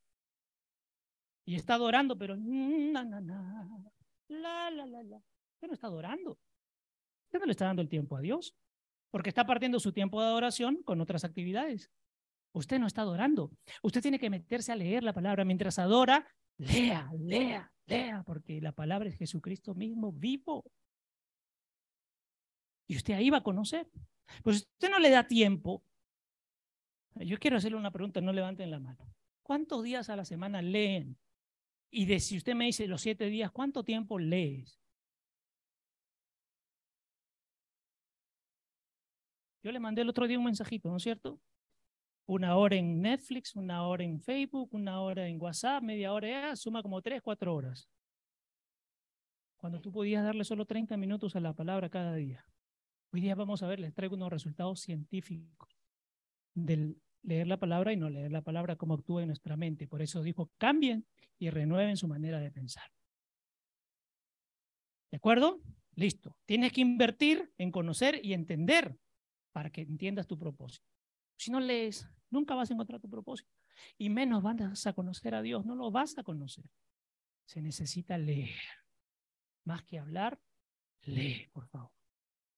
Y 1.47 1.55
está 1.55 1.75
adorando, 1.75 2.19
pero 2.19 2.35
la, 2.35 3.05
la, 3.05 3.21
la, 4.71 5.03
la. 5.05 5.17
Usted 5.55 5.69
no 5.69 5.75
está 5.75 5.87
adorando. 5.87 6.41
Usted 7.27 7.39
no 7.39 7.47
le 7.47 7.53
está 7.53 7.67
dando 7.67 7.83
el 7.83 7.89
tiempo 7.89 8.17
a 8.17 8.21
Dios, 8.21 8.57
porque 9.13 9.29
está 9.29 9.47
partiendo 9.47 9.79
su 9.79 9.93
tiempo 9.93 10.21
de 10.21 10.27
adoración 10.27 10.83
con 10.83 11.01
otras 11.01 11.23
actividades. 11.23 11.93
Usted 12.53 12.81
no 12.81 12.89
está 12.89 13.03
adorando. 13.03 13.53
Usted 13.81 14.03
tiene 14.03 14.19
que 14.19 14.29
meterse 14.29 14.73
a 14.73 14.77
leer 14.77 15.05
la 15.05 15.13
palabra. 15.13 15.45
Mientras 15.45 15.79
adora, 15.79 16.27
lea, 16.59 17.09
lea, 17.17 17.73
lea, 17.87 18.25
porque 18.27 18.61
la 18.61 18.73
palabra 18.73 19.09
es 19.09 19.17
Jesucristo 19.17 19.73
mismo 19.77 20.11
vivo. 20.11 20.65
Y 22.89 22.97
usted 22.97 23.15
ahí 23.15 23.31
va 23.31 23.39
a 23.39 23.45
conocer. 23.45 23.89
Pues 24.43 24.59
usted 24.59 24.91
no 24.91 24.99
le 24.99 25.11
da 25.11 25.27
tiempo. 25.27 25.85
Yo 27.17 27.39
quiero 27.39 27.57
hacerle 27.57 27.79
una 27.79 27.91
pregunta, 27.91 28.21
no 28.21 28.33
levanten 28.33 28.71
la 28.71 28.81
mano. 28.81 29.13
¿Cuántos 29.43 29.83
días 29.83 30.09
a 30.09 30.17
la 30.17 30.25
semana 30.25 30.63
leen? 30.63 31.19
Y 31.91 32.07
de 32.07 32.21
si 32.21 32.39
usted 32.39 32.55
me 32.55 32.65
dice 32.65 32.87
los 32.87 33.03
siete 33.03 33.27
días, 33.27 33.51
¿cuánto 33.51 33.85
tiempo 33.85 34.19
lees? 34.19 34.81
Yo 39.63 39.71
le 39.71 39.79
mandé 39.79 40.03
el 40.03 40.09
otro 40.09 40.27
día 40.27 40.39
un 40.39 40.45
mensajito, 40.45 40.89
¿no 40.89 40.97
es 40.97 41.03
cierto? 41.03 41.41
Una 42.27 42.57
hora 42.57 42.77
en 42.77 43.01
Netflix, 43.01 43.55
una 43.55 43.87
hora 43.87 44.05
en 44.05 44.21
Facebook, 44.21 44.71
una 44.73 45.01
hora 45.01 45.29
en 45.29 45.41
WhatsApp, 45.41 45.83
media 45.83 46.13
hora, 46.13 46.57
suma 46.57 46.83
como 46.83 47.03
tres, 47.03 47.21
cuatro 47.23 47.55
horas. 47.55 47.89
Cuando 49.57 49.81
tú 49.81 49.93
podías 49.93 50.25
darle 50.25 50.45
solo 50.45 50.67
30 50.67 50.97
minutos 50.97 51.37
a 51.37 51.41
la 51.41 51.53
palabra 51.53 51.89
cada 51.89 52.15
día. 52.15 52.45
Hoy 53.15 53.21
día 53.21 53.35
vamos 53.35 53.63
a 53.63 53.67
ver, 53.67 53.79
les 53.79 53.93
traigo 53.93 54.15
unos 54.17 54.31
resultados 54.31 54.81
científicos 54.81 55.77
del 56.55 56.99
leer 57.23 57.47
la 57.47 57.59
palabra 57.59 57.93
y 57.93 57.97
no 57.97 58.09
leer 58.09 58.33
la 58.33 58.41
palabra, 58.41 58.77
cómo 58.77 58.95
actúa 58.95 59.21
en 59.21 59.29
nuestra 59.29 59.57
mente. 59.57 59.87
Por 59.87 60.01
eso 60.01 60.23
dijo, 60.23 60.51
cambien 60.57 61.07
y 61.39 61.51
renueven 61.51 61.99
su 61.99 62.09
manera 62.09 62.41
de 62.41 62.51
pensar. 62.51 62.91
¿De 65.11 65.19
acuerdo? 65.19 65.61
Listo. 65.95 66.39
Tienes 66.47 66.73
que 66.73 66.81
invertir 66.81 67.53
en 67.59 67.71
conocer 67.71 68.19
y 68.25 68.33
entender 68.33 68.97
para 69.53 69.71
que 69.71 69.83
entiendas 69.83 70.27
tu 70.27 70.39
propósito. 70.39 70.89
Si 71.37 71.51
no 71.51 71.61
lees, 71.61 72.09
nunca 72.31 72.55
vas 72.55 72.71
a 72.71 72.75
encontrar 72.75 72.99
tu 72.99 73.11
propósito. 73.11 73.53
Y 73.99 74.09
menos 74.09 74.43
vas 74.43 74.87
a 74.87 74.93
conocer 74.95 75.35
a 75.35 75.43
Dios, 75.43 75.67
no 75.67 75.75
lo 75.75 75.91
vas 75.91 76.17
a 76.17 76.23
conocer. 76.23 76.65
Se 77.45 77.61
necesita 77.61 78.17
leer. 78.17 78.59
Más 79.65 79.83
que 79.83 79.99
hablar, 79.99 80.41
lee, 81.03 81.49
por 81.53 81.67
favor. 81.67 82.02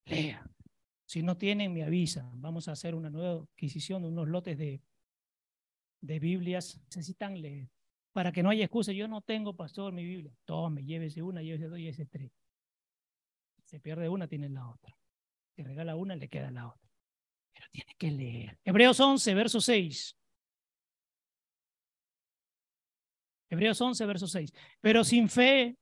Lea. 0.07 0.45
Si 1.07 1.23
no 1.23 1.37
tienen, 1.37 1.73
me 1.73 1.85
avisan. 1.85 2.41
Vamos 2.41 2.69
a 2.69 2.73
hacer 2.73 2.95
una 2.95 3.11
nueva 3.11 3.43
adquisición 3.43 4.03
de 4.03 4.09
unos 4.09 4.29
lotes 4.29 4.59
de, 4.59 4.83
de 6.01 6.19
Biblias. 6.19 6.81
Necesitan 6.87 7.41
leer. 7.41 7.69
Para 8.13 8.33
que 8.33 8.43
no 8.43 8.51
haya 8.51 8.65
excusa. 8.65 8.93
Yo 8.93 9.09
no 9.09 9.21
tengo, 9.21 9.55
pastor, 9.55 9.93
mi 9.93 10.05
Biblia. 10.05 10.33
Tome, 10.45 10.85
llévese 10.85 11.23
una, 11.23 11.43
llévese 11.43 11.69
dos, 11.69 11.79
llévese 11.79 12.07
tres. 12.07 12.33
Se 13.65 13.81
pierde 13.81 14.09
una, 14.09 14.29
tiene 14.29 14.49
la 14.49 14.69
otra. 14.69 14.97
Si 15.57 15.63
regala 15.63 15.97
una, 15.97 16.17
le 16.17 16.29
queda 16.29 16.51
la 16.51 16.69
otra. 16.69 16.89
Pero 17.53 17.67
tiene 17.71 17.95
que 17.97 18.11
leer. 18.11 18.59
Hebreos 18.65 18.99
11, 18.99 19.35
verso 19.35 19.61
6. 19.61 20.17
Hebreos 23.51 23.81
11, 23.81 24.07
verso 24.07 24.27
6. 24.27 24.53
Pero 24.81 25.05
sin 25.05 25.29
fe 25.29 25.77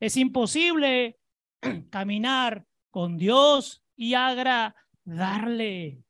es 0.00 0.16
imposible 0.16 1.18
caminar 1.90 2.66
con 2.96 3.18
Dios 3.18 3.84
y 3.94 4.14
agradarle. 4.14 6.02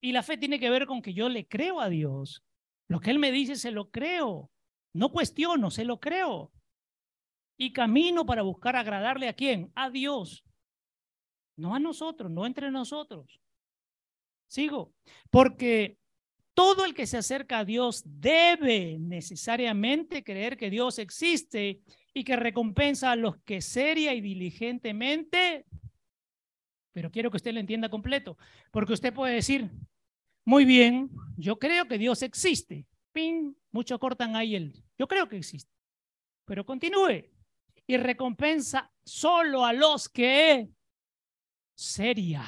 Y 0.00 0.12
la 0.12 0.22
fe 0.22 0.38
tiene 0.38 0.58
que 0.58 0.70
ver 0.70 0.86
con 0.86 1.02
que 1.02 1.12
yo 1.12 1.28
le 1.28 1.46
creo 1.46 1.78
a 1.78 1.90
Dios. 1.90 2.42
Lo 2.88 3.00
que 3.00 3.10
Él 3.10 3.18
me 3.18 3.30
dice, 3.30 3.56
se 3.56 3.70
lo 3.70 3.90
creo. 3.90 4.50
No 4.94 5.10
cuestiono, 5.10 5.70
se 5.70 5.84
lo 5.84 6.00
creo. 6.00 6.50
Y 7.58 7.74
camino 7.74 8.24
para 8.24 8.40
buscar 8.40 8.76
agradarle 8.76 9.28
a 9.28 9.34
quién? 9.34 9.70
A 9.74 9.90
Dios. 9.90 10.42
No 11.54 11.74
a 11.74 11.78
nosotros, 11.78 12.30
no 12.30 12.46
entre 12.46 12.70
nosotros. 12.70 13.42
Sigo. 14.46 14.94
Porque 15.28 15.98
todo 16.54 16.86
el 16.86 16.94
que 16.94 17.06
se 17.06 17.18
acerca 17.18 17.58
a 17.58 17.64
Dios 17.66 18.02
debe 18.06 18.96
necesariamente 18.98 20.24
creer 20.24 20.56
que 20.56 20.70
Dios 20.70 20.98
existe 20.98 21.82
y 22.12 22.24
que 22.24 22.36
recompensa 22.36 23.12
a 23.12 23.16
los 23.16 23.36
que 23.38 23.60
seria 23.60 24.14
y 24.14 24.20
diligentemente, 24.20 25.66
pero 26.92 27.10
quiero 27.10 27.30
que 27.30 27.36
usted 27.36 27.52
lo 27.52 27.60
entienda 27.60 27.88
completo, 27.88 28.36
porque 28.70 28.92
usted 28.92 29.14
puede 29.14 29.34
decir, 29.34 29.70
muy 30.44 30.64
bien, 30.64 31.10
yo 31.36 31.58
creo 31.58 31.86
que 31.86 31.98
Dios 31.98 32.22
existe. 32.22 32.86
Pin, 33.12 33.56
muchos 33.70 33.98
cortan 33.98 34.36
ahí 34.36 34.54
el, 34.54 34.84
yo 34.98 35.06
creo 35.06 35.28
que 35.28 35.36
existe, 35.36 35.72
pero 36.44 36.64
continúe 36.64 37.30
y 37.86 37.96
recompensa 37.96 38.92
solo 39.04 39.64
a 39.64 39.72
los 39.72 40.08
que 40.08 40.68
seria 41.74 42.44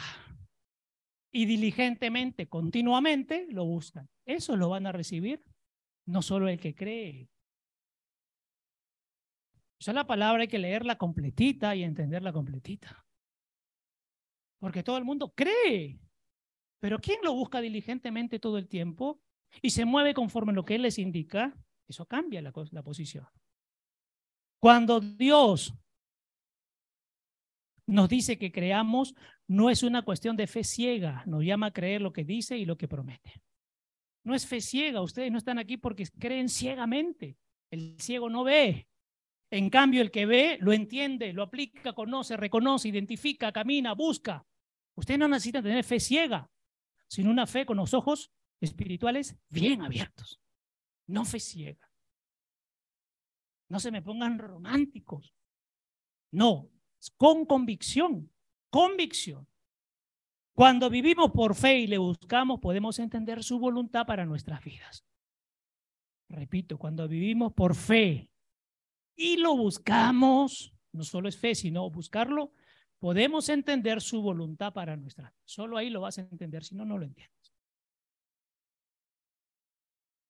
y 1.32 1.46
diligentemente, 1.46 2.46
continuamente 2.46 3.46
lo 3.50 3.64
buscan. 3.64 4.08
Eso 4.26 4.56
lo 4.56 4.68
van 4.68 4.86
a 4.86 4.92
recibir, 4.92 5.42
no 6.06 6.22
solo 6.22 6.48
el 6.48 6.60
que 6.60 6.74
cree. 6.74 7.31
Esa 9.82 9.92
la 9.92 10.06
palabra 10.06 10.42
hay 10.42 10.48
que 10.48 10.60
leerla 10.60 10.96
completita 10.96 11.74
y 11.74 11.82
entenderla 11.82 12.32
completita. 12.32 13.04
Porque 14.60 14.84
todo 14.84 14.96
el 14.96 15.04
mundo 15.04 15.34
cree. 15.34 15.98
Pero 16.78 17.00
¿quién 17.00 17.18
lo 17.24 17.34
busca 17.34 17.60
diligentemente 17.60 18.38
todo 18.38 18.58
el 18.58 18.68
tiempo 18.68 19.20
y 19.60 19.70
se 19.70 19.84
mueve 19.84 20.14
conforme 20.14 20.52
a 20.52 20.54
lo 20.54 20.64
que 20.64 20.76
Él 20.76 20.82
les 20.82 21.00
indica? 21.00 21.52
Eso 21.88 22.06
cambia 22.06 22.40
la, 22.40 22.52
la 22.70 22.84
posición. 22.84 23.26
Cuando 24.60 25.00
Dios 25.00 25.74
nos 27.84 28.08
dice 28.08 28.38
que 28.38 28.52
creamos, 28.52 29.16
no 29.48 29.68
es 29.68 29.82
una 29.82 30.02
cuestión 30.02 30.36
de 30.36 30.46
fe 30.46 30.62
ciega, 30.62 31.24
nos 31.26 31.42
llama 31.42 31.66
a 31.66 31.72
creer 31.72 32.02
lo 32.02 32.12
que 32.12 32.22
dice 32.22 32.56
y 32.56 32.66
lo 32.66 32.78
que 32.78 32.86
promete. 32.86 33.42
No 34.22 34.36
es 34.36 34.46
fe 34.46 34.60
ciega, 34.60 35.02
ustedes 35.02 35.32
no 35.32 35.38
están 35.38 35.58
aquí 35.58 35.76
porque 35.76 36.06
creen 36.20 36.48
ciegamente. 36.48 37.36
El 37.68 37.98
ciego 37.98 38.30
no 38.30 38.44
ve. 38.44 38.86
En 39.53 39.68
cambio, 39.68 40.00
el 40.00 40.11
que 40.11 40.24
ve 40.24 40.57
lo 40.62 40.72
entiende, 40.72 41.34
lo 41.34 41.42
aplica, 41.42 41.92
conoce, 41.92 42.38
reconoce, 42.38 42.88
identifica, 42.88 43.53
camina, 43.53 43.92
busca. 43.92 44.46
Ustedes 44.94 45.20
no 45.20 45.28
necesitan 45.28 45.62
tener 45.62 45.84
fe 45.84 46.00
ciega, 46.00 46.50
sino 47.07 47.30
una 47.30 47.46
fe 47.46 47.66
con 47.66 47.76
los 47.76 47.92
ojos 47.92 48.32
espirituales 48.62 49.36
bien 49.50 49.82
abiertos. 49.82 50.40
No 51.07 51.26
fe 51.26 51.38
ciega. 51.38 51.86
No 53.68 53.78
se 53.78 53.90
me 53.90 54.00
pongan 54.00 54.38
románticos. 54.38 55.34
No, 56.30 56.70
con 57.18 57.44
convicción, 57.44 58.32
convicción. 58.70 59.46
Cuando 60.55 60.88
vivimos 60.88 61.30
por 61.30 61.55
fe 61.55 61.80
y 61.80 61.86
le 61.88 61.98
buscamos, 61.98 62.59
podemos 62.59 62.98
entender 62.98 63.44
su 63.44 63.59
voluntad 63.59 64.07
para 64.07 64.24
nuestras 64.24 64.64
vidas. 64.64 65.05
Repito, 66.30 66.78
cuando 66.78 67.07
vivimos 67.07 67.53
por 67.53 67.74
fe 67.74 68.31
y 69.16 69.36
lo 69.36 69.56
buscamos, 69.56 70.74
no 70.92 71.04
solo 71.04 71.28
es 71.28 71.36
fe, 71.36 71.54
sino 71.54 71.88
buscarlo, 71.90 72.52
podemos 72.98 73.48
entender 73.48 74.00
su 74.00 74.22
voluntad 74.22 74.72
para 74.72 74.96
nuestra. 74.96 75.34
Solo 75.44 75.76
ahí 75.76 75.90
lo 75.90 76.00
vas 76.00 76.18
a 76.18 76.22
entender, 76.22 76.64
si 76.64 76.74
no, 76.74 76.84
no 76.84 76.98
lo 76.98 77.04
entiendes. 77.04 77.52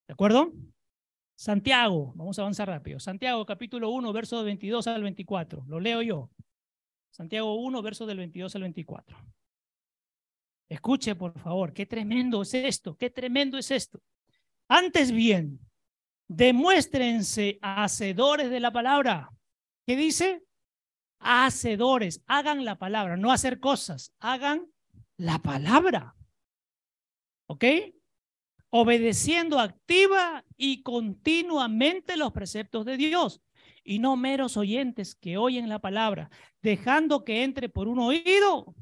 ¿De 0.07 0.13
acuerdo? 0.15 0.53
Santiago, 1.35 2.13
vamos 2.15 2.39
a 2.39 2.43
avanzar 2.43 2.69
rápido. 2.69 3.01
Santiago 3.01 3.45
capítulo 3.45 3.91
1, 3.91 4.13
versos 4.13 4.45
22 4.45 4.87
al 4.87 5.03
24. 5.03 5.65
Lo 5.67 5.81
leo 5.81 6.03
yo. 6.03 6.31
Santiago 7.11 7.57
1, 7.57 7.83
versos 7.83 8.07
del 8.07 8.19
22 8.19 8.55
al 8.57 8.63
24. 8.63 9.19
Escuche, 10.69 11.15
por 11.15 11.39
favor, 11.39 11.73
qué 11.73 11.85
tremendo 11.85 12.43
es 12.43 12.55
esto, 12.55 12.97
qué 12.97 13.11
tremendo 13.11 13.59
es 13.59 13.71
esto. 13.71 14.01
Antes 14.69 15.13
bien, 15.13 15.61
demuéstrense 16.37 17.59
hacedores 17.63 18.51
de 18.51 18.61
la 18.61 18.71
palabra. 18.71 19.31
¿Qué 19.87 19.97
dice? 19.97 20.45
Hacedores, 21.21 22.23
hagan 22.27 22.65
la 22.65 22.79
palabra, 22.79 23.17
no 23.17 23.31
hacer 23.31 23.61
cosas, 23.61 24.13
hagan 24.19 24.71
la 25.17 25.39
palabra. 25.39 26.17
¿Ok? 27.47 27.65
Obedeciendo 28.71 29.59
activa 29.59 30.45
y 30.57 30.83
continuamente 30.83 32.17
los 32.17 32.33
preceptos 32.33 32.87
de 32.87 32.97
Dios 32.97 33.43
y 33.85 33.99
no 33.99 34.17
meros 34.17 34.57
oyentes 34.57 35.15
que 35.15 35.37
oyen 35.37 35.69
la 35.69 35.81
palabra, 35.81 36.31
dejando 36.63 37.25
que 37.25 37.43
entre 37.45 37.69
por 37.69 37.89
un 37.89 37.99
oído 37.99 38.75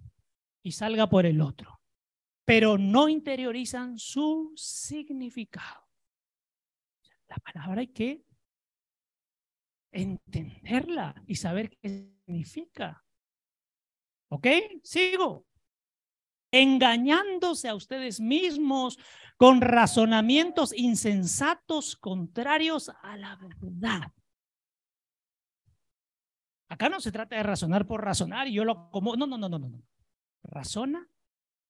y 0.63 0.73
salga 0.73 1.09
por 1.09 1.27
el 1.27 1.41
otro, 1.41 1.81
pero 2.45 2.79
no 2.79 3.09
interiorizan 3.09 3.99
su 3.99 4.53
significado. 4.55 5.80
La 7.31 7.37
palabra 7.37 7.81
hay 7.81 7.89
que 7.89 8.25
entenderla 9.93 11.15
y 11.27 11.37
saber 11.37 11.71
qué 11.71 12.11
significa. 12.27 13.05
¿Ok? 14.29 14.47
Sigo. 14.83 15.47
Engañándose 16.53 17.69
a 17.69 17.77
ustedes 17.77 18.21
mismos 18.21 18.99
con 19.37 19.61
razonamientos 19.61 20.77
insensatos 20.77 21.97
contrarios 21.97 22.91
a 23.03 23.17
la 23.17 23.37
verdad. 23.37 24.13
Acá 26.69 26.89
no 26.89 27.01
se 27.01 27.13
trata 27.13 27.37
de 27.37 27.45
razonar 27.45 27.87
por 27.87 28.05
razonar 28.05 28.49
y 28.49 28.55
yo 28.55 28.65
lo 28.65 28.91
como. 28.91 29.15
No, 29.15 29.29
no, 29.29 29.39
no, 29.39 29.49
no, 29.49 29.59
no. 29.61 29.83
Razona, 30.43 31.09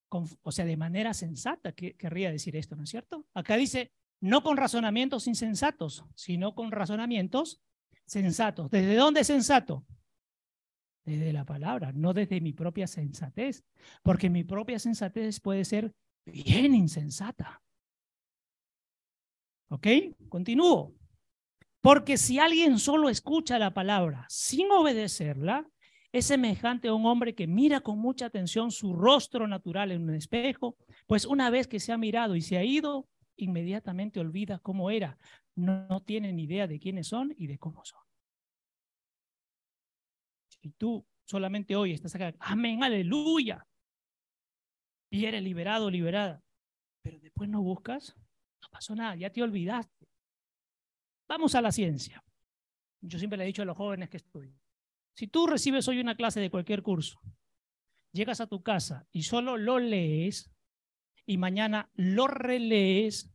o 0.09 0.53
sea, 0.53 0.65
de 0.65 0.77
manera 0.79 1.13
sensata, 1.13 1.73
que, 1.73 1.97
querría 1.97 2.31
decir 2.31 2.57
esto, 2.57 2.77
¿no 2.77 2.85
es 2.85 2.91
cierto? 2.91 3.27
Acá 3.35 3.57
dice, 3.57 3.93
no 4.21 4.43
con 4.43 4.57
razonamientos 4.57 5.27
insensatos, 5.27 6.05
sino 6.15 6.55
con 6.55 6.71
razonamientos 6.71 7.63
sensatos. 8.07 8.71
¿Desde 8.71 8.97
dónde 8.97 9.21
es 9.21 9.27
sensato? 9.27 9.85
Desde 11.05 11.33
la 11.33 11.45
palabra, 11.45 11.93
no 11.93 12.13
desde 12.13 12.41
mi 12.41 12.53
propia 12.53 12.87
sensatez, 12.87 13.65
porque 14.03 14.29
mi 14.29 14.45
propia 14.45 14.79
sensatez 14.79 15.41
puede 15.41 15.65
ser 15.65 15.95
bien 16.27 16.75
insensata. 16.75 17.63
¿Ok? 19.69 19.87
Continúo. 20.29 20.95
Porque 21.81 22.19
si 22.19 22.39
alguien 22.39 22.79
solo 22.79 23.09
escucha 23.09 23.59
la 23.59 23.73
palabra 23.73 24.27
sin 24.29 24.71
obedecerla, 24.71 25.67
es 26.13 26.27
semejante 26.27 26.89
a 26.89 26.95
un 26.95 27.07
hombre 27.07 27.35
que 27.35 27.47
mira 27.47 27.81
con 27.81 27.99
mucha 27.99 28.27
atención 28.27 28.71
su 28.71 28.95
rostro 28.95 29.47
natural 29.47 29.93
en 29.93 30.03
un 30.03 30.15
espejo, 30.15 30.77
pues 31.07 31.25
una 31.25 31.51
vez 31.51 31.69
que 31.69 31.81
se 31.81 31.93
ha 31.93 31.99
mirado 31.99 32.35
y 32.37 32.43
se 32.43 32.59
ha 32.59 32.65
ido, 32.65 33.09
inmediatamente 33.41 34.21
olvida 34.21 34.59
cómo 34.59 34.91
era. 34.91 35.19
No, 35.55 36.03
tiene 36.03 36.33
ni 36.33 36.45
idea 36.45 36.67
de 36.67 36.79
quiénes 36.79 37.09
son 37.09 37.35
y 37.37 37.47
de 37.47 37.59
cómo 37.59 37.85
son. 37.85 38.01
Si 40.49 40.71
tú 40.71 41.07
solamente 41.25 41.77
hoy 41.77 41.93
estás 41.93 42.15
acá, 42.15 42.35
amén, 42.41 42.83
aleluya, 42.83 43.67
y 45.11 45.25
eres 45.25 45.43
liberado, 45.43 45.91
liberada, 45.91 46.43
pero 47.03 47.19
después 47.19 47.51
no 47.51 47.63
buscas, 47.63 48.17
no 48.63 48.69
pasó 48.71 48.95
nada, 48.95 49.17
ya 49.17 49.31
te 49.31 49.43
olvidaste. 49.43 50.09
Vamos 51.29 51.55
a 51.55 51.63
la 51.63 51.73
ciencia. 51.73 52.25
Yo 53.01 53.19
siempre 53.19 53.37
le 53.37 53.45
he 53.45 53.47
dicho 53.49 53.63
a 53.63 53.65
los 53.65 53.77
jóvenes 53.77 54.09
que 54.09 54.19
estudian. 54.19 54.59
Si 55.15 55.27
tú 55.27 55.47
recibes 55.47 55.89
hoy 55.89 56.01
una 56.01 56.15
clase 56.15 56.41
de 56.41 56.51
cualquier 56.51 56.83
curso, 56.83 57.21
llegas 58.13 58.41
a 58.41 58.47
tu 58.47 58.63
casa 58.63 59.07
y 59.11 59.23
solo 59.23 59.57
lo 59.57 59.79
lees 59.79 60.51
y 61.27 61.39
mañana 61.39 61.91
lo 61.95 62.27
relees 62.27 63.31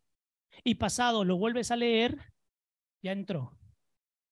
y 0.64 0.76
pasado 0.76 1.24
lo 1.24 1.38
vuelves 1.38 1.72
a 1.72 1.76
leer, 1.76 2.34
ya 3.02 3.12
entró. 3.12 3.58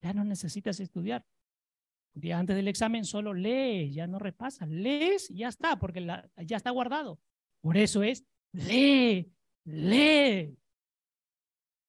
Ya 0.01 0.13
no 0.13 0.23
necesitas 0.23 0.79
estudiar. 0.79 1.25
Un 2.15 2.21
día 2.21 2.37
antes 2.37 2.55
del 2.55 2.67
examen 2.67 3.05
solo 3.05 3.33
lees, 3.33 3.93
ya 3.93 4.05
no 4.05 4.19
repasas, 4.19 4.69
lees 4.69 5.31
y 5.31 5.37
ya 5.37 5.47
está, 5.47 5.79
porque 5.79 6.05
ya 6.45 6.57
está 6.57 6.69
guardado. 6.69 7.19
Por 7.61 7.77
eso 7.77 8.03
es, 8.03 8.25
lee, 8.51 9.31
lee. 9.65 10.57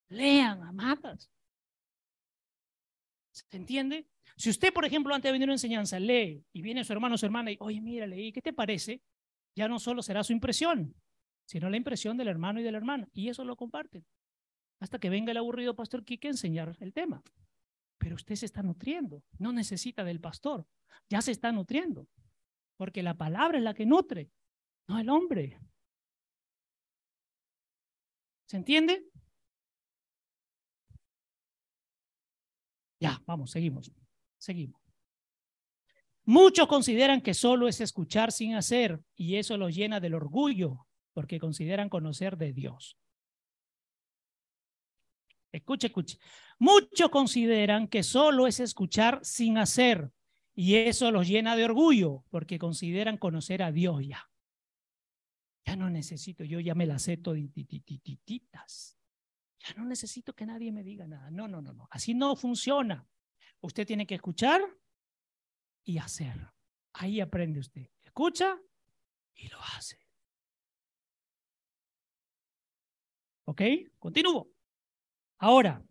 Lean, 0.08 0.62
amadas. 0.62 1.30
¿Se 3.32 3.44
entiende? 3.56 4.06
Si 4.36 4.50
usted, 4.50 4.72
por 4.72 4.84
ejemplo, 4.84 5.14
antes 5.14 5.28
de 5.28 5.32
venir 5.32 5.46
a 5.46 5.50
una 5.50 5.54
enseñanza, 5.54 5.98
lee 5.98 6.44
y 6.52 6.62
viene 6.62 6.84
su 6.84 6.92
hermano 6.92 7.16
o 7.16 7.18
su 7.18 7.26
hermana 7.26 7.50
y, 7.50 7.56
oye, 7.60 7.80
mira, 7.80 8.06
leí, 8.06 8.32
¿qué 8.32 8.40
te 8.40 8.52
parece? 8.52 9.02
Ya 9.56 9.68
no 9.68 9.78
solo 9.78 10.02
será 10.02 10.22
su 10.22 10.32
impresión, 10.32 10.94
sino 11.44 11.70
la 11.70 11.76
impresión 11.76 12.16
del 12.16 12.28
hermano 12.28 12.60
y 12.60 12.62
de 12.62 12.72
la 12.72 12.78
hermana. 12.78 13.08
Y 13.12 13.28
eso 13.28 13.44
lo 13.44 13.56
comparten. 13.56 14.04
Hasta 14.80 14.98
que 14.98 15.10
venga 15.10 15.30
el 15.30 15.36
aburrido 15.36 15.74
pastor 15.74 16.04
Quique 16.04 16.28
a 16.28 16.32
enseñar 16.32 16.76
el 16.80 16.92
tema. 16.92 17.22
Pero 17.98 18.16
usted 18.16 18.34
se 18.34 18.46
está 18.46 18.62
nutriendo, 18.62 19.22
no 19.38 19.52
necesita 19.52 20.04
del 20.04 20.20
pastor, 20.20 20.66
ya 21.08 21.22
se 21.22 21.30
está 21.30 21.52
nutriendo. 21.52 22.08
Porque 22.76 23.02
la 23.02 23.14
palabra 23.14 23.58
es 23.58 23.64
la 23.64 23.74
que 23.74 23.86
nutre, 23.86 24.30
no 24.88 24.98
el 24.98 25.08
hombre. 25.08 25.58
¿Se 28.46 28.56
entiende? 28.56 29.04
Ya, 33.00 33.22
vamos, 33.26 33.50
seguimos. 33.50 33.92
Seguimos. 34.38 34.80
Muchos 36.24 36.66
consideran 36.68 37.20
que 37.20 37.34
solo 37.34 37.68
es 37.68 37.80
escuchar 37.80 38.32
sin 38.32 38.54
hacer 38.54 39.02
y 39.14 39.36
eso 39.36 39.56
los 39.56 39.74
llena 39.74 40.00
del 40.00 40.14
orgullo 40.14 40.86
porque 41.14 41.40
consideran 41.40 41.88
conocer 41.88 42.36
de 42.36 42.52
Dios. 42.52 42.98
Escuche, 45.52 45.86
escuche. 45.86 46.18
Muchos 46.58 47.08
consideran 47.10 47.88
que 47.88 48.02
solo 48.02 48.46
es 48.46 48.60
escuchar 48.60 49.20
sin 49.22 49.56
hacer 49.56 50.12
y 50.54 50.74
eso 50.74 51.10
los 51.10 51.28
llena 51.28 51.56
de 51.56 51.64
orgullo 51.64 52.24
porque 52.28 52.58
consideran 52.58 53.16
conocer 53.16 53.62
a 53.62 53.72
Dios 53.72 54.04
ya. 54.06 54.28
Ya 55.64 55.76
no 55.76 55.88
necesito, 55.88 56.44
yo 56.44 56.60
ya 56.60 56.74
me 56.74 56.86
las 56.86 57.02
sé 57.02 57.16
todititas. 57.16 58.98
Ya 59.60 59.74
no 59.74 59.84
necesito 59.84 60.34
que 60.34 60.44
nadie 60.44 60.72
me 60.72 60.82
diga 60.82 61.06
nada. 61.06 61.30
No, 61.30 61.48
no, 61.48 61.62
no, 61.62 61.72
no. 61.72 61.88
Así 61.90 62.12
no 62.12 62.36
funciona. 62.36 63.08
Usted 63.60 63.86
tiene 63.86 64.06
que 64.06 64.16
escuchar 64.16 64.60
y 65.84 65.98
hacer. 65.98 66.50
Ahí 66.92 67.20
aprende 67.20 67.60
usted. 67.60 67.88
Escucha 68.02 68.58
y 69.34 69.48
lo 69.48 69.58
hace. 69.76 70.03
¿Ok? 73.44 73.62
Continúo. 73.98 74.50
Ahora, 75.38 75.82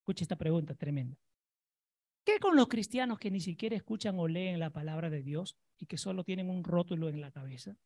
escuche 0.00 0.24
esta 0.24 0.36
pregunta 0.36 0.74
tremenda. 0.74 1.16
¿Qué 2.24 2.38
con 2.38 2.56
los 2.56 2.68
cristianos 2.68 3.18
que 3.18 3.30
ni 3.30 3.40
siquiera 3.40 3.74
escuchan 3.74 4.18
o 4.18 4.28
leen 4.28 4.60
la 4.60 4.70
palabra 4.70 5.08
de 5.08 5.22
Dios 5.22 5.56
y 5.78 5.86
que 5.86 5.96
solo 5.96 6.24
tienen 6.24 6.50
un 6.50 6.62
rótulo 6.62 7.08
en 7.08 7.20
la 7.20 7.30
cabeza? 7.30 7.76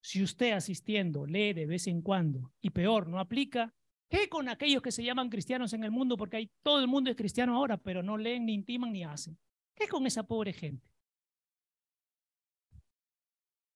Si 0.00 0.22
usted 0.22 0.52
asistiendo 0.52 1.26
lee 1.26 1.52
de 1.52 1.66
vez 1.66 1.86
en 1.86 2.02
cuando 2.02 2.52
y 2.60 2.70
peor, 2.70 3.08
no 3.08 3.18
aplica, 3.18 3.74
¿qué 4.08 4.28
con 4.28 4.48
aquellos 4.48 4.82
que 4.82 4.92
se 4.92 5.04
llaman 5.04 5.30
cristianos 5.30 5.72
en 5.72 5.84
el 5.84 5.90
mundo? 5.90 6.16
Porque 6.16 6.38
hay, 6.38 6.50
todo 6.62 6.80
el 6.80 6.88
mundo 6.88 7.10
es 7.10 7.16
cristiano 7.16 7.56
ahora, 7.56 7.76
pero 7.76 8.02
no 8.02 8.16
leen, 8.16 8.46
ni 8.46 8.54
intiman, 8.54 8.92
ni 8.92 9.04
hacen. 9.04 9.38
¿Qué 9.74 9.86
con 9.86 10.06
esa 10.06 10.24
pobre 10.24 10.52
gente? 10.52 10.90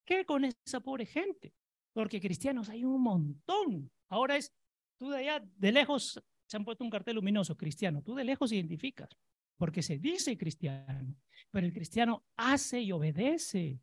¿Qué 0.05 0.25
con 0.25 0.45
esa 0.45 0.81
pobre 0.81 1.07
gente? 1.07 1.55
Porque 1.93 2.21
cristianos 2.21 2.69
hay 2.69 2.85
un 2.85 3.03
montón. 3.03 3.91
Ahora 4.09 4.37
es, 4.37 4.53
tú 4.99 5.11
de 5.11 5.19
allá, 5.19 5.45
de 5.57 5.73
lejos, 5.73 6.23
se 6.47 6.57
han 6.57 6.65
puesto 6.65 6.85
un 6.85 6.91
cartel 6.91 7.17
luminoso, 7.17 7.57
cristiano. 7.57 8.03
Tú 8.03 8.15
de 8.15 8.25
lejos 8.25 8.53
identificas, 8.53 9.11
porque 9.57 9.83
se 9.83 9.99
dice 9.99 10.37
cristiano, 10.37 11.15
pero 11.51 11.67
el 11.67 11.73
cristiano 11.73 12.25
hace 12.37 12.81
y 12.81 12.93
obedece. 12.93 13.81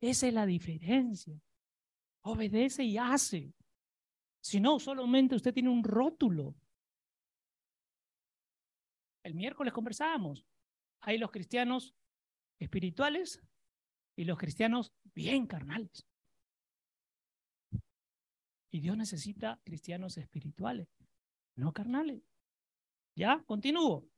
Esa 0.00 0.28
es 0.28 0.34
la 0.34 0.46
diferencia. 0.46 1.34
Obedece 2.22 2.84
y 2.84 2.98
hace. 2.98 3.52
Si 4.40 4.60
no, 4.60 4.78
solamente 4.78 5.34
usted 5.34 5.54
tiene 5.54 5.70
un 5.70 5.82
rótulo. 5.82 6.54
El 9.22 9.34
miércoles 9.34 9.72
conversábamos. 9.72 10.44
Hay 11.00 11.18
los 11.18 11.30
cristianos 11.30 11.94
espirituales 12.58 13.42
y 14.16 14.24
los 14.24 14.38
cristianos 14.38 14.92
bien 15.14 15.46
carnales. 15.46 16.06
Y 18.74 18.80
Dios 18.80 18.96
necesita 18.96 19.60
cristianos 19.62 20.18
espirituales, 20.18 20.88
no 21.54 21.72
carnales. 21.72 22.24
¿Ya? 23.14 23.40
Continúo. 23.46 24.08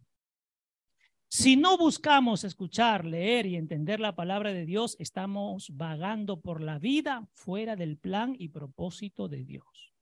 Si 1.29 1.57
no 1.57 1.77
buscamos 1.77 2.43
escuchar, 2.43 3.05
leer 3.05 3.45
y 3.45 3.57
entender 3.57 4.01
la 4.01 4.17
palabra 4.17 4.55
de 4.55 4.65
Dios, 4.65 4.97
estamos 4.99 5.77
vagando 5.77 6.41
por 6.41 6.63
la 6.63 6.79
vida 6.79 7.29
fuera 7.35 7.77
del 7.77 7.99
plan 7.99 8.35
y 8.39 8.49
propósito 8.49 9.29
de 9.29 9.45
Dios. 9.45 9.93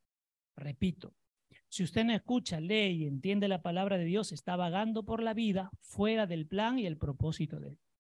Repito, 0.55 1.17
si 1.69 1.83
usted 1.83 2.05
no 2.05 2.13
escucha, 2.13 2.61
lee 2.61 2.93
y 2.93 3.07
entiende 3.09 3.49
la 3.49 3.61
palabra 3.61 3.99
de 3.99 4.05
Dios, 4.05 4.31
está 4.31 4.55
vagando 4.55 5.05
por 5.05 5.21
la 5.21 5.35
vida 5.35 5.73
fuera 5.81 6.29
del 6.29 6.47
plan 6.47 6.79
y 6.79 6.87
el 6.87 6.97
propósito 6.97 7.59
de 7.59 7.71
Dios. 7.71 7.91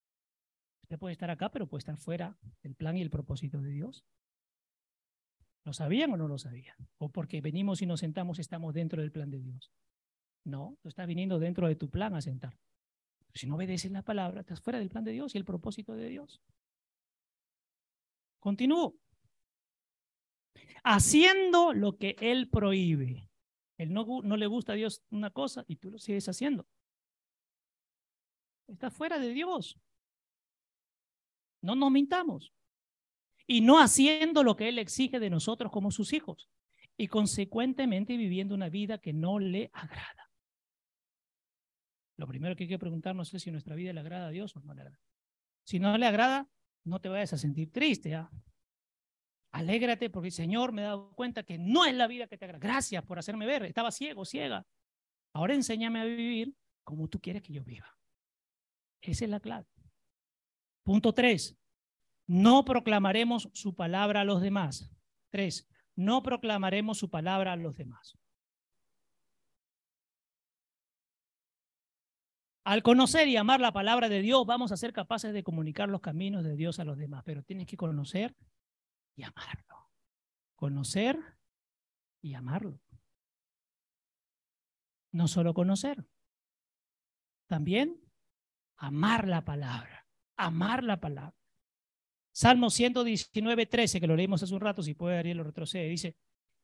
Usted 0.82 1.00
puede 1.00 1.14
estar 1.14 1.30
acá, 1.30 1.50
pero 1.50 1.66
puede 1.66 1.80
estar 1.80 1.96
fuera 1.96 2.38
del 2.62 2.76
plan 2.76 2.96
y 2.96 3.02
el 3.02 3.10
propósito 3.10 3.60
de 3.60 3.70
Dios. 3.70 4.04
¿Lo 5.64 5.72
sabían 5.72 6.12
o 6.12 6.16
no 6.16 6.28
lo 6.28 6.38
sabían? 6.38 6.76
O 6.98 7.08
porque 7.08 7.40
venimos 7.40 7.80
y 7.80 7.86
nos 7.86 8.00
sentamos 8.00 8.38
estamos 8.38 8.74
dentro 8.74 9.00
del 9.00 9.10
plan 9.10 9.30
de 9.30 9.40
Dios. 9.40 9.72
No, 10.44 10.76
tú 10.82 10.88
estás 10.88 11.06
viniendo 11.06 11.38
dentro 11.38 11.66
de 11.66 11.74
tu 11.74 11.88
plan 11.88 12.14
a 12.14 12.20
sentar. 12.20 12.58
si 13.32 13.46
no 13.46 13.56
obedeces 13.56 13.90
la 13.90 14.02
palabra, 14.02 14.42
estás 14.42 14.60
fuera 14.60 14.78
del 14.78 14.90
plan 14.90 15.04
de 15.04 15.12
Dios 15.12 15.34
y 15.34 15.38
el 15.38 15.44
propósito 15.44 15.94
de 15.94 16.08
Dios. 16.08 16.40
Continúo. 18.38 18.94
Haciendo 20.84 21.72
lo 21.72 21.96
que 21.96 22.14
Él 22.20 22.48
prohíbe. 22.50 23.30
Él 23.78 23.92
no, 23.92 24.04
no 24.22 24.36
le 24.36 24.46
gusta 24.46 24.74
a 24.74 24.76
Dios 24.76 25.02
una 25.10 25.30
cosa 25.30 25.64
y 25.66 25.76
tú 25.76 25.90
lo 25.90 25.98
sigues 25.98 26.28
haciendo. 26.28 26.66
Estás 28.68 28.92
fuera 28.92 29.18
de 29.18 29.30
Dios. 29.30 29.78
No 31.62 31.74
nos 31.74 31.90
mintamos 31.90 32.52
y 33.46 33.60
no 33.60 33.80
haciendo 33.80 34.42
lo 34.42 34.56
que 34.56 34.68
Él 34.68 34.78
exige 34.78 35.20
de 35.20 35.30
nosotros 35.30 35.70
como 35.70 35.90
sus 35.90 36.12
hijos 36.12 36.48
y 36.96 37.08
consecuentemente 37.08 38.16
viviendo 38.16 38.54
una 38.54 38.68
vida 38.68 38.98
que 38.98 39.12
no 39.12 39.38
le 39.38 39.70
agrada. 39.72 40.30
Lo 42.16 42.26
primero 42.26 42.54
que 42.54 42.64
hay 42.64 42.68
que 42.68 42.78
preguntarnos 42.78 43.34
es 43.34 43.42
si 43.42 43.50
nuestra 43.50 43.74
vida 43.74 43.92
le 43.92 44.00
agrada 44.00 44.28
a 44.28 44.30
Dios 44.30 44.54
o 44.56 44.60
no 44.60 44.72
le 44.74 44.82
agrada. 44.82 45.00
Si 45.64 45.78
no 45.78 45.96
le 45.98 46.06
agrada, 46.06 46.48
no 46.84 47.00
te 47.00 47.08
vayas 47.08 47.32
a 47.32 47.38
sentir 47.38 47.72
triste. 47.72 48.14
¿ah? 48.14 48.30
Alégrate 49.52 50.10
porque 50.10 50.28
el 50.28 50.32
Señor 50.32 50.72
me 50.72 50.82
ha 50.82 50.86
dado 50.86 51.12
cuenta 51.14 51.42
que 51.42 51.58
no 51.58 51.84
es 51.84 51.94
la 51.94 52.06
vida 52.06 52.28
que 52.28 52.38
te 52.38 52.44
agrada. 52.44 52.60
Gracias 52.60 53.04
por 53.04 53.18
hacerme 53.18 53.46
ver. 53.46 53.64
Estaba 53.64 53.90
ciego, 53.90 54.24
ciega. 54.24 54.64
Ahora 55.32 55.54
enséñame 55.54 56.00
a 56.00 56.04
vivir 56.04 56.54
como 56.84 57.08
tú 57.08 57.20
quieres 57.20 57.42
que 57.42 57.52
yo 57.52 57.64
viva. 57.64 57.98
Esa 59.00 59.24
es 59.24 59.30
la 59.30 59.40
clave. 59.40 59.66
Punto 60.84 61.12
tres 61.12 61.56
no 62.26 62.64
proclamaremos 62.64 63.50
su 63.52 63.74
palabra 63.74 64.22
a 64.22 64.24
los 64.24 64.40
demás. 64.40 64.90
Tres, 65.30 65.68
no 65.96 66.22
proclamaremos 66.22 66.98
su 66.98 67.10
palabra 67.10 67.52
a 67.52 67.56
los 67.56 67.76
demás. 67.76 68.18
Al 72.64 72.82
conocer 72.82 73.28
y 73.28 73.36
amar 73.36 73.60
la 73.60 73.72
palabra 73.72 74.08
de 74.08 74.22
Dios, 74.22 74.46
vamos 74.46 74.72
a 74.72 74.78
ser 74.78 74.94
capaces 74.94 75.34
de 75.34 75.44
comunicar 75.44 75.90
los 75.90 76.00
caminos 76.00 76.44
de 76.44 76.56
Dios 76.56 76.80
a 76.80 76.84
los 76.84 76.96
demás, 76.96 77.22
pero 77.24 77.42
tienes 77.42 77.66
que 77.66 77.76
conocer 77.76 78.34
y 79.16 79.22
amarlo. 79.22 79.90
Conocer 80.56 81.18
y 82.22 82.32
amarlo. 82.32 82.80
No 85.12 85.28
solo 85.28 85.52
conocer, 85.52 86.06
también 87.46 88.00
amar 88.78 89.28
la 89.28 89.44
palabra, 89.44 90.08
amar 90.36 90.82
la 90.82 90.98
palabra. 91.00 91.43
Salmo 92.34 92.68
119, 92.68 93.66
13, 93.66 94.00
que 94.00 94.08
lo 94.08 94.16
leímos 94.16 94.42
hace 94.42 94.52
un 94.52 94.60
rato, 94.60 94.82
si 94.82 94.94
puede 94.94 95.18
Ariel 95.18 95.36
lo 95.36 95.44
retrocede, 95.44 95.88
dice, 95.88 96.16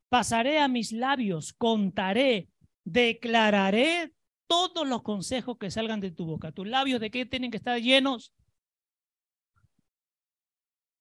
pasaré 0.08 0.58
a 0.58 0.66
mis 0.66 0.90
labios, 0.90 1.52
contaré, 1.52 2.48
declararé 2.82 4.12
todos 4.48 4.84
los 4.84 5.02
consejos 5.02 5.58
que 5.58 5.70
salgan 5.70 6.00
de 6.00 6.10
tu 6.10 6.26
boca. 6.26 6.50
¿Tus 6.50 6.66
labios 6.66 7.00
de 7.00 7.12
qué 7.12 7.24
tienen 7.24 7.52
que 7.52 7.58
estar 7.58 7.80
llenos? 7.80 8.34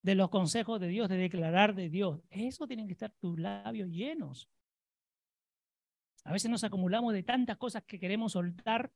De 0.04 0.14
los 0.14 0.30
consejos 0.30 0.80
de 0.80 0.88
Dios, 0.88 1.10
de 1.10 1.18
declarar 1.18 1.74
de 1.74 1.90
Dios. 1.90 2.22
Eso 2.30 2.68
tienen 2.68 2.86
que 2.86 2.94
estar 2.94 3.12
tus 3.20 3.40
labios 3.40 3.90
llenos. 3.90 4.52
A 6.26 6.32
veces 6.32 6.52
nos 6.52 6.64
acumulamos 6.64 7.14
de 7.14 7.24
tantas 7.24 7.58
cosas 7.58 7.84
que 7.86 8.00
queremos 8.00 8.34
soltar 8.34 8.94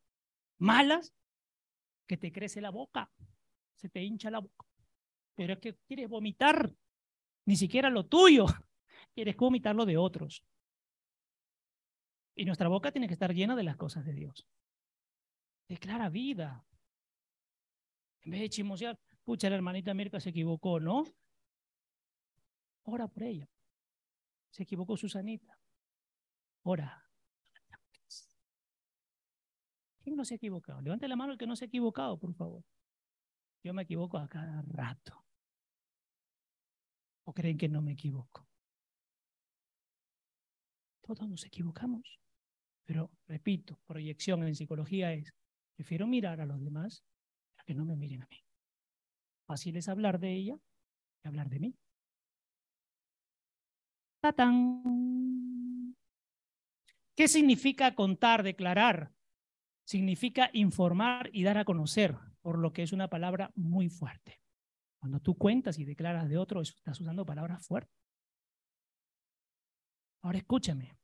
malas 0.59 1.15
que 2.05 2.15
te 2.15 2.31
crece 2.31 2.61
la 2.61 2.69
boca. 2.69 3.11
se 3.75 3.89
te 3.89 4.03
hincha 4.03 4.29
la 4.29 4.37
boca. 4.37 4.67
Pero 5.35 5.53
es 5.53 5.59
que 5.59 5.75
quieres 5.87 6.09
vomitar, 6.09 6.73
ni 7.45 7.55
siquiera 7.55 7.89
lo 7.89 8.05
tuyo, 8.05 8.45
quieres 9.13 9.35
vomitar 9.35 9.75
lo 9.75 9.85
de 9.85 9.97
otros. 9.97 10.43
Y 12.35 12.45
nuestra 12.45 12.67
boca 12.67 12.91
tiene 12.91 13.07
que 13.07 13.13
estar 13.13 13.33
llena 13.33 13.55
de 13.55 13.63
las 13.63 13.77
cosas 13.77 14.05
de 14.05 14.13
Dios. 14.13 14.47
Declara 15.67 16.09
vida. 16.09 16.65
En 18.21 18.31
vez 18.31 18.41
de 18.41 18.49
chismosear, 18.49 18.99
pucha, 19.23 19.49
la 19.49 19.55
hermanita 19.55 19.93
Mirka 19.93 20.19
se 20.19 20.29
equivocó, 20.29 20.79
¿no? 20.79 21.03
Ora 22.83 23.07
por 23.07 23.23
ella. 23.23 23.49
Se 24.49 24.63
equivocó 24.63 24.97
Susanita. 24.97 25.57
Ora. 26.63 27.03
¿Quién 30.01 30.15
no 30.15 30.25
se 30.25 30.33
ha 30.33 30.37
equivocado? 30.37 30.81
Levante 30.81 31.07
la 31.07 31.15
mano 31.15 31.31
el 31.31 31.37
que 31.37 31.47
no 31.47 31.55
se 31.55 31.65
ha 31.65 31.67
equivocado, 31.67 32.17
por 32.17 32.33
favor. 32.33 32.63
Yo 33.63 33.73
me 33.73 33.83
equivoco 33.83 34.17
a 34.17 34.27
cada 34.27 34.61
rato. 34.63 35.22
¿O 37.25 37.33
creen 37.33 37.57
que 37.57 37.69
no 37.69 37.81
me 37.81 37.93
equivoco? 37.93 38.47
Todos 41.01 41.27
nos 41.27 41.45
equivocamos. 41.45 42.19
Pero, 42.85 43.11
repito, 43.27 43.79
proyección 43.85 44.43
en 44.43 44.55
psicología 44.55 45.13
es, 45.13 45.33
prefiero 45.75 46.05
mirar 46.07 46.41
a 46.41 46.45
los 46.45 46.61
demás 46.61 47.03
para 47.55 47.65
que 47.65 47.73
no 47.73 47.85
me 47.85 47.95
miren 47.95 48.23
a 48.23 48.27
mí. 48.27 48.43
Fácil 49.45 49.77
es 49.77 49.87
hablar 49.87 50.19
de 50.19 50.33
ella 50.33 50.57
que 51.21 51.27
hablar 51.29 51.49
de 51.49 51.59
mí. 51.59 51.75
¡Tatán! 54.21 55.95
¿Qué 57.15 57.27
significa 57.27 57.95
contar, 57.95 58.43
declarar? 58.43 59.13
Significa 59.85 60.49
informar 60.53 61.29
y 61.33 61.43
dar 61.43 61.57
a 61.57 61.65
conocer, 61.65 62.17
por 62.41 62.57
lo 62.57 62.73
que 62.73 62.83
es 62.83 62.93
una 62.93 63.09
palabra 63.09 63.51
muy 63.55 63.89
fuerte. 63.89 64.42
Cuando 65.03 65.19
tú 65.19 65.37
cuentas 65.37 65.77
y 65.79 65.83
declaras 65.83 66.29
de 66.29 66.37
otro, 66.37 66.61
estás 66.61 67.01
usando 67.01 67.25
palabras 67.25 67.67
fuertes. 67.67 67.93
Ahora 70.21 70.37
escúchame. 70.37 70.97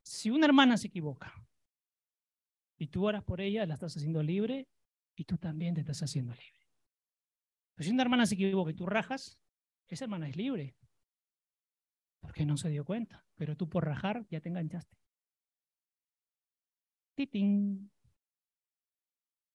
Si 0.00 0.30
una 0.30 0.46
hermana 0.46 0.76
se 0.76 0.86
equivoca 0.86 1.34
y 2.78 2.86
tú 2.86 3.04
oras 3.04 3.24
por 3.24 3.40
ella, 3.40 3.66
la 3.66 3.74
estás 3.74 3.96
haciendo 3.96 4.22
libre 4.22 4.68
y 5.16 5.24
tú 5.24 5.36
también 5.36 5.74
te 5.74 5.80
estás 5.80 6.00
haciendo 6.00 6.32
libre. 6.32 6.68
Pero 7.74 7.88
si 7.88 7.92
una 7.92 8.04
hermana 8.04 8.24
se 8.24 8.36
equivoca 8.36 8.70
y 8.70 8.74
tú 8.74 8.86
rajas, 8.86 9.40
esa 9.88 10.04
hermana 10.04 10.28
es 10.28 10.36
libre. 10.36 10.76
Porque 12.20 12.46
no 12.46 12.56
se 12.56 12.68
dio 12.68 12.84
cuenta. 12.84 13.26
Pero 13.34 13.56
tú 13.56 13.68
por 13.68 13.84
rajar 13.84 14.28
ya 14.30 14.40
te 14.40 14.48
enganchaste. 14.48 14.96
Titín. 17.16 17.90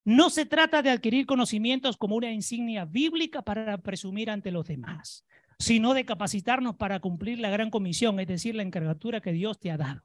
No 0.06 0.30
se 0.30 0.46
trata 0.46 0.84
de 0.84 0.92
adquirir 0.92 1.26
conocimientos 1.26 1.98
como 1.98 2.16
una 2.16 2.32
insignia 2.32 2.86
bíblica 2.86 3.42
para 3.42 3.80
presumir 3.80 4.30
ante 4.30 4.52
los 4.52 4.68
demás, 4.68 5.26
sino 5.58 5.96
de 5.96 6.06
capacitarnos 6.06 6.76
para 6.76 7.00
cumplir 7.00 7.40
la 7.40 7.50
gran 7.50 7.72
comisión, 7.72 8.20
es 8.20 8.28
decir, 8.28 8.54
la 8.54 8.62
encargatura 8.62 9.20
que 9.20 9.32
Dios 9.32 9.60
te 9.60 9.72
ha 9.72 9.78
dado. 9.78 10.04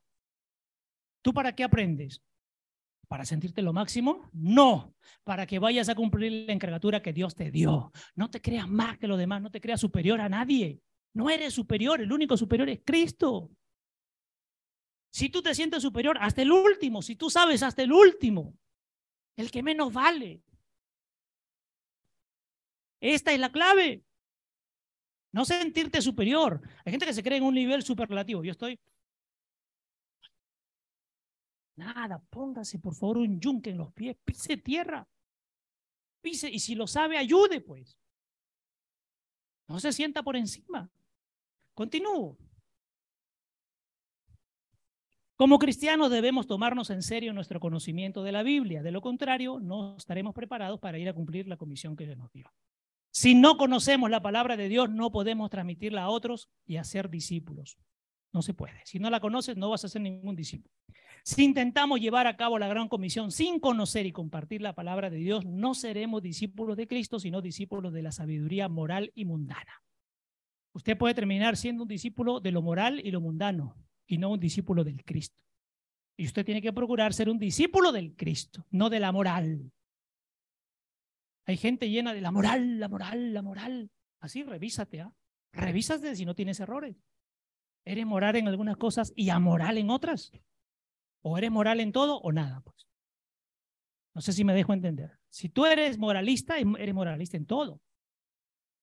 ¿Tú 1.21 1.35
para 1.35 1.55
qué 1.55 1.65
aprendes? 1.65 2.23
¿Para 3.09 3.27
sentirte 3.27 3.61
lo 3.61 3.75
máximo? 3.75 4.31
No, 4.33 4.95
para 5.23 5.47
que 5.47 5.59
vayas 5.59 5.91
a 5.91 5.95
cumplir 5.95 6.47
la 6.47 6.55
encargatura 6.55 7.03
que 7.03 7.13
Dios 7.13 7.35
te 7.35 7.51
dio. 7.51 7.93
No 8.15 8.31
te 8.31 8.41
creas 8.41 8.69
más 8.69 8.97
que 8.97 9.07
los 9.07 9.19
demás, 9.19 9.43
no 9.43 9.51
te 9.51 9.61
creas 9.61 9.81
superior 9.81 10.23
a 10.23 10.31
nadie. 10.31 10.81
No 11.13 11.29
eres 11.29 11.53
superior, 11.53 12.01
el 12.01 12.11
único 12.11 12.39
superior 12.39 12.71
es 12.71 12.81
Cristo. 12.87 13.51
Si 15.13 15.29
tú 15.29 15.43
te 15.43 15.55
sientes 15.55 15.83
superior, 15.83 16.17
hasta 16.21 16.41
el 16.41 16.53
último. 16.53 17.03
Si 17.03 17.17
tú 17.17 17.29
sabes, 17.29 17.63
hasta 17.63 17.83
el 17.83 17.93
último 17.93 18.57
el 19.41 19.51
que 19.51 19.63
menos 19.63 19.93
vale. 19.93 20.43
Esta 23.01 23.33
es 23.33 23.41
la 23.41 23.51
clave. 23.51 24.05
No 25.33 25.45
sentirte 25.45 26.03
superior. 26.03 26.61
Hay 26.85 26.93
gente 26.93 27.07
que 27.07 27.15
se 27.15 27.23
cree 27.23 27.39
en 27.39 27.45
un 27.45 27.55
nivel 27.55 27.83
superlativo. 27.83 28.45
Yo 28.45 28.53
estoy. 28.53 28.79
Nada, 31.77 32.23
póngase 32.29 32.79
por 32.79 32.95
favor 32.95 33.19
un 33.19 33.41
yunque 33.41 33.71
en 33.71 33.79
los 33.79 33.93
pies, 33.93 34.17
pise 34.25 34.59
tierra. 34.59 35.09
Pise, 36.21 36.51
y 36.51 36.59
si 36.59 36.75
lo 36.75 36.87
sabe, 36.87 37.17
ayude, 37.17 37.63
pues. 37.63 37.97
No 39.67 39.81
se 39.81 39.93
sienta 39.93 40.23
por 40.23 40.37
encima. 40.37 40.91
Continúo. 41.73 42.37
Como 45.41 45.59
cristianos 45.59 46.11
debemos 46.11 46.47
tomarnos 46.47 46.91
en 46.91 47.03
serio 47.03 47.33
nuestro 47.33 47.61
conocimiento 47.61 48.23
de 48.23 48.31
la 48.31 48.43
Biblia. 48.43 48.83
De 48.83 48.91
lo 48.91 49.01
contrario, 49.01 49.59
no 49.59 49.97
estaremos 49.97 50.35
preparados 50.35 50.79
para 50.79 50.99
ir 50.99 51.09
a 51.09 51.15
cumplir 51.15 51.49
la 51.49 51.57
comisión 51.57 51.97
que 51.97 52.05
Dios 52.05 52.19
nos 52.19 52.31
dio. 52.31 52.53
Si 53.11 53.35
no 53.35 53.57
conocemos 53.57 54.11
la 54.11 54.21
palabra 54.21 54.59
de 54.59 54.69
Dios, 54.69 54.91
no 54.91 55.11
podemos 55.11 55.49
transmitirla 55.49 56.03
a 56.03 56.11
otros 56.11 56.51
y 56.67 56.77
hacer 56.77 57.09
discípulos. 57.09 57.79
No 58.35 58.43
se 58.43 58.53
puede. 58.53 58.83
Si 58.85 58.99
no 58.99 59.09
la 59.09 59.19
conoces, 59.19 59.57
no 59.57 59.71
vas 59.71 59.83
a 59.83 59.89
ser 59.89 60.03
ningún 60.03 60.37
discípulo. 60.37 60.75
Si 61.25 61.43
intentamos 61.43 62.01
llevar 62.01 62.27
a 62.27 62.37
cabo 62.37 62.59
la 62.59 62.69
gran 62.69 62.91
comisión 62.91 63.33
sin 63.33 63.61
conocer 63.61 64.05
y 64.05 64.13
compartir 64.13 64.61
la 64.61 64.75
palabra 64.75 65.09
de 65.09 65.17
Dios, 65.17 65.47
no 65.47 65.73
seremos 65.73 66.21
discípulos 66.21 66.77
de 66.77 66.87
Cristo, 66.87 67.19
sino 67.19 67.41
discípulos 67.41 67.95
de 67.95 68.03
la 68.03 68.13
sabiduría 68.13 68.69
moral 68.69 69.11
y 69.15 69.25
mundana. 69.25 69.83
Usted 70.75 70.99
puede 70.99 71.15
terminar 71.15 71.57
siendo 71.57 71.85
un 71.85 71.89
discípulo 71.89 72.41
de 72.41 72.53
lo 72.53 72.61
moral 72.61 73.01
y 73.03 73.11
lo 73.11 73.23
mundano, 73.23 73.75
y 74.11 74.19
no 74.19 74.31
un 74.31 74.41
discípulo 74.41 74.83
del 74.83 75.05
Cristo. 75.05 75.39
Y 76.17 76.27
usted 76.27 76.45
tiene 76.45 76.61
que 76.61 76.73
procurar 76.73 77.15
ser 77.15 77.31
un 77.31 77.39
discípulo 77.39 77.93
del 77.93 78.17
Cristo, 78.17 78.67
no 78.71 78.91
de 78.91 78.99
la 78.99 79.13
moral. 79.13 79.73
Hay 81.47 81.57
gente 81.57 81.89
llena 81.89 82.13
de 82.13 82.21
la 82.21 82.33
moral, 82.33 82.81
la 82.81 82.89
moral, 82.89 83.33
la 83.33 83.43
moral. 83.43 83.91
Así, 84.21 84.43
revísate, 84.43 85.01
¿ah? 85.01 85.15
Revísate 85.53 86.15
si 86.17 86.25
no 86.25 86.35
tienes 86.35 86.59
errores. 86.59 86.97
¿Eres 87.85 88.05
moral 88.05 88.35
en 88.37 88.49
algunas 88.49 88.77
cosas 88.77 89.13
y 89.15 89.31
amoral 89.31 89.79
en 89.79 89.91
otras? 89.91 90.33
¿O 91.23 91.39
eres 91.39 91.53
moral 91.53 91.79
en 91.79 91.93
todo 91.93 92.19
o 92.19 92.33
nada? 92.33 92.61
Pues. 92.63 92.89
No 94.15 94.21
sé 94.21 94.33
si 94.33 94.45
me 94.45 94.55
dejo 94.55 94.73
entender. 94.73 95.19
Si 95.29 95.49
tú 95.49 95.67
eres 95.67 95.99
moralista, 95.99 96.59
em, 96.59 96.75
eres 96.77 96.95
moralista 96.95 97.37
en 97.37 97.47
todo. 97.47 97.81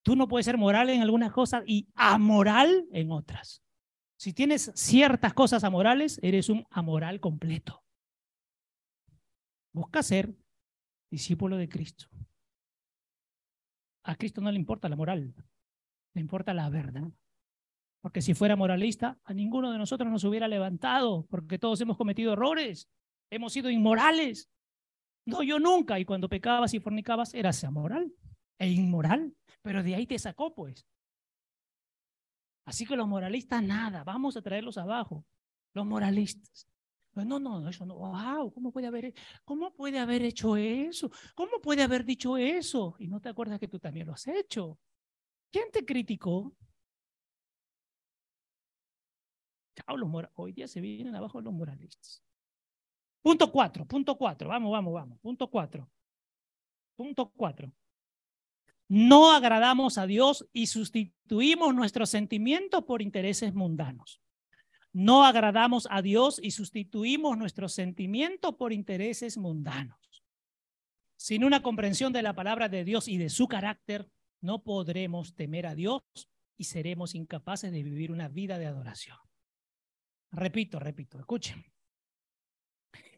Tú 0.04 0.16
no 0.16 0.30
puedes 0.30 0.46
ser 0.46 0.58
moral 0.58 0.90
en 0.90 1.02
algunas 1.02 1.34
cosas 1.34 1.64
y 1.68 1.90
amoral 1.96 2.88
en 2.94 3.12
otras. 3.12 3.62
Si 4.18 4.34
tienes 4.34 4.72
ciertas 4.76 5.34
cosas 5.34 5.64
amorales, 5.64 6.20
eres 6.24 6.50
un 6.50 6.66
amoral 6.72 7.20
completo. 7.20 7.84
Busca 9.72 10.02
ser 10.02 10.36
discípulo 11.12 11.56
de 11.56 11.70
Cristo. 11.70 12.08
A 14.04 14.16
Cristo 14.16 14.42
no 14.42 14.52
le 14.52 14.58
importa 14.58 14.90
la 14.90 14.96
moral, 14.96 15.36
le 16.14 16.22
importa 16.22 16.54
la 16.54 16.70
verdad. 16.70 17.12
Porque 18.02 18.22
si 18.22 18.34
fuera 18.34 18.56
moralista, 18.56 19.20
a 19.24 19.34
ninguno 19.34 19.72
de 19.72 19.78
nosotros 19.78 20.12
nos 20.12 20.24
hubiera 20.24 20.48
levantado, 20.48 21.26
porque 21.30 21.60
todos 21.60 21.80
hemos 21.82 21.98
cometido 21.98 22.34
errores, 22.34 22.90
hemos 23.30 23.54
sido 23.54 23.70
inmorales. 23.70 24.50
No, 25.26 25.44
yo 25.44 25.60
nunca. 25.60 26.00
Y 26.00 26.06
cuando 26.06 26.30
pecabas 26.30 26.74
y 26.74 26.80
fornicabas, 26.80 27.34
eras 27.34 27.64
amoral 27.64 28.12
e 28.58 28.70
inmoral. 28.70 29.36
Pero 29.62 29.84
de 29.84 29.96
ahí 29.96 30.08
te 30.08 30.18
sacó, 30.18 30.56
pues. 30.56 30.88
Así 32.68 32.86
que 32.86 32.98
los 32.98 33.08
moralistas, 33.08 33.64
nada, 33.64 34.04
vamos 34.04 34.36
a 34.36 34.42
traerlos 34.42 34.78
abajo. 34.78 35.26
Los 35.74 35.86
moralistas. 35.86 36.68
Pues 37.12 37.26
no, 37.26 37.40
no, 37.40 37.68
eso 37.70 37.86
no. 37.86 37.96
Wow, 37.96 38.52
¿cómo 38.54 38.74
puede 38.74 38.88
haber, 38.88 39.14
cómo 39.46 39.74
puede 39.74 40.00
haber 40.00 40.22
hecho 40.24 40.58
eso? 40.58 41.10
¿Cómo 41.34 41.62
puede 41.62 41.82
haber 41.82 42.04
dicho 42.04 42.36
eso? 42.36 42.98
Y 43.00 43.08
no 43.08 43.22
te 43.22 43.30
acuerdas 43.30 43.58
que 43.62 43.70
tú 43.70 43.80
también 43.80 44.06
lo 44.06 44.14
has 44.14 44.28
hecho. 44.28 44.78
¿Quién 45.50 45.72
te 45.72 45.86
criticó? 45.86 46.54
Chao, 49.78 49.96
los 49.96 50.10
Hoy 50.36 50.52
día 50.52 50.68
se 50.68 50.82
vienen 50.82 51.16
abajo 51.16 51.40
los 51.40 51.54
moralistas. 51.54 52.22
Punto 53.22 53.50
cuatro, 53.50 53.86
punto 53.86 54.18
cuatro. 54.18 54.50
Vamos, 54.50 54.74
vamos, 54.74 54.94
vamos. 54.94 55.20
Punto 55.22 55.50
cuatro. 55.50 55.90
Punto 56.98 57.32
cuatro 57.34 57.72
no 58.90 59.32
agradamos 59.34 59.98
a 59.98 60.06
Dios 60.06 60.48
y 60.54 60.68
sustituimos 60.68 61.76
nuestros 61.76 62.10
sentimientos 62.10 62.84
por 62.86 63.02
intereses 63.02 63.54
mundanos. 63.54 64.22
No 64.94 65.26
agradamos 65.26 65.88
a 65.92 66.02
Dios 66.02 66.40
y 66.42 66.52
sustituimos 66.52 67.38
nuestros 67.38 67.74
sentimientos 67.74 68.56
por 68.56 68.72
intereses 68.72 69.38
mundanos. 69.38 69.98
Sin 71.18 71.44
una 71.44 71.62
comprensión 71.62 72.14
de 72.14 72.22
la 72.22 72.34
palabra 72.34 72.70
de 72.70 72.84
Dios 72.84 73.08
y 73.08 73.18
de 73.18 73.30
su 73.30 73.48
carácter, 73.48 74.10
no 74.40 74.64
podremos 74.64 75.36
temer 75.36 75.68
a 75.68 75.76
Dios 75.76 76.04
y 76.58 76.66
seremos 76.66 77.14
incapaces 77.14 77.72
de 77.72 77.84
vivir 77.84 78.12
una 78.12 78.30
vida 78.30 78.58
de 78.58 78.68
adoración. 78.68 79.18
Repito, 80.32 80.80
repito, 80.80 81.20
escuchen. 81.20 81.66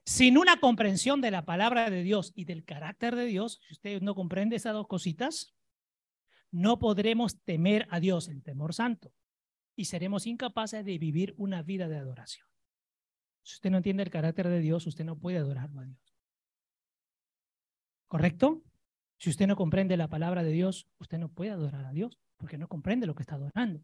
Sin 0.04 0.38
una 0.38 0.60
comprensión 0.60 1.22
de 1.22 1.30
la 1.30 1.46
palabra 1.46 1.90
de 1.90 2.02
Dios 2.02 2.32
y 2.36 2.46
del 2.46 2.66
carácter 2.66 3.16
de 3.16 3.26
Dios, 3.26 3.62
si 3.68 3.74
usted 3.74 4.02
no 4.02 4.16
comprende 4.16 4.56
esas 4.56 4.74
dos 4.74 4.88
cositas, 4.88 5.54
no 6.52 6.80
podremos 6.80 7.40
temer 7.44 7.88
a 7.90 8.00
Dios, 8.00 8.28
el 8.28 8.44
temor 8.44 8.74
santo, 8.74 9.14
y 9.76 9.86
seremos 9.86 10.28
incapaces 10.28 10.84
de 10.84 10.98
vivir 10.98 11.34
una 11.38 11.62
vida 11.62 11.88
de 11.88 11.98
adoración. 11.98 12.48
Si 13.44 13.56
usted 13.56 13.72
no 13.72 13.78
entiende 13.78 14.04
el 14.04 14.10
carácter 14.10 14.48
de 14.48 14.60
Dios, 14.60 14.86
usted 14.88 15.06
no 15.06 15.18
puede 15.18 15.38
adorarlo 15.38 15.82
a 15.82 15.86
Dios. 15.86 16.16
¿Correcto? 18.08 18.64
Si 19.18 19.30
usted 19.30 19.48
no 19.48 19.56
comprende 19.56 19.98
la 19.98 20.08
palabra 20.08 20.44
de 20.44 20.52
Dios, 20.52 20.88
usted 20.98 21.18
no 21.18 21.30
puede 21.30 21.52
adorar 21.52 21.86
a 21.86 21.92
Dios 21.92 22.20
porque 22.38 22.58
no 22.58 22.68
comprende 22.68 23.06
lo 23.06 23.16
que 23.16 23.24
está 23.24 23.36
adorando. 23.36 23.84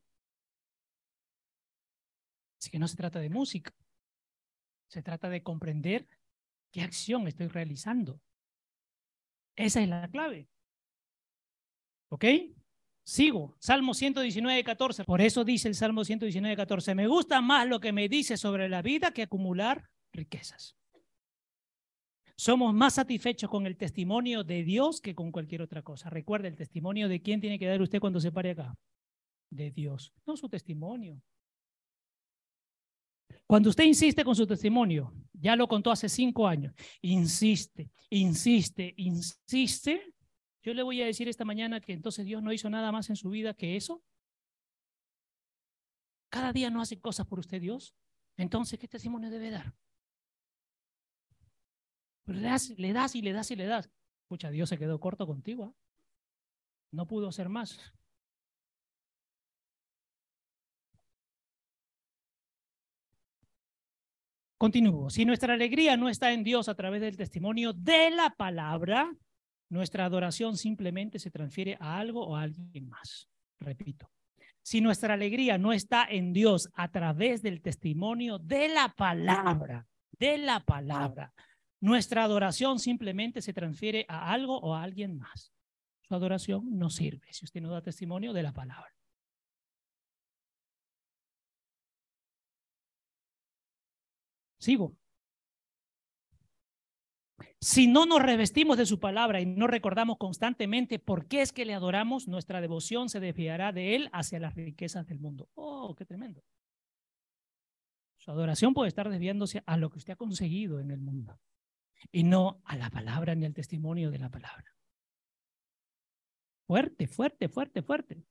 Así 2.60 2.70
que 2.72 2.80
no 2.80 2.88
se 2.88 2.96
trata 2.96 3.20
de 3.20 3.30
música, 3.30 3.74
se 4.88 5.04
trata 5.04 5.30
de 5.30 5.44
comprender 5.44 6.08
qué 6.72 6.82
acción 6.82 7.28
estoy 7.28 7.48
realizando. 7.48 8.22
Esa 9.56 9.82
es 9.82 9.90
la 9.90 10.08
clave. 10.10 10.50
¿Ok? 12.16 12.24
Sigo. 13.04 13.58
Salmo 13.60 13.94
119, 13.94 14.64
14. 14.64 15.04
Por 15.04 15.20
eso 15.20 15.44
dice 15.44 15.68
el 15.68 15.76
Salmo 15.76 16.06
119, 16.06 16.56
14. 16.56 16.96
Me 16.96 17.08
gusta 17.08 17.42
más 17.42 17.68
lo 17.68 17.82
que 17.82 17.92
me 17.92 18.08
dice 18.08 18.38
sobre 18.38 18.70
la 18.70 18.82
vida 18.82 19.12
que 19.12 19.24
acumular 19.24 19.90
riquezas. 20.14 20.78
Somos 22.38 22.74
más 22.74 22.94
satisfechos 22.94 23.50
con 23.50 23.68
el 23.68 23.76
testimonio 23.76 24.46
de 24.46 24.64
Dios 24.64 25.02
que 25.02 25.14
con 25.14 25.34
cualquier 25.34 25.62
otra 25.62 25.82
cosa. 25.82 26.10
Recuerde, 26.10 26.48
el 26.48 26.56
testimonio 26.56 27.10
de 27.10 27.22
quién 27.22 27.42
tiene 27.42 27.60
que 27.60 27.68
dar 27.68 27.82
usted 27.82 28.00
cuando 28.00 28.22
se 28.22 28.32
pare 28.32 28.52
acá. 28.52 28.74
De 29.50 29.72
Dios, 29.72 30.14
no 30.26 30.38
su 30.38 30.48
testimonio. 30.48 31.22
Cuando 33.46 33.70
usted 33.70 33.84
insiste 33.84 34.24
con 34.24 34.38
su 34.38 34.48
testimonio, 34.48 35.14
ya 35.34 35.58
lo 35.58 35.68
contó 35.68 35.92
hace 35.92 36.08
cinco 36.08 36.48
años, 36.48 36.74
insiste, 37.02 37.92
insiste, 38.10 38.94
insiste, 38.98 40.15
yo 40.66 40.74
le 40.74 40.82
voy 40.82 41.00
a 41.00 41.06
decir 41.06 41.30
esta 41.30 41.46
mañana 41.46 41.80
que 41.80 41.94
entonces 41.94 42.26
Dios 42.26 42.42
no 42.42 42.52
hizo 42.52 42.72
nada 42.72 42.92
más 42.92 43.12
en 43.12 43.16
su 43.16 43.30
vida 43.30 43.54
que 43.54 43.76
eso. 43.76 44.02
Cada 46.30 46.52
día 46.52 46.72
no 46.72 46.82
hace 46.82 47.00
cosas 47.00 47.28
por 47.28 47.38
usted 47.38 47.62
Dios. 47.62 47.94
Entonces, 48.36 48.80
¿qué 48.80 48.88
testimonio 48.88 49.30
debe 49.30 49.52
dar? 49.52 49.76
le 52.26 52.42
das, 52.42 52.72
le 52.72 52.94
das 52.94 53.14
y 53.14 53.22
le 53.22 53.32
das 53.32 53.52
y 53.52 53.56
le 53.56 53.68
das. 53.68 53.92
Escucha, 54.24 54.50
Dios 54.50 54.68
se 54.68 54.80
quedó 54.80 55.00
corto 55.00 55.28
contigo. 55.28 55.66
¿ah? 55.66 55.74
No 56.92 57.06
pudo 57.06 57.28
hacer 57.28 57.48
más. 57.48 57.80
Continúo. 64.58 65.12
Si 65.12 65.26
nuestra 65.26 65.54
alegría 65.54 65.96
no 65.96 66.10
está 66.10 66.32
en 66.32 66.44
Dios 66.44 66.70
a 66.70 66.74
través 66.74 67.02
del 67.02 67.18
testimonio 67.18 67.72
de 67.72 68.10
la 68.10 68.32
palabra, 68.32 69.16
nuestra 69.76 70.06
adoración 70.06 70.58
simplemente 70.58 71.20
se 71.20 71.30
transfiere 71.30 71.78
a 71.80 71.98
algo 71.98 72.26
o 72.26 72.36
a 72.36 72.44
alguien 72.44 72.90
más. 72.90 73.30
Repito. 73.60 74.10
Si 74.64 74.82
nuestra 74.82 75.14
alegría 75.14 75.58
no 75.58 75.74
está 75.74 76.08
en 76.10 76.34
Dios 76.34 76.70
a 76.74 76.88
través 76.90 77.44
del 77.44 77.62
testimonio 77.62 78.40
de 78.40 78.70
la 78.70 78.94
palabra, 78.96 79.86
de 80.18 80.38
la 80.40 80.62
palabra, 80.62 81.34
nuestra 81.82 82.24
adoración 82.24 82.80
simplemente 82.80 83.42
se 83.42 83.54
transfiere 83.54 84.06
a 84.08 84.32
algo 84.32 84.58
o 84.60 84.74
a 84.74 84.82
alguien 84.82 85.18
más. 85.20 85.52
Su 86.02 86.16
adoración 86.16 86.78
no 86.80 86.90
sirve 86.90 87.28
si 87.32 87.46
usted 87.46 87.62
no 87.62 87.70
da 87.70 87.82
testimonio 87.82 88.34
de 88.34 88.44
la 88.44 88.54
palabra. 88.54 88.92
Sigo. 94.58 94.96
Si 97.66 97.88
no 97.88 98.06
nos 98.06 98.22
revestimos 98.22 98.78
de 98.78 98.86
su 98.86 99.00
palabra 99.00 99.42
y 99.42 99.48
no 99.48 99.66
recordamos 99.66 100.20
constantemente 100.20 101.00
por 101.00 101.26
qué 101.26 101.42
es 101.42 101.52
que 101.52 101.66
le 101.66 101.74
adoramos, 101.74 102.28
nuestra 102.28 102.62
devoción 102.62 103.10
se 103.10 103.20
desviará 103.20 103.72
de 103.72 103.96
él 103.96 104.08
hacia 104.14 104.40
las 104.40 104.54
riquezas 104.54 105.08
del 105.08 105.18
mundo. 105.18 105.50
Oh, 105.56 105.96
qué 105.96 106.06
tremendo. 106.06 106.44
Su 108.20 108.30
adoración 108.30 108.76
puede 108.76 108.90
estar 108.90 109.10
desviándose 109.10 109.64
a 109.66 109.78
lo 109.78 109.90
que 109.90 109.98
usted 109.98 110.14
ha 110.14 110.16
conseguido 110.16 110.80
en 110.80 110.92
el 110.92 111.00
mundo 111.00 111.40
y 112.12 112.24
no 112.24 112.62
a 112.66 112.76
la 112.76 112.92
palabra 112.92 113.34
ni 113.34 113.48
al 113.48 113.56
testimonio 113.56 114.12
de 114.12 114.20
la 114.20 114.30
palabra. 114.30 114.76
Fuerte, 116.68 117.08
fuerte, 117.08 117.50
fuerte, 117.50 117.82
fuerte. 117.82 118.24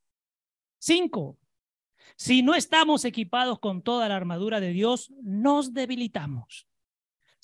Cinco. 0.79 1.41
Si 2.15 2.43
no 2.43 2.55
estamos 2.55 3.05
equipados 3.05 3.59
con 3.59 3.83
toda 3.83 4.09
la 4.09 4.15
armadura 4.15 4.61
de 4.61 4.69
Dios, 4.69 5.13
nos 5.25 5.75
debilitamos. 5.75 6.69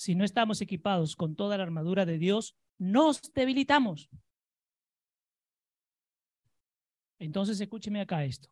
Si 0.01 0.15
no 0.15 0.25
estamos 0.25 0.63
equipados 0.63 1.15
con 1.15 1.37
toda 1.37 1.59
la 1.59 1.65
armadura 1.65 2.07
de 2.07 2.17
Dios, 2.17 2.57
nos 2.79 3.21
debilitamos. 3.35 4.09
Entonces 7.19 7.61
escúcheme 7.61 8.01
acá 8.01 8.25
esto. 8.25 8.49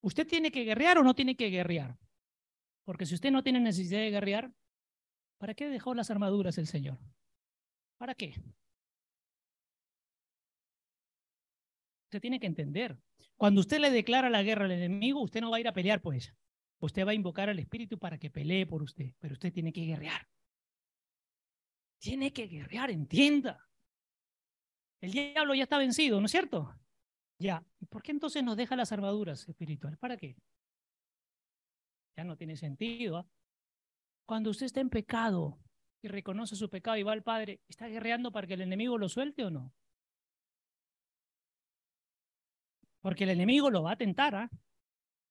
¿Usted 0.00 0.26
tiene 0.26 0.50
que 0.50 0.64
guerrear 0.64 0.98
o 0.98 1.04
no 1.04 1.14
tiene 1.14 1.36
que 1.36 1.48
guerrear? 1.48 1.96
Porque 2.84 3.06
si 3.06 3.14
usted 3.14 3.30
no 3.30 3.44
tiene 3.44 3.60
necesidad 3.60 4.00
de 4.00 4.10
guerrear, 4.10 4.52
¿Para 5.38 5.54
qué 5.54 5.68
dejó 5.68 5.94
las 5.94 6.10
armaduras 6.10 6.56
el 6.56 6.66
Señor? 6.66 6.98
¿Para 7.98 8.14
qué? 8.14 8.34
Usted 12.06 12.20
tiene 12.20 12.40
que 12.40 12.46
entender. 12.46 12.96
Cuando 13.36 13.60
usted 13.60 13.78
le 13.78 13.90
declara 13.90 14.30
la 14.30 14.42
guerra 14.42 14.64
al 14.64 14.72
enemigo, 14.72 15.20
usted 15.20 15.40
no 15.40 15.50
va 15.50 15.58
a 15.58 15.60
ir 15.60 15.68
a 15.68 15.72
pelear 15.72 16.00
pues. 16.00 16.34
Usted 16.80 17.06
va 17.06 17.10
a 17.10 17.14
invocar 17.14 17.50
al 17.50 17.58
Espíritu 17.58 17.98
para 17.98 18.18
que 18.18 18.30
pelee 18.30 18.66
por 18.66 18.82
usted, 18.82 19.12
pero 19.18 19.34
usted 19.34 19.52
tiene 19.52 19.72
que 19.72 19.84
guerrear. 19.84 20.26
Tiene 22.04 22.34
que 22.34 22.46
guerrear, 22.46 22.90
entienda. 22.90 23.66
El 25.00 25.10
diablo 25.10 25.54
ya 25.54 25.62
está 25.62 25.78
vencido, 25.78 26.20
¿no 26.20 26.26
es 26.26 26.32
cierto? 26.32 26.78
Ya. 27.38 27.64
¿Y 27.80 27.86
por 27.86 28.02
qué 28.02 28.12
entonces 28.12 28.44
nos 28.44 28.58
deja 28.58 28.76
las 28.76 28.92
armaduras 28.92 29.48
espirituales? 29.48 29.98
¿Para 29.98 30.18
qué? 30.18 30.36
Ya 32.14 32.24
no 32.24 32.36
tiene 32.36 32.58
sentido. 32.58 33.16
¿ah? 33.16 33.26
Cuando 34.26 34.50
usted 34.50 34.66
está 34.66 34.82
en 34.82 34.90
pecado 34.90 35.58
y 36.02 36.08
reconoce 36.08 36.56
su 36.56 36.68
pecado 36.68 36.98
y 36.98 37.04
va 37.04 37.12
al 37.12 37.22
Padre, 37.22 37.62
¿está 37.68 37.86
guerreando 37.86 38.30
para 38.30 38.46
que 38.46 38.52
el 38.52 38.60
enemigo 38.60 38.98
lo 38.98 39.08
suelte 39.08 39.42
o 39.42 39.50
no? 39.50 39.72
Porque 43.00 43.24
el 43.24 43.30
enemigo 43.30 43.70
lo 43.70 43.82
va 43.82 43.92
a 43.92 43.96
tentar, 43.96 44.34
¿ah? 44.34 44.50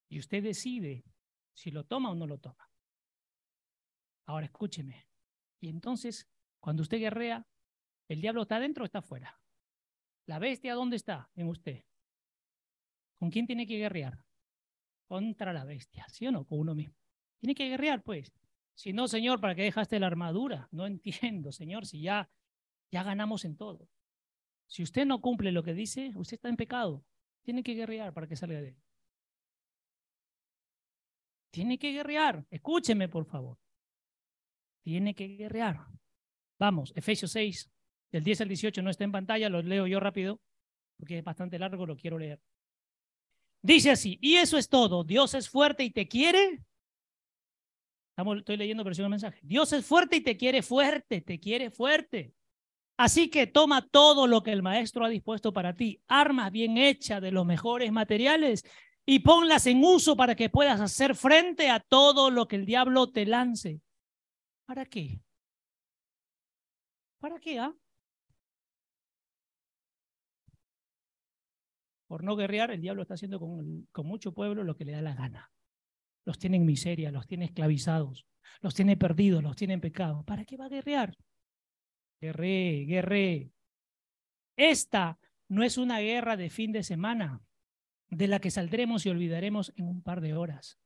Y 0.09 0.17
usted 0.17 0.41
decide 0.41 1.05
si 1.53 1.69
lo 1.69 1.84
toma 1.84 2.09
o 2.09 2.15
no 2.15 2.26
lo 2.26 2.39
toma. 2.39 2.67
Ahora 4.26 4.47
escúcheme. 4.47 5.07
Y 5.61 5.69
entonces, 5.69 6.28
cuando 6.64 6.82
usted 6.82 6.97
guerrea, 6.97 7.45
¿el 8.07 8.22
diablo 8.22 8.43
está 8.43 8.55
adentro 8.55 8.84
o 8.84 8.86
está 8.86 8.99
afuera? 8.99 9.38
¿La 10.26 10.39
bestia 10.39 10.76
dónde 10.76 10.95
está? 10.95 11.30
En 11.36 11.49
usted. 11.49 11.84
¿Con 13.18 13.30
quién 13.30 13.45
tiene 13.45 13.68
que 13.68 13.78
guerrear? 13.78 14.24
Contra 15.05 15.51
la 15.51 15.66
bestia, 15.66 16.05
¿sí 16.07 16.26
o 16.26 16.32
no? 16.32 16.45
Con 16.45 16.59
uno 16.59 16.74
mismo. 16.74 16.95
Tiene 17.41 17.53
que 17.53 17.68
guerrear, 17.68 18.01
pues. 18.01 18.32
Si 18.76 18.93
no, 18.93 19.09
Señor, 19.09 19.41
¿para 19.41 19.55
qué 19.55 19.64
dejaste 19.64 19.99
la 19.99 20.07
armadura? 20.07 20.70
No 20.72 20.88
entiendo, 20.88 21.51
Señor, 21.51 21.86
si 21.86 21.99
ya, 21.99 22.32
ya 22.89 23.03
ganamos 23.03 23.43
en 23.43 23.57
todo. 23.57 23.89
Si 24.66 24.84
usted 24.84 25.05
no 25.05 25.20
cumple 25.20 25.51
lo 25.51 25.64
que 25.64 25.74
dice, 25.74 26.14
usted 26.16 26.36
está 26.36 26.47
en 26.47 26.55
pecado. 26.55 27.03
Tiene 27.41 27.61
que 27.61 27.74
guerrear 27.74 28.14
para 28.14 28.26
que 28.26 28.38
salga 28.38 28.61
de 28.61 28.70
él. 28.70 28.82
Tiene 31.51 31.78
que 31.78 31.91
guerrear. 31.91 32.45
Escúcheme, 32.49 33.09
por 33.09 33.26
favor. 33.26 33.59
Tiene 34.82 35.14
que 35.14 35.28
guerrear. 35.28 35.86
Vamos, 36.60 36.93
Efesios 36.95 37.32
6, 37.32 37.70
del 38.12 38.24
10 38.24 38.41
al 38.41 38.47
18 38.47 38.82
no 38.82 38.89
está 38.89 39.04
en 39.04 39.12
pantalla, 39.12 39.49
lo 39.49 39.62
leo 39.62 39.88
yo 39.88 39.99
rápido, 39.99 40.39
porque 40.97 41.18
es 41.18 41.24
bastante 41.24 41.60
largo, 41.60 41.86
lo 41.86 41.95
quiero 41.95 42.18
leer. 42.18 42.39
Dice 43.62 43.91
así, 43.91 44.18
y 44.22 44.36
eso 44.36 44.58
es 44.58 44.70
todo. 44.70 45.04
Dios 45.04 45.34
es 45.34 45.49
fuerte 45.49 45.84
y 45.84 45.91
te 45.91 46.08
quiere 46.08 46.64
estoy 48.38 48.58
leyendo 48.58 48.84
versión 48.84 49.06
de 49.06 49.10
mensaje. 49.10 49.39
Dios 49.41 49.74
es 49.74 49.86
fuerte 49.86 50.18
y 50.18 50.22
te 50.22 50.38
quiere 50.38 50.62
fuerte, 50.62 51.22
te 51.22 51.39
quiere 51.39 51.72
fuerte. 51.72 52.34
Así 52.97 53.30
que 53.30 53.47
toma 53.47 53.88
todo 53.88 54.28
lo 54.28 54.43
que 54.43 54.51
el 54.51 54.62
maestro 54.62 55.04
ha 55.04 55.10
dispuesto 55.10 55.51
para 55.51 55.74
ti, 55.74 55.99
armas 56.08 56.51
bien 56.51 56.78
hechas 56.78 57.22
de 57.22 57.32
los 57.32 57.45
mejores 57.45 57.91
materiales 57.91 58.64
y 59.06 59.20
ponlas 59.20 59.66
en 59.66 59.84
uso 59.84 60.16
para 60.16 60.36
que 60.36 60.49
puedas 60.49 60.80
hacer 60.80 61.16
frente 61.16 61.70
a 61.70 61.80
todo 61.80 62.30
lo 62.30 62.47
que 62.47 62.56
el 62.56 62.66
diablo 62.66 63.10
te 63.10 63.26
lance. 63.26 63.82
¿Para 64.66 64.86
qué? 64.86 65.20
¿Para 67.24 67.39
qué? 67.39 67.57
Ah? 67.57 67.74
Por 72.07 72.24
no 72.24 72.36
guerrear, 72.36 72.71
el 72.71 72.82
diablo 72.82 73.01
está 73.03 73.13
haciendo 73.13 73.39
con, 73.39 73.88
con 73.93 74.05
mucho 74.05 74.34
pueblo 74.34 74.63
lo 74.63 74.76
que 74.76 74.84
le 74.84 74.91
da 74.91 75.01
la 75.01 75.15
gana 75.15 75.49
los 76.26 76.39
tiene 76.39 76.57
en 76.57 76.65
miseria, 76.65 77.11
los 77.11 77.28
tiene 77.28 77.45
esclavizados, 77.45 78.26
los 78.61 78.74
tiene 78.74 78.97
perdidos, 78.97 79.43
los 79.43 79.55
tiene 79.55 79.74
en 79.74 79.82
pecado. 79.82 80.24
¿Para 80.24 80.45
qué 80.45 80.57
va 80.57 80.65
a 80.65 80.69
guerrear? 80.69 81.17
Guerré, 82.21 82.86
guerré. 82.86 83.51
Esta 84.55 85.17
no 85.49 85.63
es 85.63 85.78
una 85.78 85.99
guerra 85.99 86.38
de 86.38 86.49
fin 86.49 86.71
de 86.71 86.84
semana, 86.84 87.41
de 88.09 88.28
la 88.28 88.39
que 88.39 88.51
saldremos 88.51 89.05
y 89.05 89.09
olvidaremos 89.09 89.74
en 89.76 89.88
un 89.88 90.01
par 90.01 90.21
de 90.21 90.34
horas. 90.34 90.80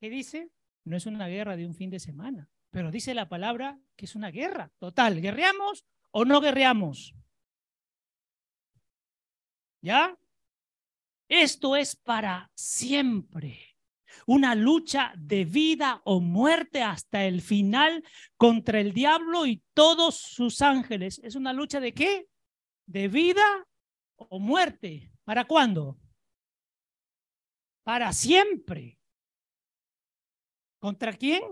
¿Qué 0.00 0.10
dice? 0.10 0.50
No 0.84 0.96
es 0.96 1.06
una 1.06 1.28
guerra 1.28 1.56
de 1.56 1.66
un 1.66 1.74
fin 1.74 1.90
de 1.90 2.00
semana, 2.00 2.50
pero 2.72 2.90
dice 2.90 3.14
la 3.14 3.28
palabra 3.28 3.78
que 3.94 4.06
es 4.06 4.16
una 4.16 4.32
guerra 4.32 4.72
total. 4.80 5.20
¿Guerreamos 5.20 5.86
o 6.10 6.24
no 6.24 6.40
guerreamos? 6.40 7.14
¿Ya? 9.80 10.18
Esto 11.28 11.76
es 11.76 11.94
para 11.94 12.50
siempre 12.56 13.76
una 14.26 14.56
lucha 14.56 15.12
de 15.16 15.44
vida 15.44 16.02
o 16.04 16.20
muerte 16.20 16.82
hasta 16.82 17.24
el 17.24 17.42
final 17.42 18.04
contra 18.36 18.80
el 18.80 18.92
diablo 18.92 19.46
y 19.46 19.62
todos 19.72 20.16
sus 20.16 20.60
ángeles. 20.62 21.20
¿Es 21.22 21.36
una 21.36 21.52
lucha 21.52 21.78
de 21.78 21.94
qué? 21.94 22.26
de 22.86 23.08
vida 23.08 23.66
o 24.16 24.38
muerte. 24.38 25.10
¿Para 25.24 25.44
cuándo? 25.44 25.98
Para 27.84 28.12
siempre. 28.12 28.98
¿Contra 30.78 31.12
quién? 31.12 31.42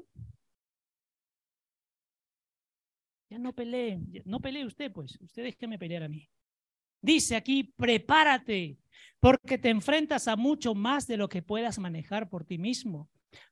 Ya 3.30 3.38
no 3.38 3.54
peleen, 3.54 4.22
no 4.24 4.40
pelee 4.40 4.66
usted, 4.66 4.92
pues. 4.92 5.16
Usted 5.20 5.44
déjeme 5.44 5.78
pelear 5.78 6.02
a 6.02 6.08
mí. 6.08 6.28
Dice 7.00 7.36
aquí, 7.36 7.72
prepárate, 7.76 8.76
porque 9.20 9.56
te 9.56 9.70
enfrentas 9.70 10.28
a 10.28 10.36
mucho 10.36 10.74
más 10.74 11.06
de 11.06 11.16
lo 11.16 11.28
que 11.28 11.40
puedas 11.40 11.78
manejar 11.78 12.28
por 12.28 12.44
ti 12.44 12.58
mismo. 12.58 13.08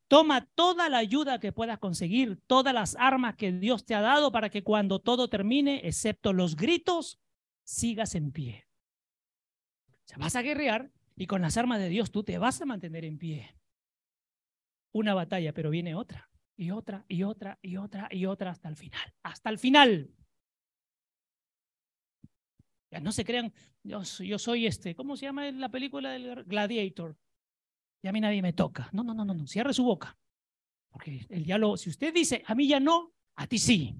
Toma 0.09 0.47
toda 0.55 0.89
la 0.89 0.99
ayuda 0.99 1.39
que 1.39 1.53
puedas 1.53 1.79
conseguir, 1.79 2.41
todas 2.47 2.75
las 2.75 2.97
armas 2.97 3.37
que 3.37 3.53
Dios 3.53 3.85
te 3.85 3.95
ha 3.95 4.01
dado 4.01 4.33
para 4.33 4.51
que 4.51 4.65
cuando 4.65 4.99
todo 4.99 5.29
termine, 5.29 5.83
excepto 5.85 6.33
los 6.33 6.57
gritos, 6.57 7.21
sigas 7.65 8.15
en 8.15 8.33
pie. 8.33 8.67
O 10.05 10.09
sea, 10.09 10.19
vas 10.19 10.35
a 10.35 10.43
guerrear 10.43 10.91
y 11.15 11.27
con 11.27 11.43
las 11.43 11.57
armas 11.57 11.79
de 11.79 11.89
Dios 11.89 12.11
tú 12.11 12.25
te 12.25 12.39
vas 12.39 12.61
a 12.61 12.67
mantener 12.67 13.05
en 13.05 13.19
pie. 13.19 13.55
Una 14.93 15.15
batalla, 15.15 15.53
pero 15.53 15.71
viene 15.71 15.95
otra, 15.95 16.29
y 16.59 16.73
otra, 16.73 17.05
y 17.09 17.23
otra, 17.23 17.59
y 17.63 17.77
otra, 17.77 18.09
y 18.11 18.27
otra 18.27 18.51
hasta 18.51 18.69
el 18.69 18.77
final. 18.77 19.15
Hasta 19.23 19.49
el 19.49 19.59
final. 19.59 20.11
Ya 22.91 23.01
no 23.01 23.13
se 23.13 23.25
crean, 23.25 23.53
yo, 23.85 24.03
yo 24.03 24.39
soy 24.39 24.67
este, 24.67 24.97
¿cómo 24.97 25.17
se 25.17 25.27
llama 25.27 25.51
la 25.53 25.71
película 25.71 26.11
del 26.11 26.45
Gladiator? 26.45 27.17
Y 28.03 28.09
a 28.09 28.13
mí 28.13 28.21
nadie 28.21 28.43
me 28.43 28.53
toca. 28.53 28.89
No, 28.93 29.05
no, 29.05 29.15
no, 29.15 29.25
no, 29.25 29.35
no, 29.35 29.47
cierre 29.47 29.73
su 29.73 29.85
boca. 29.85 30.19
Porque 30.91 31.27
el 31.29 31.45
diálogo, 31.45 31.77
si 31.77 31.91
usted 31.91 32.13
dice, 32.13 32.43
a 32.47 32.55
mí 32.57 32.67
ya 32.67 32.81
no, 32.81 33.13
a 33.37 33.47
ti 33.47 33.59
sí. 33.59 33.95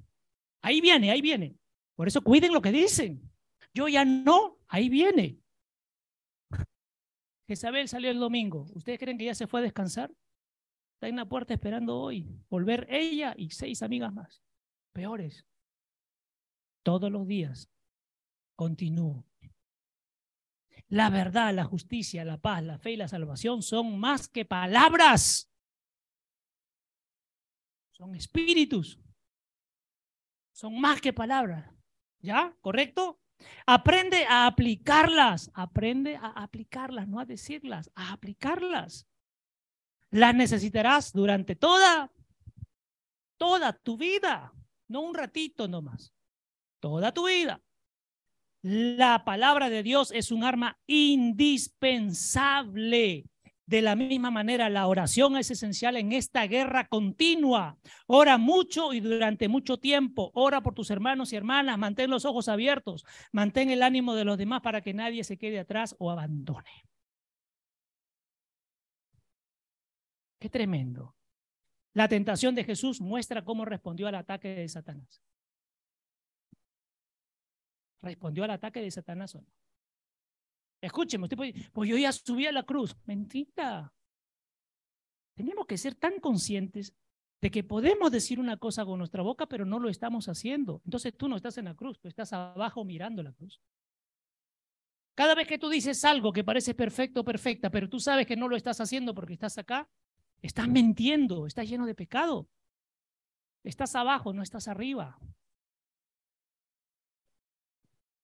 Ahí 0.61 0.81
viene, 0.81 1.13
ahí 1.13 1.21
viene. 1.21 1.57
Por 1.95 2.09
eso 2.09 2.23
cuiden 2.23 2.53
lo 2.53 2.61
que 2.61 2.73
dicen. 2.73 3.31
Yo 3.73 3.87
ya 3.87 4.05
no, 4.05 4.59
ahí 4.67 4.89
viene. 4.89 5.39
Jezabel 7.47 7.89
salió 7.89 8.11
el 8.11 8.19
domingo. 8.19 8.67
¿Ustedes 8.75 8.99
creen 8.99 9.17
que 9.17 9.27
ya 9.27 9.35
se 9.35 9.47
fue 9.47 9.61
a 9.61 9.63
descansar? 9.63 10.13
Está 10.99 11.07
en 11.07 11.15
la 11.15 11.29
puerta 11.29 11.55
esperando 11.55 11.97
hoy. 11.97 12.27
Volver 12.51 12.89
ella 12.91 13.33
y 13.39 13.51
seis 13.51 13.85
amigas 13.85 14.13
más. 14.13 14.43
Peores. 14.93 15.47
Todos 16.83 17.09
los 17.09 17.25
días 17.25 17.71
continúo. 18.57 19.25
La 20.89 21.09
verdad, 21.09 21.55
la 21.55 21.63
justicia, 21.63 22.25
la 22.25 22.39
paz, 22.39 22.65
la 22.65 22.81
fe 22.81 22.91
y 22.91 22.97
la 22.97 23.07
salvación 23.07 23.63
son 23.63 23.97
más 24.01 24.27
que 24.27 24.45
palabras. 24.45 25.49
Son 27.93 28.17
espíritus. 28.17 28.99
Son 30.51 30.81
más 30.81 31.01
que 31.01 31.13
palabras. 31.13 31.73
¿Ya? 32.19 32.57
¿Correcto? 32.61 33.21
Aprende 33.67 34.27
a 34.27 34.49
aplicarlas. 34.49 35.53
Aprende 35.55 36.17
a 36.17 36.43
aplicarlas, 36.43 37.07
no 37.07 37.21
a 37.21 37.25
decirlas, 37.25 37.93
a 37.95 38.13
aplicarlas. 38.13 39.07
Las 40.11 40.35
necesitarás 40.35 41.13
durante 41.13 41.55
toda, 41.55 42.11
toda 43.37 43.73
tu 43.73 43.97
vida. 43.97 44.53
No 44.89 45.03
un 45.03 45.15
ratito 45.15 45.69
nomás. 45.69 46.13
Toda 46.81 47.13
tu 47.13 47.27
vida. 47.27 47.61
La 48.63 49.25
palabra 49.25 49.71
de 49.71 49.83
Dios 49.83 50.13
es 50.13 50.31
un 50.33 50.45
arma 50.45 50.79
indispensable. 50.87 53.27
De 53.67 53.83
la 53.83 53.97
misma 53.97 54.31
manera, 54.31 54.71
la 54.71 54.87
oración 54.87 55.37
es 55.37 55.51
esencial 55.51 55.99
en 55.99 56.13
esta 56.13 56.47
guerra 56.47 56.89
continua. 56.89 57.77
Ora 58.07 58.39
mucho 58.39 58.95
y 58.95 59.01
durante 59.01 59.47
mucho 59.47 59.77
tiempo. 59.77 60.31
Ora 60.33 60.63
por 60.63 60.73
tus 60.75 60.91
hermanos 60.91 61.35
y 61.35 61.37
hermanas. 61.37 61.77
Mantén 61.77 62.09
los 62.09 62.25
ojos 62.25 62.49
abiertos. 62.49 63.05
Mantén 63.31 63.69
el 63.69 63.83
ánimo 63.83 64.15
de 64.15 64.25
los 64.25 64.39
demás 64.39 64.63
para 64.63 64.81
que 64.81 64.95
nadie 64.95 65.23
se 65.23 65.37
quede 65.37 65.59
atrás 65.59 65.95
o 65.99 66.11
abandone. 66.11 66.89
Qué 70.39 70.49
tremendo. 70.49 71.17
La 71.95 72.09
tentación 72.09 72.55
de 72.55 72.65
Jesús 72.65 73.01
muestra 73.01 73.45
cómo 73.45 73.65
respondió 73.65 74.07
al 74.07 74.15
ataque 74.15 74.49
de 74.49 74.69
Satanás. 74.69 75.23
¿Respondió 78.01 78.45
al 78.45 78.51
ataque 78.51 78.81
de 78.81 78.91
Satanás 78.91 79.35
o 79.35 79.41
no? 79.41 79.49
Escúcheme, 80.81 81.25
usted 81.25 81.37
puede 81.37 81.55
pues 81.73 81.91
yo 81.91 81.99
ya 81.99 82.13
subí 82.13 82.47
a 82.47 82.53
la 82.53 82.63
cruz. 82.63 82.97
Mentira. 83.05 83.93
Tenemos 85.35 85.67
que 85.67 85.77
ser 85.77 85.95
tan 85.95 86.21
conscientes 86.21 86.95
de 87.41 87.51
que 87.51 87.65
podemos 87.65 88.11
decir 88.11 88.41
una 88.41 88.57
cosa 88.57 88.85
con 88.85 88.99
nuestra 88.99 89.23
boca, 89.23 89.47
pero 89.47 89.65
no 89.65 89.79
lo 89.79 89.89
estamos 89.89 90.29
haciendo. 90.29 90.83
Entonces 90.85 91.17
tú 91.17 91.29
no 91.29 91.37
estás 91.37 91.59
en 91.59 91.67
la 91.67 91.75
cruz, 91.75 91.99
tú 92.01 92.09
estás 92.09 92.33
abajo 92.33 92.85
mirando 92.85 93.23
la 93.23 93.33
cruz. 93.33 93.61
Cada 95.15 95.35
vez 95.35 95.49
que 95.49 95.59
tú 95.59 95.69
dices 95.69 96.05
algo 96.05 96.33
que 96.33 96.45
parece 96.45 96.75
perfecto, 96.75 97.25
perfecta, 97.25 97.71
pero 97.71 97.89
tú 97.89 97.99
sabes 97.99 98.27
que 98.27 98.37
no 98.37 98.49
lo 98.49 98.57
estás 98.57 98.81
haciendo 98.81 99.15
porque 99.15 99.33
estás 99.33 99.59
acá, 99.59 99.89
estás 100.43 100.69
mintiendo, 100.69 101.47
estás 101.47 101.69
lleno 101.69 101.87
de 101.87 101.95
pecado. 101.95 102.49
Estás 103.65 103.95
abajo, 103.95 104.33
no 104.33 104.43
estás 104.43 104.69
arriba. 104.69 105.19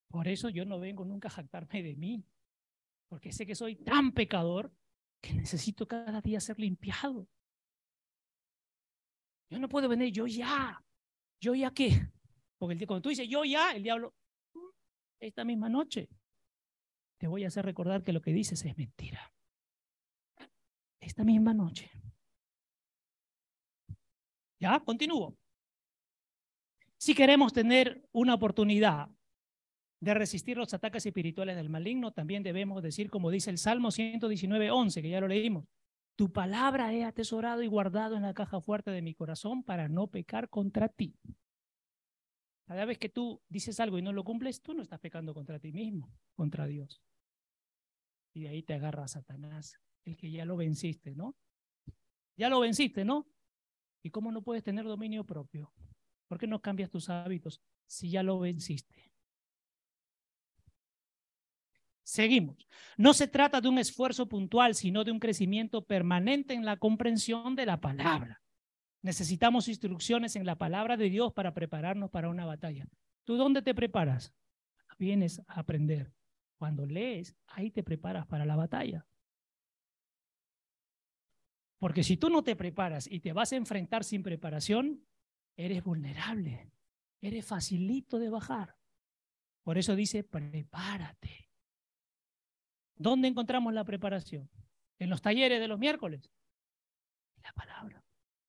Por 0.09 0.29
eso 0.29 0.49
yo 0.49 0.65
no 0.65 0.79
vengo 0.79 1.05
nunca 1.05 1.29
a 1.29 1.33
jactarme 1.33 1.83
de 1.83 1.97
mí, 1.97 2.25
porque 3.09 3.33
sé 3.33 3.47
que 3.47 3.57
soy 3.57 3.75
tan 3.75 4.13
pecador 4.13 4.73
que 5.21 5.35
necesito 5.35 5.89
cada 5.89 6.21
día 6.21 6.41
ser 6.41 6.59
limpiado. 6.61 7.27
Yo 9.51 9.59
no 9.59 9.69
puedo 9.69 9.89
venir, 9.89 10.13
yo 10.13 10.27
ya, 10.27 10.83
yo 11.41 11.55
ya 11.55 11.73
qué. 11.73 12.09
Porque 12.59 12.87
cuando 12.87 13.03
tú 13.03 13.09
dices 13.09 13.29
yo 13.29 13.45
ya, 13.45 13.73
el 13.73 13.83
diablo, 13.83 14.15
esta 15.21 15.45
misma 15.45 15.69
noche, 15.69 16.09
te 17.19 17.27
voy 17.27 17.45
a 17.45 17.49
hacer 17.49 17.65
recordar 17.65 18.03
que 18.03 18.13
lo 18.13 18.21
que 18.21 18.33
dices 18.33 18.65
es 18.65 18.77
mentira. 18.77 19.33
Esta 21.01 21.25
misma 21.25 21.55
noche. 21.55 21.91
¿Ya? 24.65 24.81
Continúo. 24.81 25.37
Si 26.97 27.15
queremos 27.15 27.53
tener 27.53 28.09
una 28.13 28.33
oportunidad 28.33 29.11
de 30.01 30.15
resistir 30.15 30.57
los 30.57 30.73
ataques 30.73 31.05
espirituales 31.05 31.55
del 31.57 31.69
maligno, 31.69 32.13
también 32.13 32.43
debemos 32.43 32.83
decir, 32.83 33.11
como 33.11 33.31
dice 33.31 33.51
el 33.51 33.59
Salmo 33.59 33.91
119, 33.91 34.71
11, 34.71 35.03
que 35.03 35.11
ya 35.11 35.21
lo 35.21 35.29
leímos, 35.29 35.67
tu 36.17 36.33
palabra 36.33 36.95
he 36.95 37.05
atesorado 37.05 37.63
y 37.63 37.67
guardado 37.67 38.17
en 38.17 38.23
la 38.23 38.33
caja 38.33 38.59
fuerte 38.63 38.91
de 38.91 39.03
mi 39.03 39.13
corazón 39.13 39.65
para 39.65 39.89
no 39.89 40.07
pecar 40.07 40.49
contra 40.49 40.89
ti. 40.89 41.15
Cada 42.67 42.87
vez 42.87 42.97
que 42.97 43.11
tú 43.11 43.43
dices 43.51 43.81
algo 43.81 43.99
y 43.99 44.03
no 44.03 44.15
lo 44.15 44.25
cumples, 44.25 44.63
tú 44.63 44.73
no 44.73 44.81
estás 44.81 44.99
pecando 44.99 45.35
contra 45.35 45.59
ti 45.59 45.73
mismo, 45.73 46.11
contra 46.35 46.67
Dios. 46.67 47.03
Y 48.33 48.45
de 48.45 48.49
ahí 48.49 48.63
te 48.63 48.73
agarra 48.73 49.09
Satanás, 49.09 49.79
el 50.07 50.17
que 50.17 50.31
ya 50.31 50.47
lo 50.47 50.57
venciste, 50.57 51.15
¿no? 51.15 51.37
Ya 52.39 52.49
lo 52.49 52.61
venciste, 52.61 53.05
¿no? 53.05 53.27
¿Y 54.05 54.11
cómo 54.11 54.31
no 54.31 54.43
puedes 54.43 54.63
tener 54.63 54.85
dominio 54.85 55.25
propio? 55.25 55.73
¿Por 56.29 56.39
qué 56.39 56.47
no 56.47 56.61
cambias 56.61 56.91
tus 56.91 57.09
hábitos 57.09 57.63
si 57.87 58.11
ya 58.11 58.23
lo 58.23 58.39
venciste? 58.39 59.11
Seguimos. 62.03 62.69
No 62.99 63.15
se 63.15 63.27
trata 63.27 63.63
de 63.63 63.69
un 63.69 63.79
esfuerzo 63.79 64.29
puntual, 64.29 64.75
sino 64.75 65.05
de 65.05 65.11
un 65.11 65.19
crecimiento 65.19 65.87
permanente 65.87 66.53
en 66.53 66.67
la 66.67 66.77
comprensión 66.77 67.57
de 67.57 67.65
la 67.65 67.81
palabra. 67.81 68.43
Necesitamos 69.01 69.69
instrucciones 69.69 70.37
en 70.37 70.45
la 70.45 70.57
palabra 70.57 70.99
de 70.99 71.09
Dios 71.09 71.33
para 71.33 71.55
prepararnos 71.55 72.11
para 72.11 72.29
una 72.29 72.45
batalla. 72.45 72.87
¿Tú 73.25 73.37
dónde 73.37 73.63
te 73.63 73.75
preparas? 73.75 74.35
Vienes 74.99 75.41
a 75.49 75.61
aprender. 75.61 76.13
Cuando 76.59 76.85
lees, 76.85 77.35
ahí 77.47 77.71
te 77.71 77.83
preparas 77.83 78.27
para 78.27 78.45
la 78.45 78.55
batalla. 78.55 79.07
Porque 81.85 82.03
si 82.03 82.17
tú 82.17 82.31
no 82.31 82.43
te 82.43 82.57
preparas 82.57 83.07
y 83.07 83.21
te 83.21 83.35
vas 83.35 83.53
a 83.53 83.57
enfrentar 83.57 84.05
sin 84.05 84.23
preparación, 84.23 85.07
eres 85.55 85.85
vulnerable, 85.85 86.73
eres 87.21 87.45
facilito 87.45 88.19
de 88.19 88.31
bajar. 88.31 88.79
Por 89.63 89.77
eso 89.77 89.95
dice, 89.95 90.25
prepárate. 90.25 91.51
¿Dónde 92.97 93.29
encontramos 93.29 93.75
la 93.75 93.85
preparación? 93.85 94.49
¿En 94.99 95.11
los 95.11 95.21
talleres 95.21 95.61
de 95.61 95.69
los 95.69 95.79
miércoles? 95.79 96.33
En 97.37 97.43
la 97.43 97.53
palabra, 97.53 98.03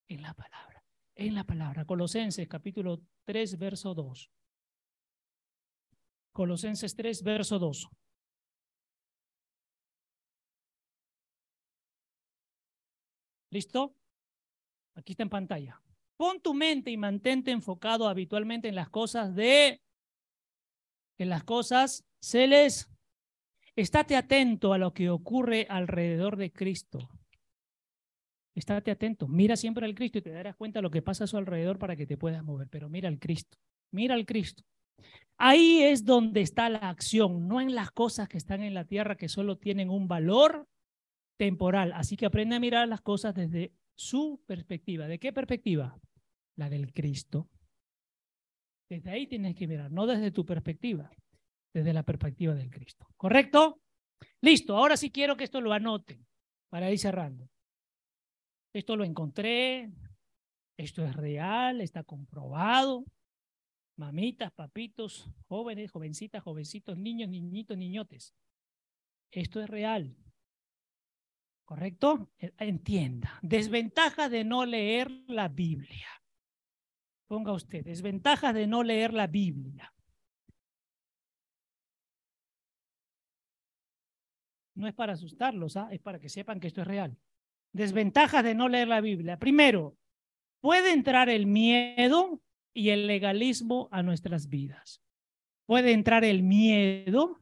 en 0.08 0.22
la 0.22 0.32
palabra, 0.32 0.82
en 1.14 1.34
la 1.34 1.44
palabra. 1.44 1.84
Colosenses 1.84 2.48
capítulo 2.48 3.02
3, 3.26 3.58
verso 3.58 3.92
2. 3.92 4.30
Colosenses 6.32 6.96
3, 6.96 7.22
verso 7.22 7.58
2. 7.58 7.86
¿Listo? 13.50 13.94
Aquí 14.94 15.12
está 15.12 15.22
en 15.22 15.30
pantalla. 15.30 15.80
Pon 16.16 16.40
tu 16.40 16.54
mente 16.54 16.90
y 16.90 16.96
mantente 16.96 17.50
enfocado 17.50 18.08
habitualmente 18.08 18.68
en 18.68 18.74
las 18.74 18.88
cosas 18.88 19.34
de, 19.34 19.82
en 21.18 21.28
las 21.28 21.44
cosas 21.44 22.04
se 22.20 22.46
les 22.46 22.90
Estate 23.76 24.16
atento 24.16 24.72
a 24.72 24.78
lo 24.78 24.94
que 24.94 25.10
ocurre 25.10 25.66
alrededor 25.68 26.36
de 26.36 26.50
Cristo. 26.50 27.10
Estate 28.54 28.90
atento. 28.90 29.28
Mira 29.28 29.54
siempre 29.54 29.84
al 29.84 29.94
Cristo 29.94 30.16
y 30.16 30.22
te 30.22 30.30
darás 30.30 30.56
cuenta 30.56 30.78
de 30.78 30.82
lo 30.82 30.90
que 30.90 31.02
pasa 31.02 31.24
a 31.24 31.26
su 31.26 31.36
alrededor 31.36 31.78
para 31.78 31.94
que 31.94 32.06
te 32.06 32.16
puedas 32.16 32.42
mover. 32.42 32.68
Pero 32.70 32.88
mira 32.88 33.10
al 33.10 33.18
Cristo. 33.18 33.58
Mira 33.90 34.14
al 34.14 34.24
Cristo. 34.24 34.64
Ahí 35.36 35.82
es 35.82 36.06
donde 36.06 36.40
está 36.40 36.70
la 36.70 36.88
acción, 36.88 37.46
no 37.46 37.60
en 37.60 37.74
las 37.74 37.90
cosas 37.90 38.30
que 38.30 38.38
están 38.38 38.62
en 38.62 38.72
la 38.72 38.86
tierra 38.86 39.18
que 39.18 39.28
solo 39.28 39.58
tienen 39.58 39.90
un 39.90 40.08
valor 40.08 40.66
temporal. 41.36 41.92
Así 41.92 42.16
que 42.16 42.26
aprende 42.26 42.56
a 42.56 42.60
mirar 42.60 42.88
las 42.88 43.00
cosas 43.00 43.34
desde 43.34 43.72
su 43.94 44.42
perspectiva. 44.46 45.06
¿De 45.06 45.18
qué 45.18 45.32
perspectiva? 45.32 45.98
La 46.56 46.68
del 46.68 46.92
Cristo. 46.92 47.48
Desde 48.88 49.10
ahí 49.10 49.26
tienes 49.26 49.56
que 49.56 49.66
mirar, 49.66 49.90
no 49.90 50.06
desde 50.06 50.30
tu 50.30 50.44
perspectiva, 50.44 51.10
desde 51.74 51.92
la 51.92 52.04
perspectiva 52.04 52.54
del 52.54 52.70
Cristo. 52.70 53.08
¿Correcto? 53.16 53.80
Listo, 54.40 54.76
ahora 54.76 54.96
sí 54.96 55.10
quiero 55.10 55.36
que 55.36 55.44
esto 55.44 55.60
lo 55.60 55.72
anoten 55.72 56.24
para 56.70 56.90
ir 56.90 56.98
cerrando. 56.98 57.50
Esto 58.72 58.94
lo 58.94 59.04
encontré, 59.04 59.90
esto 60.78 61.04
es 61.04 61.16
real, 61.16 61.80
está 61.80 62.04
comprobado. 62.04 63.04
Mamitas, 63.98 64.52
papitos, 64.52 65.30
jóvenes, 65.48 65.90
jovencitas, 65.90 66.42
jovencitos, 66.42 66.98
niños, 66.98 67.30
niñitos, 67.30 67.76
niñotes. 67.76 68.34
Esto 69.32 69.60
es 69.60 69.68
real. 69.68 70.14
¿Correcto? 71.66 72.30
E, 72.38 72.54
entienda. 72.58 73.38
Desventaja 73.42 74.28
de 74.28 74.44
no 74.44 74.64
leer 74.64 75.10
la 75.26 75.48
Biblia. 75.48 76.08
Ponga 77.26 77.52
usted, 77.52 77.84
desventaja 77.84 78.52
de 78.52 78.68
no 78.68 78.84
leer 78.84 79.12
la 79.12 79.26
Biblia. 79.26 79.92
No 84.76 84.86
es 84.86 84.94
para 84.94 85.14
asustarlos, 85.14 85.76
¿ah? 85.76 85.88
es 85.90 86.00
para 86.00 86.20
que 86.20 86.28
sepan 86.28 86.60
que 86.60 86.68
esto 86.68 86.82
es 86.82 86.86
real. 86.86 87.18
Desventajas 87.72 88.44
de 88.44 88.54
no 88.54 88.68
leer 88.68 88.86
la 88.86 89.00
Biblia. 89.00 89.36
Primero, 89.36 89.96
puede 90.60 90.92
entrar 90.92 91.28
el 91.28 91.46
miedo 91.46 92.40
y 92.72 92.90
el 92.90 93.08
legalismo 93.08 93.88
a 93.90 94.04
nuestras 94.04 94.48
vidas. 94.48 95.02
Puede 95.66 95.90
entrar 95.92 96.24
el 96.24 96.44
miedo 96.44 97.40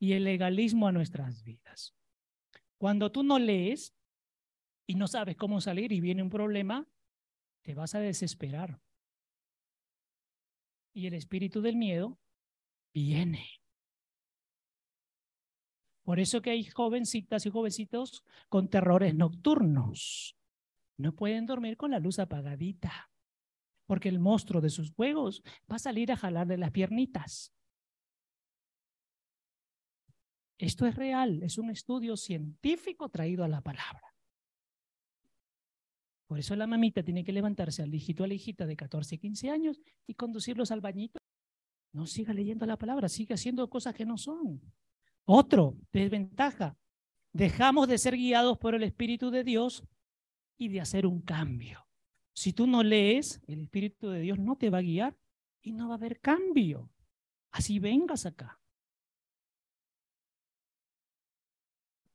y 0.00 0.14
el 0.14 0.24
legalismo 0.24 0.88
a 0.88 0.92
nuestras 0.92 1.44
vidas. 1.44 1.94
Cuando 2.80 3.12
tú 3.12 3.22
no 3.22 3.38
lees 3.38 3.94
y 4.86 4.94
no 4.94 5.06
sabes 5.06 5.36
cómo 5.36 5.60
salir 5.60 5.92
y 5.92 6.00
viene 6.00 6.22
un 6.22 6.30
problema, 6.30 6.88
te 7.60 7.74
vas 7.74 7.94
a 7.94 8.00
desesperar. 8.00 8.80
Y 10.94 11.06
el 11.06 11.12
espíritu 11.12 11.60
del 11.60 11.76
miedo 11.76 12.18
viene. 12.94 13.46
Por 16.04 16.20
eso 16.20 16.40
que 16.40 16.52
hay 16.52 16.64
jovencitas 16.64 17.44
y 17.44 17.50
jovencitos 17.50 18.24
con 18.48 18.70
terrores 18.70 19.14
nocturnos. 19.14 20.38
No 20.96 21.14
pueden 21.14 21.44
dormir 21.44 21.76
con 21.76 21.90
la 21.90 21.98
luz 21.98 22.18
apagadita, 22.18 23.10
porque 23.84 24.08
el 24.08 24.20
monstruo 24.20 24.62
de 24.62 24.70
sus 24.70 24.90
juegos 24.90 25.42
va 25.70 25.76
a 25.76 25.80
salir 25.80 26.12
a 26.12 26.16
jalar 26.16 26.46
de 26.46 26.56
las 26.56 26.70
piernitas. 26.70 27.52
Esto 30.60 30.84
es 30.84 30.94
real, 30.94 31.42
es 31.42 31.56
un 31.56 31.70
estudio 31.70 32.18
científico 32.18 33.08
traído 33.08 33.44
a 33.44 33.48
la 33.48 33.62
palabra. 33.62 34.14
Por 36.26 36.38
eso 36.38 36.54
la 36.54 36.66
mamita 36.66 37.02
tiene 37.02 37.24
que 37.24 37.32
levantarse 37.32 37.82
al 37.82 37.94
hijito 37.94 38.24
a 38.24 38.26
la 38.26 38.34
hijita 38.34 38.66
de 38.66 38.76
14, 38.76 39.16
15 39.16 39.48
años 39.48 39.80
y 40.06 40.12
conducirlos 40.12 40.70
al 40.70 40.82
bañito. 40.82 41.18
No 41.94 42.06
siga 42.06 42.34
leyendo 42.34 42.66
la 42.66 42.76
palabra, 42.76 43.08
siga 43.08 43.36
haciendo 43.36 43.70
cosas 43.70 43.94
que 43.94 44.04
no 44.04 44.18
son. 44.18 44.60
Otro, 45.24 45.78
desventaja. 45.94 46.76
Dejamos 47.32 47.88
de 47.88 47.96
ser 47.96 48.14
guiados 48.14 48.58
por 48.58 48.74
el 48.74 48.82
Espíritu 48.82 49.30
de 49.30 49.44
Dios 49.44 49.82
y 50.58 50.68
de 50.68 50.82
hacer 50.82 51.06
un 51.06 51.22
cambio. 51.22 51.86
Si 52.34 52.52
tú 52.52 52.66
no 52.66 52.82
lees, 52.82 53.40
el 53.46 53.62
Espíritu 53.62 54.10
de 54.10 54.20
Dios 54.20 54.38
no 54.38 54.56
te 54.56 54.68
va 54.68 54.78
a 54.78 54.82
guiar 54.82 55.16
y 55.62 55.72
no 55.72 55.88
va 55.88 55.94
a 55.94 55.96
haber 55.96 56.20
cambio. 56.20 56.92
Así 57.50 57.78
vengas 57.78 58.26
acá. 58.26 58.59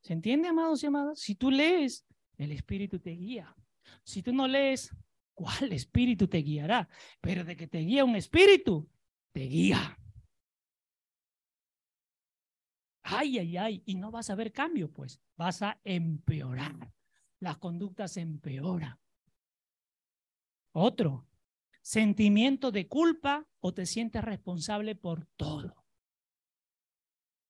¿Se 0.05 0.13
entiende, 0.13 0.49
amados 0.49 0.83
y 0.83 0.85
amadas? 0.85 1.19
Si 1.19 1.33
tú 1.33 1.49
lees, 1.49 2.05
el 2.37 2.51
Espíritu 2.51 2.99
te 2.99 3.09
guía. 3.09 3.55
Si 4.03 4.21
tú 4.21 4.31
no 4.33 4.47
lees, 4.47 4.95
¿cuál 5.33 5.73
Espíritu 5.73 6.27
te 6.27 6.43
guiará? 6.43 6.87
Pero 7.21 7.43
de 7.43 7.55
que 7.55 7.65
te 7.65 7.79
guía 7.79 8.05
un 8.05 8.15
Espíritu, 8.15 8.87
te 9.31 9.39
guía. 9.39 9.97
Ay, 13.01 13.39
ay, 13.39 13.57
ay, 13.57 13.83
y 13.87 13.95
no 13.95 14.11
vas 14.11 14.29
a 14.29 14.35
ver 14.35 14.51
cambio, 14.51 14.93
pues 14.93 15.19
vas 15.37 15.63
a 15.63 15.81
empeorar. 15.83 16.93
Las 17.39 17.57
conductas 17.57 18.15
empeoran. 18.17 18.99
Otro, 20.73 21.27
sentimiento 21.81 22.69
de 22.69 22.87
culpa 22.87 23.47
o 23.59 23.73
te 23.73 23.87
sientes 23.87 24.23
responsable 24.23 24.93
por 24.93 25.25
todo. 25.35 25.84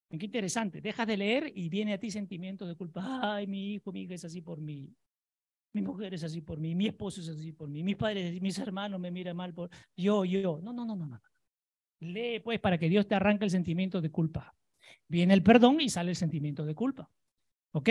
Qué 0.08 0.24
interesante, 0.24 0.80
dejas 0.80 1.06
de 1.06 1.16
leer 1.16 1.52
y 1.54 1.68
viene 1.68 1.92
a 1.92 1.98
ti 1.98 2.10
sentimiento 2.10 2.66
de 2.66 2.76
culpa. 2.76 3.34
Ay, 3.34 3.46
mi 3.46 3.74
hijo, 3.74 3.92
mi 3.92 4.02
hija 4.02 4.14
es 4.14 4.24
así 4.24 4.40
por 4.40 4.60
mí. 4.60 4.94
Mi 5.72 5.82
mujer 5.82 6.14
es 6.14 6.24
así 6.24 6.40
por 6.40 6.58
mí, 6.58 6.74
mi 6.74 6.86
esposo 6.86 7.20
es 7.20 7.28
así 7.28 7.52
por 7.52 7.68
mí, 7.68 7.82
mis 7.82 7.96
padres, 7.96 8.40
mis 8.40 8.58
hermanos 8.58 8.98
me 8.98 9.10
miran 9.10 9.36
mal 9.36 9.52
por 9.52 9.68
yo, 9.94 10.24
yo. 10.24 10.58
No, 10.62 10.72
no, 10.72 10.86
no, 10.86 10.96
no, 10.96 11.06
no. 11.06 11.20
Lee 12.00 12.40
pues 12.40 12.60
para 12.60 12.78
que 12.78 12.88
Dios 12.88 13.06
te 13.06 13.14
arranque 13.14 13.44
el 13.44 13.50
sentimiento 13.50 14.00
de 14.00 14.10
culpa. 14.10 14.54
Viene 15.08 15.34
el 15.34 15.42
perdón 15.42 15.80
y 15.80 15.90
sale 15.90 16.10
el 16.10 16.16
sentimiento 16.16 16.64
de 16.64 16.74
culpa. 16.74 17.10
¿Ok? 17.72 17.90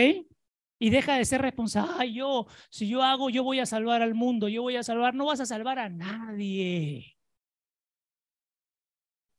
Y 0.78 0.90
deja 0.90 1.16
de 1.16 1.24
ser 1.24 1.42
responsable. 1.42 1.92
Ay, 1.98 2.14
yo, 2.14 2.46
si 2.70 2.88
yo 2.88 3.02
hago, 3.02 3.30
yo 3.30 3.44
voy 3.44 3.60
a 3.60 3.66
salvar 3.66 4.02
al 4.02 4.14
mundo, 4.14 4.48
yo 4.48 4.62
voy 4.62 4.76
a 4.76 4.82
salvar, 4.82 5.14
no 5.14 5.26
vas 5.26 5.40
a 5.40 5.46
salvar 5.46 5.78
a 5.78 5.88
nadie. 5.88 7.16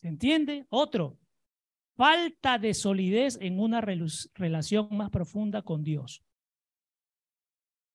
¿Se 0.01 0.07
entiende? 0.07 0.65
Otro, 0.69 1.17
falta 1.97 2.59
de 2.59 2.75
solidez 2.75 3.39
en 3.41 3.59
una 3.59 3.81
relación 3.81 4.87
más 4.91 5.09
profunda 5.09 5.63
con 5.63 5.83
Dios. 5.83 6.23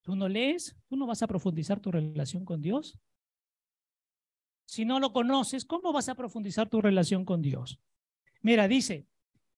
Tú 0.02 0.16
no 0.16 0.28
lees, 0.28 0.76
tú 0.88 0.96
no 0.96 1.06
vas 1.06 1.22
a 1.22 1.28
profundizar 1.28 1.78
tu 1.78 1.92
relación 1.92 2.44
con 2.44 2.60
Dios. 2.60 2.98
Si 4.66 4.84
no 4.84 4.98
lo 4.98 5.12
conoces, 5.12 5.64
¿cómo 5.64 5.92
vas 5.92 6.08
a 6.08 6.16
profundizar 6.16 6.68
tu 6.68 6.82
relación 6.82 7.24
con 7.24 7.42
Dios? 7.42 7.78
Mira, 8.40 8.66
dice, 8.66 9.06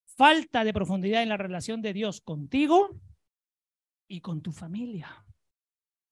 falta 0.05 0.63
de 0.63 0.73
profundidad 0.73 1.23
en 1.23 1.29
la 1.29 1.37
relación 1.37 1.81
de 1.81 1.93
Dios 1.93 2.21
contigo 2.21 2.91
y 4.07 4.21
con 4.21 4.41
tu 4.41 4.51
familia. 4.51 5.25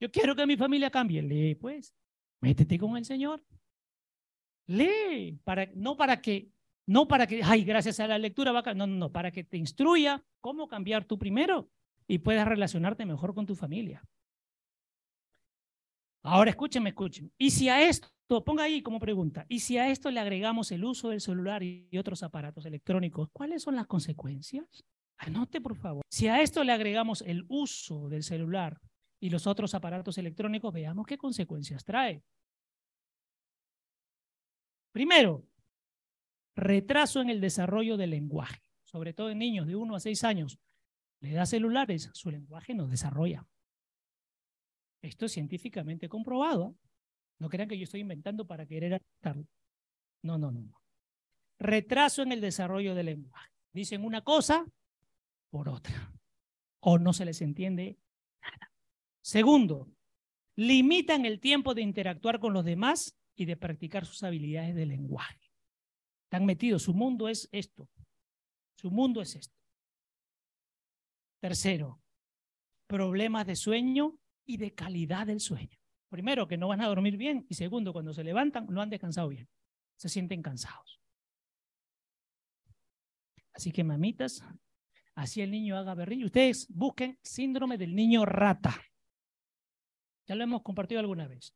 Yo 0.00 0.10
quiero 0.10 0.34
que 0.34 0.46
mi 0.46 0.56
familia 0.56 0.90
cambie. 0.90 1.22
Lee, 1.22 1.54
pues, 1.54 1.94
métete 2.40 2.78
con 2.78 2.96
el 2.96 3.04
Señor. 3.04 3.44
Lee, 4.66 5.38
para, 5.44 5.66
no 5.74 5.96
para 5.96 6.20
que 6.20 6.53
no 6.86 7.08
para 7.08 7.26
que, 7.26 7.42
ay, 7.42 7.64
gracias 7.64 8.00
a 8.00 8.06
la 8.06 8.18
lectura 8.18 8.52
va. 8.52 8.62
No, 8.74 8.86
no, 8.86 8.96
no, 8.96 9.12
para 9.12 9.30
que 9.30 9.44
te 9.44 9.56
instruya 9.56 10.22
cómo 10.40 10.68
cambiar 10.68 11.04
tú 11.04 11.18
primero 11.18 11.70
y 12.06 12.18
puedas 12.18 12.46
relacionarte 12.46 13.06
mejor 13.06 13.34
con 13.34 13.46
tu 13.46 13.54
familia. 13.54 14.02
Ahora 16.22 16.50
escúchenme, 16.50 16.90
escuchen. 16.90 17.32
Y 17.36 17.50
si 17.50 17.68
a 17.68 17.86
esto, 17.86 18.08
ponga 18.44 18.64
ahí 18.64 18.82
como 18.82 18.98
pregunta, 18.98 19.44
y 19.48 19.60
si 19.60 19.76
a 19.76 19.90
esto 19.90 20.10
le 20.10 20.20
agregamos 20.20 20.72
el 20.72 20.84
uso 20.84 21.10
del 21.10 21.20
celular 21.20 21.62
y 21.62 21.88
otros 21.98 22.22
aparatos 22.22 22.64
electrónicos, 22.64 23.28
¿cuáles 23.30 23.62
son 23.62 23.76
las 23.76 23.86
consecuencias? 23.86 24.84
Anote, 25.18 25.60
por 25.60 25.76
favor. 25.76 26.02
Si 26.10 26.28
a 26.28 26.40
esto 26.40 26.64
le 26.64 26.72
agregamos 26.72 27.22
el 27.22 27.44
uso 27.48 28.08
del 28.08 28.22
celular 28.22 28.80
y 29.20 29.30
los 29.30 29.46
otros 29.46 29.74
aparatos 29.74 30.16
electrónicos, 30.16 30.72
veamos 30.72 31.06
qué 31.06 31.18
consecuencias 31.18 31.84
trae. 31.84 32.22
Primero, 34.92 35.44
retraso 36.54 37.20
en 37.20 37.30
el 37.30 37.40
desarrollo 37.40 37.96
del 37.96 38.10
lenguaje, 38.10 38.62
sobre 38.82 39.12
todo 39.12 39.30
en 39.30 39.38
niños 39.38 39.66
de 39.66 39.76
1 39.76 39.96
a 39.96 40.00
6 40.00 40.24
años. 40.24 40.58
Le 41.20 41.32
da 41.32 41.46
celulares, 41.46 42.10
su 42.12 42.30
lenguaje 42.30 42.74
no 42.74 42.86
desarrolla. 42.86 43.46
Esto 45.02 45.26
es 45.26 45.32
científicamente 45.32 46.08
comprobado. 46.08 46.76
No 47.38 47.48
crean 47.48 47.68
que 47.68 47.78
yo 47.78 47.84
estoy 47.84 48.00
inventando 48.00 48.46
para 48.46 48.66
querer 48.66 48.94
aceptarlo. 48.94 49.46
No, 50.22 50.38
no, 50.38 50.50
no, 50.50 50.62
no. 50.62 50.80
Retraso 51.58 52.22
en 52.22 52.32
el 52.32 52.40
desarrollo 52.40 52.94
del 52.94 53.06
lenguaje. 53.06 53.50
Dicen 53.72 54.04
una 54.04 54.22
cosa 54.22 54.66
por 55.50 55.68
otra. 55.68 56.12
O 56.80 56.98
no 56.98 57.12
se 57.12 57.24
les 57.24 57.42
entiende 57.42 57.98
nada. 58.40 58.72
Segundo, 59.20 59.88
limitan 60.56 61.24
el 61.26 61.40
tiempo 61.40 61.74
de 61.74 61.82
interactuar 61.82 62.38
con 62.38 62.52
los 62.52 62.64
demás 62.64 63.16
y 63.34 63.44
de 63.44 63.56
practicar 63.56 64.06
sus 64.06 64.22
habilidades 64.22 64.74
de 64.74 64.86
lenguaje. 64.86 65.43
Están 66.24 66.46
metidos, 66.46 66.82
su 66.82 66.94
mundo 66.94 67.28
es 67.28 67.48
esto. 67.52 67.88
Su 68.76 68.90
mundo 68.90 69.20
es 69.22 69.36
esto. 69.36 69.56
Tercero, 71.40 72.02
problemas 72.86 73.46
de 73.46 73.56
sueño 73.56 74.18
y 74.46 74.56
de 74.56 74.74
calidad 74.74 75.26
del 75.26 75.40
sueño. 75.40 75.78
Primero, 76.08 76.46
que 76.46 76.56
no 76.56 76.68
van 76.68 76.80
a 76.80 76.86
dormir 76.86 77.16
bien. 77.16 77.46
Y 77.48 77.54
segundo, 77.54 77.92
cuando 77.92 78.12
se 78.12 78.24
levantan, 78.24 78.66
no 78.68 78.80
han 78.80 78.90
descansado 78.90 79.28
bien. 79.28 79.48
Se 79.96 80.08
sienten 80.08 80.42
cansados. 80.42 81.00
Así 83.52 83.72
que, 83.72 83.84
mamitas, 83.84 84.44
así 85.14 85.40
el 85.40 85.50
niño 85.50 85.76
haga 85.76 85.94
berrillo. 85.94 86.26
Ustedes 86.26 86.66
busquen 86.68 87.18
síndrome 87.22 87.78
del 87.78 87.94
niño 87.94 88.24
rata. 88.24 88.80
Ya 90.26 90.34
lo 90.34 90.44
hemos 90.44 90.62
compartido 90.62 91.00
alguna 91.00 91.26
vez. 91.26 91.54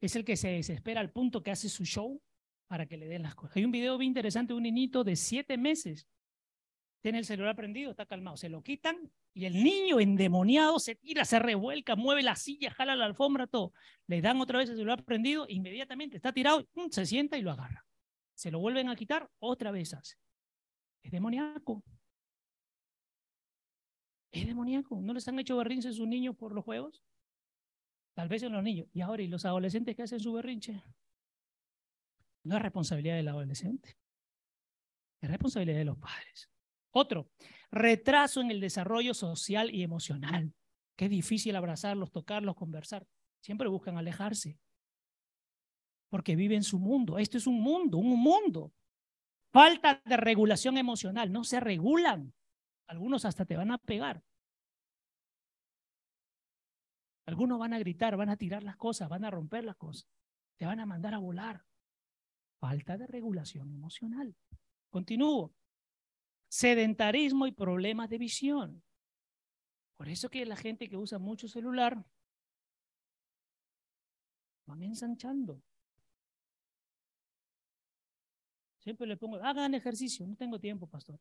Es 0.00 0.16
el 0.16 0.24
que 0.24 0.36
se 0.36 0.48
desespera 0.48 1.00
al 1.00 1.10
punto 1.10 1.42
que 1.42 1.50
hace 1.50 1.68
su 1.68 1.84
show 1.84 2.22
para 2.68 2.86
que 2.86 2.96
le 2.96 3.08
den 3.08 3.22
las 3.22 3.34
cosas. 3.34 3.56
Hay 3.56 3.64
un 3.64 3.72
video 3.72 3.98
bien 3.98 4.10
interesante 4.10 4.52
de 4.52 4.58
un 4.58 4.62
niñito 4.62 5.02
de 5.02 5.16
siete 5.16 5.56
meses. 5.56 6.06
Tiene 7.00 7.18
el 7.18 7.24
celular 7.24 7.56
prendido, 7.56 7.90
está 7.90 8.06
calmado. 8.06 8.36
Se 8.36 8.48
lo 8.48 8.62
quitan 8.62 9.10
y 9.32 9.46
el 9.46 9.62
niño 9.64 10.00
endemoniado 10.00 10.78
se 10.78 10.94
tira, 10.94 11.24
se 11.24 11.38
revuelca, 11.38 11.96
mueve 11.96 12.22
la 12.22 12.36
silla, 12.36 12.70
jala 12.70 12.94
la 12.94 13.06
alfombra, 13.06 13.46
todo. 13.46 13.72
Le 14.06 14.20
dan 14.20 14.40
otra 14.40 14.58
vez 14.58 14.68
el 14.68 14.76
celular 14.76 15.04
prendido, 15.04 15.46
inmediatamente 15.48 16.16
está 16.16 16.32
tirado, 16.32 16.68
se 16.90 17.06
sienta 17.06 17.38
y 17.38 17.42
lo 17.42 17.50
agarra. 17.52 17.86
Se 18.34 18.50
lo 18.50 18.60
vuelven 18.60 18.88
a 18.88 18.96
quitar, 18.96 19.30
otra 19.38 19.70
vez 19.70 19.94
hace. 19.94 20.16
Es 21.02 21.10
demoníaco. 21.10 21.82
Es 24.30 24.46
demoníaco. 24.46 25.00
¿No 25.00 25.14
les 25.14 25.26
han 25.26 25.38
hecho 25.38 25.56
berrinche 25.56 25.88
a 25.88 25.92
sus 25.92 26.06
niños 26.06 26.36
por 26.36 26.54
los 26.54 26.64
juegos? 26.64 27.02
Tal 28.14 28.28
vez 28.28 28.42
en 28.42 28.52
los 28.52 28.62
niños. 28.62 28.88
Y 28.92 29.00
ahora, 29.00 29.22
¿y 29.22 29.28
los 29.28 29.44
adolescentes 29.44 29.96
que 29.96 30.02
hacen 30.02 30.20
su 30.20 30.32
berrinche? 30.32 30.82
No 32.48 32.56
es 32.56 32.62
responsabilidad 32.62 33.16
del 33.16 33.28
adolescente. 33.28 33.98
Es 35.20 35.30
responsabilidad 35.30 35.76
de 35.76 35.84
los 35.84 35.98
padres. 35.98 36.50
Otro, 36.92 37.28
retraso 37.70 38.40
en 38.40 38.50
el 38.50 38.58
desarrollo 38.58 39.12
social 39.12 39.70
y 39.70 39.82
emocional. 39.82 40.54
Qué 40.96 41.10
difícil 41.10 41.56
abrazarlos, 41.56 42.10
tocarlos, 42.10 42.56
conversar. 42.56 43.06
Siempre 43.42 43.68
buscan 43.68 43.98
alejarse. 43.98 44.58
Porque 46.08 46.36
viven 46.36 46.62
su 46.62 46.78
mundo. 46.78 47.18
Esto 47.18 47.36
es 47.36 47.46
un 47.46 47.60
mundo, 47.60 47.98
un 47.98 48.18
mundo. 48.18 48.72
Falta 49.52 50.00
de 50.06 50.16
regulación 50.16 50.78
emocional. 50.78 51.30
No 51.30 51.44
se 51.44 51.60
regulan. 51.60 52.32
Algunos 52.86 53.26
hasta 53.26 53.44
te 53.44 53.58
van 53.58 53.72
a 53.72 53.76
pegar. 53.76 54.24
Algunos 57.26 57.58
van 57.58 57.74
a 57.74 57.78
gritar, 57.78 58.16
van 58.16 58.30
a 58.30 58.38
tirar 58.38 58.62
las 58.62 58.78
cosas, 58.78 59.10
van 59.10 59.26
a 59.26 59.30
romper 59.30 59.64
las 59.64 59.76
cosas. 59.76 60.08
Te 60.56 60.64
van 60.64 60.80
a 60.80 60.86
mandar 60.86 61.12
a 61.12 61.18
volar. 61.18 61.62
Falta 62.58 62.96
de 62.96 63.06
regulación 63.06 63.72
emocional. 63.72 64.34
Continúo. 64.90 65.54
Sedentarismo 66.48 67.46
y 67.46 67.52
problemas 67.52 68.10
de 68.10 68.18
visión. 68.18 68.82
Por 69.96 70.08
eso 70.08 70.28
que 70.28 70.46
la 70.46 70.56
gente 70.56 70.88
que 70.88 70.96
usa 70.96 71.18
mucho 71.18 71.48
celular 71.48 72.04
van 74.66 74.82
ensanchando. 74.82 75.62
Siempre 78.78 79.06
le 79.06 79.16
pongo, 79.16 79.36
hagan 79.36 79.74
ejercicio. 79.74 80.26
No 80.26 80.36
tengo 80.36 80.58
tiempo, 80.58 80.86
pastor. 80.86 81.20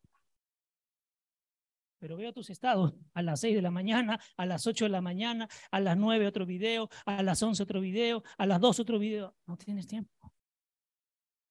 Pero 1.99 2.15
veo 2.15 2.31
tus 2.31 2.49
estados 2.49 2.93
a 3.13 3.21
las 3.21 3.39
6 3.41 3.55
de 3.55 3.61
la 3.61 3.71
mañana, 3.71 4.19
a 4.37 4.45
las 4.45 4.67
8 4.67 4.85
de 4.85 4.89
la 4.89 5.01
mañana, 5.01 5.47
a 5.71 5.79
las 5.79 5.97
9 5.97 6.27
otro 6.27 6.45
video, 6.45 6.89
a 7.05 7.23
las 7.23 7.41
11 7.41 7.63
otro 7.63 7.81
video, 7.81 8.23
a 8.37 8.45
las 8.45 8.61
2 8.61 8.79
otro 8.79 8.99
video. 8.99 9.35
No 9.47 9.57
tienes 9.57 9.87
tiempo. 9.87 10.16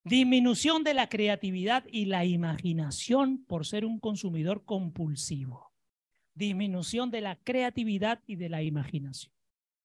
Disminución 0.06 0.84
de 0.84 0.94
la 0.94 1.08
creatividad 1.08 1.84
y 1.90 2.04
la 2.04 2.24
imaginación 2.24 3.44
por 3.44 3.66
ser 3.66 3.84
un 3.84 3.98
consumidor 3.98 4.64
compulsivo. 4.64 5.72
Disminución 6.32 7.10
de 7.10 7.22
la 7.22 7.34
creatividad 7.34 8.22
y 8.24 8.36
de 8.36 8.48
la 8.48 8.62
imaginación. 8.62 9.32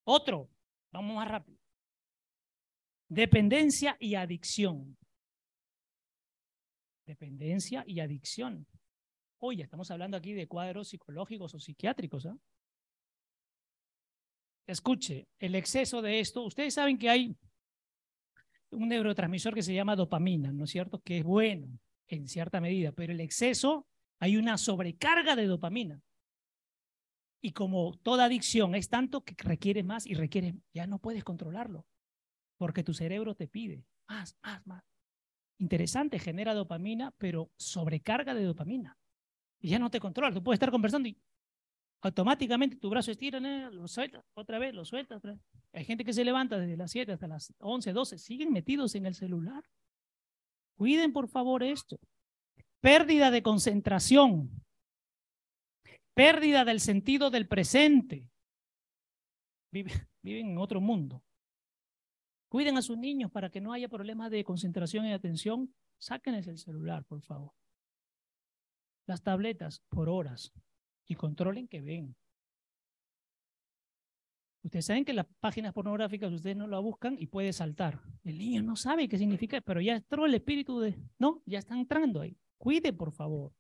Otro, 0.04 0.48
vamos 0.92 1.16
más 1.16 1.28
rápido. 1.28 1.58
Dependencia 3.10 3.98
y 4.00 4.14
adicción. 4.14 4.96
Dependencia 7.08 7.84
y 7.88 8.00
adicción. 8.00 8.68
Oye, 9.40 9.64
estamos 9.64 9.90
hablando 9.90 10.18
aquí 10.18 10.34
de 10.34 10.48
cuadros 10.48 10.90
psicológicos 10.90 11.56
o 11.56 11.60
psiquiátricos. 11.60 12.28
¿ah? 12.28 12.38
Escuche, 14.68 15.30
el 15.40 15.56
exceso 15.56 16.00
de 16.04 16.20
esto, 16.20 16.44
ustedes 16.44 16.76
saben 16.76 17.00
que 17.00 17.10
hay 17.10 17.36
un 18.72 18.90
neurotransmisor 18.90 19.54
que 19.54 19.64
se 19.64 19.74
llama 19.74 19.96
dopamina, 19.96 20.52
¿no 20.52 20.66
es 20.66 20.72
cierto? 20.72 21.02
Que 21.02 21.20
es 21.20 21.24
bueno 21.24 21.80
en 22.08 22.28
cierta 22.28 22.60
medida, 22.60 22.92
pero 22.92 23.14
el 23.14 23.20
exceso, 23.20 23.88
hay 24.20 24.38
una 24.38 24.58
sobrecarga 24.58 25.36
de 25.36 25.46
dopamina. 25.46 26.02
Y 27.42 27.52
como 27.54 27.98
toda 28.04 28.26
adicción 28.26 28.76
es 28.76 28.90
tanto 28.90 29.24
que 29.24 29.36
requiere 29.38 29.84
más 29.84 30.06
y 30.06 30.14
requiere, 30.14 30.56
ya 30.74 30.88
no 30.88 31.00
puedes 31.00 31.24
controlarlo, 31.24 31.86
porque 32.58 32.84
tu 32.84 32.94
cerebro 32.94 33.34
te 33.36 33.48
pide 33.48 33.86
más, 34.08 34.38
más, 34.44 34.66
más. 34.68 34.84
Interesante, 35.58 36.20
genera 36.20 36.54
dopamina, 36.54 37.14
pero 37.18 37.52
sobrecarga 37.56 38.34
de 38.34 38.44
dopamina. 38.44 38.98
Y 39.60 39.70
ya 39.70 39.80
no 39.80 39.90
te 39.90 40.00
controla, 40.00 40.34
tú 40.34 40.44
puedes 40.44 40.58
estar 40.58 40.72
conversando 40.72 41.08
y 41.08 41.18
automáticamente 42.02 42.78
tu 42.78 42.90
brazo 42.90 43.12
estira, 43.12 43.40
lo 43.40 43.88
sueltas, 43.88 44.26
otra 44.34 44.60
vez, 44.60 44.74
lo 44.74 44.86
sueltas. 44.86 45.18
Otra 45.18 45.34
vez. 45.34 45.42
Hay 45.74 45.86
gente 45.86 46.04
que 46.04 46.14
se 46.14 46.26
levanta 46.26 46.58
desde 46.58 46.76
las 46.76 46.92
7 46.92 47.12
hasta 47.14 47.28
las 47.28 47.54
11, 47.60 47.94
12, 47.94 48.18
siguen 48.18 48.52
metidos 48.52 48.96
en 48.96 49.06
el 49.06 49.16
celular. 49.16 49.64
Cuiden 50.76 51.14
por 51.14 51.28
favor 51.28 51.64
esto. 51.64 52.00
Pérdida 52.82 53.30
de 53.30 53.44
concentración. 53.44 54.50
Pérdida 56.14 56.66
del 56.66 56.80
sentido 56.80 57.30
del 57.30 57.48
presente. 57.48 58.30
Viven, 59.72 59.94
viven 60.24 60.50
en 60.50 60.58
otro 60.58 60.82
mundo. 60.82 61.24
Cuiden 62.50 62.78
a 62.78 62.82
sus 62.82 62.98
niños 62.98 63.32
para 63.32 63.50
que 63.50 63.62
no 63.62 63.72
haya 63.72 63.88
problemas 63.88 64.32
de 64.32 64.44
concentración 64.44 65.06
y 65.06 65.14
atención. 65.14 65.74
Sáquenles 66.00 66.48
el 66.48 66.58
celular, 66.58 67.06
por 67.06 67.22
favor. 67.22 67.54
Las 69.08 69.22
tabletas 69.22 69.82
por 69.88 70.10
horas 70.10 70.52
y 71.08 71.16
controlen 71.16 71.68
que 71.68 71.82
ven. 71.82 72.16
Ustedes 74.64 74.86
saben 74.86 75.06
que 75.06 75.14
las 75.14 75.26
páginas 75.40 75.74
pornográficas 75.74 76.32
ustedes 76.32 76.56
no 76.56 76.68
la 76.68 76.80
buscan 76.80 77.16
y 77.18 77.28
puede 77.28 77.52
saltar. 77.52 78.00
El 78.24 78.38
niño 78.38 78.62
no 78.62 78.76
sabe 78.76 79.10
qué 79.10 79.18
significa, 79.18 79.60
pero 79.62 79.82
ya 79.82 79.96
entró 79.96 80.26
el 80.26 80.36
espíritu 80.36 80.80
de, 80.80 80.98
no, 81.18 81.42
ya 81.46 81.60
está 81.60 81.74
entrando 81.74 82.22
ahí. 82.22 82.38
Cuide, 82.58 82.94
por 82.94 83.12
favor. 83.12 83.52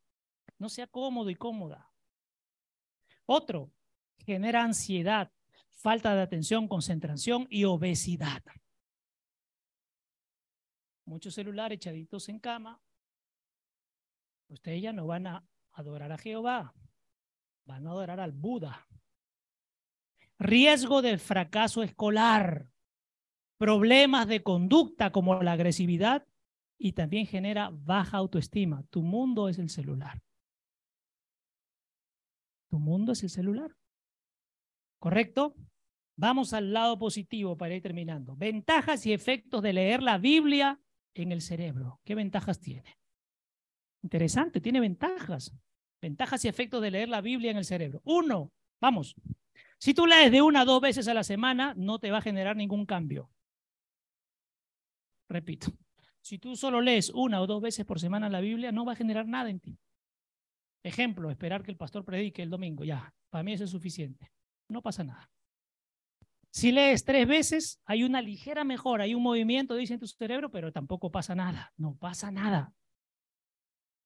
No 0.59 0.69
sea 0.69 0.85
cómodo 0.85 1.31
y 1.31 1.35
cómoda. 1.35 1.91
Otro, 3.26 3.72
genera 4.19 4.63
ansiedad, 4.63 5.31
falta 5.69 6.13
de 6.13 6.22
atención, 6.22 6.68
concentración 6.68 7.47
y 7.49 7.63
obesidad. 7.63 8.43
Muchos 11.05 11.34
celulares 11.34 11.77
echaditos 11.77 12.30
en 12.30 12.39
cama. 12.39 12.80
Ustedes 14.49 14.84
ya 14.84 14.93
no 14.93 15.07
van 15.07 15.26
a 15.26 15.43
adorar 15.72 16.11
a 16.11 16.18
Jehová, 16.18 16.76
van 17.65 17.88
a 17.88 17.91
adorar 17.91 18.19
al 18.19 18.31
Buda 18.31 18.88
riesgo 20.41 21.03
de 21.03 21.19
fracaso 21.19 21.83
escolar, 21.83 22.67
problemas 23.57 24.27
de 24.27 24.41
conducta 24.41 25.11
como 25.11 25.41
la 25.41 25.51
agresividad 25.51 26.27
y 26.79 26.93
también 26.93 27.27
genera 27.27 27.69
baja 27.71 28.17
autoestima. 28.17 28.83
Tu 28.89 29.03
mundo 29.03 29.49
es 29.49 29.59
el 29.59 29.69
celular. 29.69 30.19
Tu 32.71 32.79
mundo 32.79 33.11
es 33.11 33.21
el 33.21 33.29
celular. 33.29 33.75
¿Correcto? 34.99 35.55
Vamos 36.17 36.53
al 36.53 36.73
lado 36.73 36.97
positivo 36.97 37.55
para 37.55 37.75
ir 37.75 37.83
terminando. 37.83 38.35
Ventajas 38.35 39.05
y 39.05 39.13
efectos 39.13 39.61
de 39.61 39.73
leer 39.73 40.01
la 40.01 40.17
Biblia 40.17 40.79
en 41.13 41.31
el 41.31 41.41
cerebro. 41.41 41.99
¿Qué 42.03 42.15
ventajas 42.15 42.59
tiene? 42.59 42.97
Interesante, 44.01 44.59
tiene 44.59 44.79
ventajas. 44.79 45.55
Ventajas 46.02 46.44
y 46.45 46.48
efectos 46.48 46.82
de 46.82 46.91
leer 46.91 47.10
la 47.10 47.22
Biblia 47.22 47.52
en 47.52 47.57
el 47.57 47.65
cerebro. 47.65 48.02
Uno, 48.03 48.52
vamos, 48.80 49.15
si 49.78 49.94
tú 49.94 50.06
lees 50.06 50.32
de 50.32 50.41
una 50.41 50.61
a 50.61 50.65
dos 50.65 50.82
veces 50.82 51.07
a 51.07 51.14
la 51.14 51.23
semana, 51.23 51.73
no 51.76 51.99
te 51.99 52.11
va 52.11 52.19
a 52.19 52.22
generar 52.22 52.56
ningún 52.56 52.86
cambio. 52.86 53.30
Repito, 55.30 55.72
si 56.22 56.38
tú 56.38 56.56
solo 56.56 56.82
lees 56.82 57.10
una 57.10 57.41
o 57.41 57.48
dos 57.48 57.61
veces 57.61 57.86
por 57.86 57.99
semana 57.99 58.30
la 58.30 58.41
Biblia, 58.41 58.72
no 58.72 58.86
va 58.86 58.94
a 58.94 58.95
generar 58.95 59.28
nada 59.28 59.49
en 59.49 59.60
ti. 59.60 59.78
Ejemplo, 60.84 61.30
esperar 61.30 61.64
que 61.64 61.72
el 61.72 61.78
pastor 61.78 62.03
predique 62.03 62.41
el 62.41 62.49
domingo, 62.49 62.84
ya, 62.84 63.14
para 63.30 63.44
mí 63.44 63.53
eso 63.53 63.64
es 63.64 63.69
suficiente. 63.69 64.32
No 64.68 64.82
pasa 64.82 65.03
nada. 65.03 65.30
Si 66.52 66.72
lees 66.72 67.06
tres 67.06 67.28
veces, 67.28 67.82
hay 67.86 68.03
una 68.03 68.22
ligera 68.22 68.64
mejora, 68.64 69.06
hay 69.06 69.15
un 69.15 69.23
movimiento, 69.23 69.76
dice 69.76 69.94
en 69.94 69.99
tu 69.99 70.07
cerebro, 70.07 70.52
pero 70.52 70.72
tampoco 70.72 71.10
pasa 71.10 71.34
nada. 71.34 71.73
No 71.78 71.95
pasa 71.95 72.30
nada. 72.30 72.73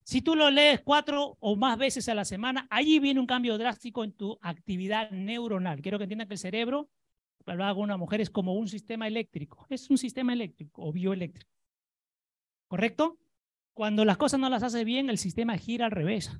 Si 0.06 0.22
tú 0.22 0.36
lo 0.36 0.52
lees 0.52 0.82
cuatro 0.82 1.36
o 1.40 1.56
más 1.56 1.80
veces 1.80 2.08
a 2.10 2.14
la 2.14 2.26
semana, 2.26 2.68
allí 2.70 3.00
viene 3.00 3.20
un 3.20 3.26
cambio 3.26 3.58
drástico 3.58 4.04
en 4.04 4.12
tu 4.12 4.38
actividad 4.40 5.10
neuronal. 5.10 5.82
Quiero 5.82 5.98
que 5.98 6.04
entiendan 6.04 6.28
que 6.28 6.36
el 6.36 6.40
cerebro, 6.40 6.92
hablaba 7.44 7.74
con 7.74 7.86
una 7.86 7.98
mujer, 7.98 8.22
es 8.22 8.30
como 8.30 8.54
un 8.54 8.68
sistema 8.68 9.08
eléctrico. 9.08 9.66
Es 9.68 9.90
un 9.90 9.98
sistema 9.98 10.32
eléctrico 10.32 10.84
o 10.84 10.92
bioeléctrico. 10.92 11.50
¿Correcto? 12.68 13.18
Cuando 13.74 14.06
las 14.06 14.18
cosas 14.18 14.40
no 14.40 14.48
las 14.48 14.62
hace 14.62 14.84
bien, 14.84 15.10
el 15.10 15.18
sistema 15.18 15.58
gira 15.58 15.86
al 15.86 15.92
revés 15.92 16.32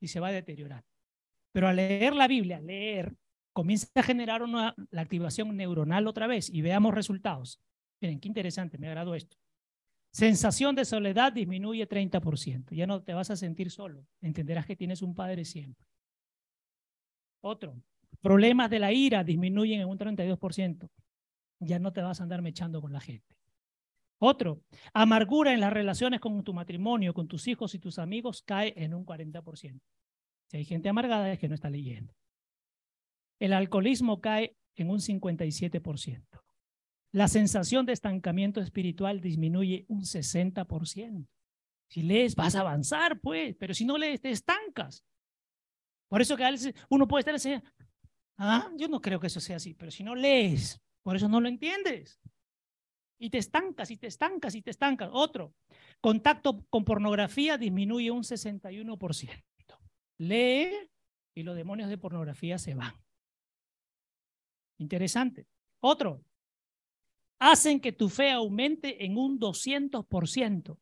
y 0.00 0.06
se 0.06 0.20
va 0.20 0.28
a 0.28 0.32
deteriorar. 0.32 0.84
Pero 1.50 1.66
al 1.66 1.76
leer 1.76 2.14
la 2.14 2.28
Biblia, 2.28 2.60
leer, 2.60 3.16
comienza 3.52 3.88
a 3.96 4.04
generar 4.04 4.44
una, 4.44 4.76
la 4.90 5.02
activación 5.02 5.56
neuronal 5.56 6.06
otra 6.06 6.28
vez 6.28 6.48
y 6.48 6.62
veamos 6.62 6.94
resultados. 6.94 7.60
Miren, 8.00 8.20
qué 8.20 8.28
interesante, 8.28 8.78
me 8.78 8.86
agradó 8.86 9.16
esto. 9.16 9.36
Sensación 10.18 10.74
de 10.74 10.84
soledad 10.84 11.32
disminuye 11.32 11.88
30%. 11.88 12.74
Ya 12.74 12.88
no 12.88 13.04
te 13.04 13.14
vas 13.14 13.30
a 13.30 13.36
sentir 13.36 13.70
solo. 13.70 14.04
Entenderás 14.20 14.66
que 14.66 14.74
tienes 14.74 15.00
un 15.00 15.14
padre 15.14 15.44
siempre. 15.44 15.86
Otro, 17.40 17.80
problemas 18.20 18.68
de 18.68 18.80
la 18.80 18.92
ira 18.92 19.22
disminuyen 19.22 19.82
en 19.82 19.88
un 19.88 19.96
32%. 19.96 20.90
Ya 21.60 21.78
no 21.78 21.92
te 21.92 22.02
vas 22.02 22.18
a 22.18 22.24
andar 22.24 22.42
mechando 22.42 22.80
con 22.80 22.92
la 22.92 22.98
gente. 22.98 23.36
Otro, 24.18 24.60
amargura 24.92 25.54
en 25.54 25.60
las 25.60 25.72
relaciones 25.72 26.18
con 26.18 26.42
tu 26.42 26.52
matrimonio, 26.52 27.14
con 27.14 27.28
tus 27.28 27.46
hijos 27.46 27.76
y 27.76 27.78
tus 27.78 28.00
amigos 28.00 28.42
cae 28.42 28.74
en 28.76 28.94
un 28.94 29.06
40%. 29.06 29.80
Si 30.48 30.56
hay 30.56 30.64
gente 30.64 30.88
amargada 30.88 31.30
es 31.30 31.38
que 31.38 31.48
no 31.48 31.54
está 31.54 31.70
leyendo. 31.70 32.12
El 33.38 33.52
alcoholismo 33.52 34.20
cae 34.20 34.56
en 34.74 34.90
un 34.90 34.98
57%. 34.98 36.24
La 37.12 37.28
sensación 37.28 37.86
de 37.86 37.92
estancamiento 37.92 38.60
espiritual 38.60 39.20
disminuye 39.20 39.86
un 39.88 40.02
60%. 40.02 41.26
Si 41.88 42.02
lees, 42.02 42.34
vas 42.34 42.54
a 42.54 42.60
avanzar, 42.60 43.18
pues, 43.20 43.56
pero 43.58 43.72
si 43.72 43.84
no 43.86 43.96
lees, 43.96 44.20
te 44.20 44.30
estancas. 44.30 45.04
Por 46.08 46.20
eso 46.20 46.36
que 46.36 46.44
uno 46.90 47.08
puede 47.08 47.20
estar 47.20 47.34
así, 47.34 47.54
ah, 48.36 48.70
yo 48.76 48.88
no 48.88 49.00
creo 49.00 49.20
que 49.20 49.26
eso 49.28 49.40
sea 49.40 49.56
así, 49.56 49.74
pero 49.74 49.90
si 49.90 50.02
no 50.02 50.14
lees, 50.14 50.80
por 51.02 51.16
eso 51.16 51.28
no 51.28 51.40
lo 51.40 51.48
entiendes. 51.48 52.20
Y 53.18 53.30
te 53.30 53.38
estancas, 53.38 53.90
y 53.90 53.96
te 53.96 54.06
estancas, 54.06 54.54
y 54.54 54.62
te 54.62 54.70
estancas. 54.70 55.10
Otro, 55.12 55.54
contacto 56.00 56.64
con 56.70 56.84
pornografía 56.84 57.58
disminuye 57.58 58.10
un 58.10 58.22
61%. 58.22 59.44
Lee 60.18 60.70
y 61.34 61.42
los 61.42 61.56
demonios 61.56 61.88
de 61.88 61.98
pornografía 61.98 62.58
se 62.58 62.74
van. 62.74 62.94
Interesante. 64.78 65.46
Otro, 65.80 66.24
hacen 67.38 67.80
que 67.80 67.92
tu 67.92 68.08
fe 68.08 68.30
aumente 68.30 69.04
en 69.04 69.16
un 69.16 69.38
200%. 69.38 70.78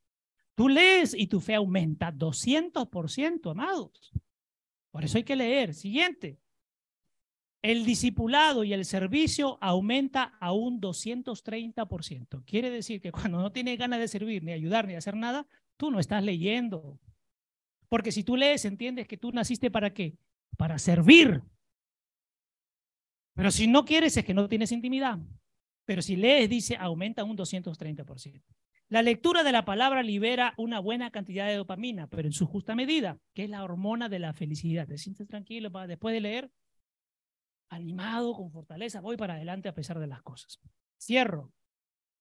Tú 0.55 0.69
lees 0.69 1.15
y 1.15 1.27
tu 1.27 1.41
fe 1.41 1.55
aumenta 1.55 2.13
200%, 2.13 3.51
amados. 3.51 4.13
Por 4.91 5.05
eso 5.05 5.19
hay 5.19 5.25
que 5.25 5.37
leer. 5.37 5.75
Siguiente. 5.75 6.39
El 7.63 7.85
discipulado 7.85 8.65
y 8.65 8.73
el 8.73 8.85
servicio 8.85 9.59
aumenta 9.61 10.37
a 10.41 10.53
un 10.53 10.81
230%. 10.81 12.45
Quiere 12.45 12.71
decir 12.71 13.01
que 13.01 13.13
cuando 13.13 13.39
no 13.39 13.53
tienes 13.53 13.79
ganas 13.79 13.99
de 13.99 14.09
servir, 14.09 14.43
ni 14.43 14.53
ayudar, 14.53 14.87
ni 14.87 14.95
hacer 14.95 15.17
nada, 15.17 15.47
tú 15.77 15.91
no 15.91 16.01
estás 16.01 16.23
leyendo. 16.23 16.99
Porque 17.89 18.13
si 18.13 18.25
tú 18.25 18.37
lees, 18.37 18.65
entiendes 18.65 19.07
que 19.07 19.17
tú 19.17 19.33
naciste 19.33 19.71
para 19.71 19.93
qué? 19.93 20.17
Para 20.57 20.79
servir. 20.79 21.43
Pero 23.35 23.51
si 23.51 23.67
no 23.67 23.85
quieres, 23.85 24.17
es 24.17 24.25
que 24.25 24.33
no 24.33 24.49
tienes 24.49 24.73
intimidad. 24.73 25.19
Pero 25.87 26.03
si 26.03 26.17
lees, 26.17 26.51
dice, 26.51 26.77
aumenta 26.79 27.25
un 27.25 27.37
230%. 27.37 28.43
La 28.89 29.03
lectura 29.03 29.43
de 29.43 29.51
la 29.51 29.65
palabra 29.65 30.03
libera 30.03 30.55
una 30.59 30.79
buena 30.79 31.11
cantidad 31.11 31.49
de 31.49 31.57
dopamina, 31.57 32.07
pero 32.09 32.29
en 32.29 32.33
su 32.33 32.47
justa 32.47 32.75
medida, 32.75 33.19
que 33.35 33.45
es 33.45 33.51
la 33.51 33.65
hormona 33.65 34.09
de 34.09 34.19
la 34.19 34.33
felicidad. 34.33 34.87
Te 34.87 34.99
sientes 34.99 35.27
tranquilo 35.27 35.71
después 35.89 36.13
de 36.13 36.21
leer, 36.21 36.51
animado, 37.69 38.35
con 38.35 38.53
fortaleza, 38.53 39.01
voy 39.01 39.17
para 39.17 39.35
adelante 39.35 39.69
a 39.69 39.75
pesar 39.75 39.99
de 39.99 40.07
las 40.07 40.23
cosas. 40.23 40.61
Cierro. 41.01 41.53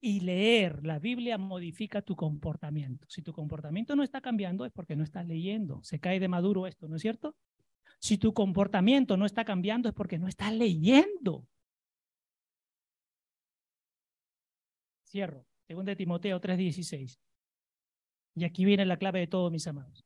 Y 0.01 0.19
leer 0.19 0.85
la 0.85 0.99
Biblia 0.99 1.37
modifica 1.37 2.01
tu 2.01 2.15
comportamiento. 2.15 3.07
Si 3.09 3.21
tu 3.21 3.33
comportamiento 3.33 3.95
no 3.95 4.03
está 4.03 4.21
cambiando 4.21 4.65
es 4.65 4.71
porque 4.71 4.95
no 4.95 5.03
estás 5.03 5.25
leyendo. 5.25 5.81
Se 5.83 5.99
cae 5.99 6.19
de 6.19 6.27
maduro 6.27 6.67
esto, 6.67 6.87
¿no 6.87 6.95
es 6.95 7.01
cierto? 7.01 7.35
Si 7.99 8.17
tu 8.17 8.33
comportamiento 8.33 9.17
no 9.17 9.25
está 9.25 9.45
cambiando 9.45 9.89
es 9.89 9.95
porque 9.95 10.19
no 10.19 10.27
estás 10.27 10.53
leyendo. 10.53 11.47
Cierro. 15.15 15.45
Según 15.65 15.85
de 15.85 15.95
Timoteo 15.95 16.41
3:16. 16.41 17.21
Y 18.35 18.43
aquí 18.43 18.65
viene 18.65 18.85
la 18.85 18.97
clave 18.97 19.21
de 19.21 19.27
todo, 19.27 19.49
mis 19.49 19.65
amados. 19.65 20.03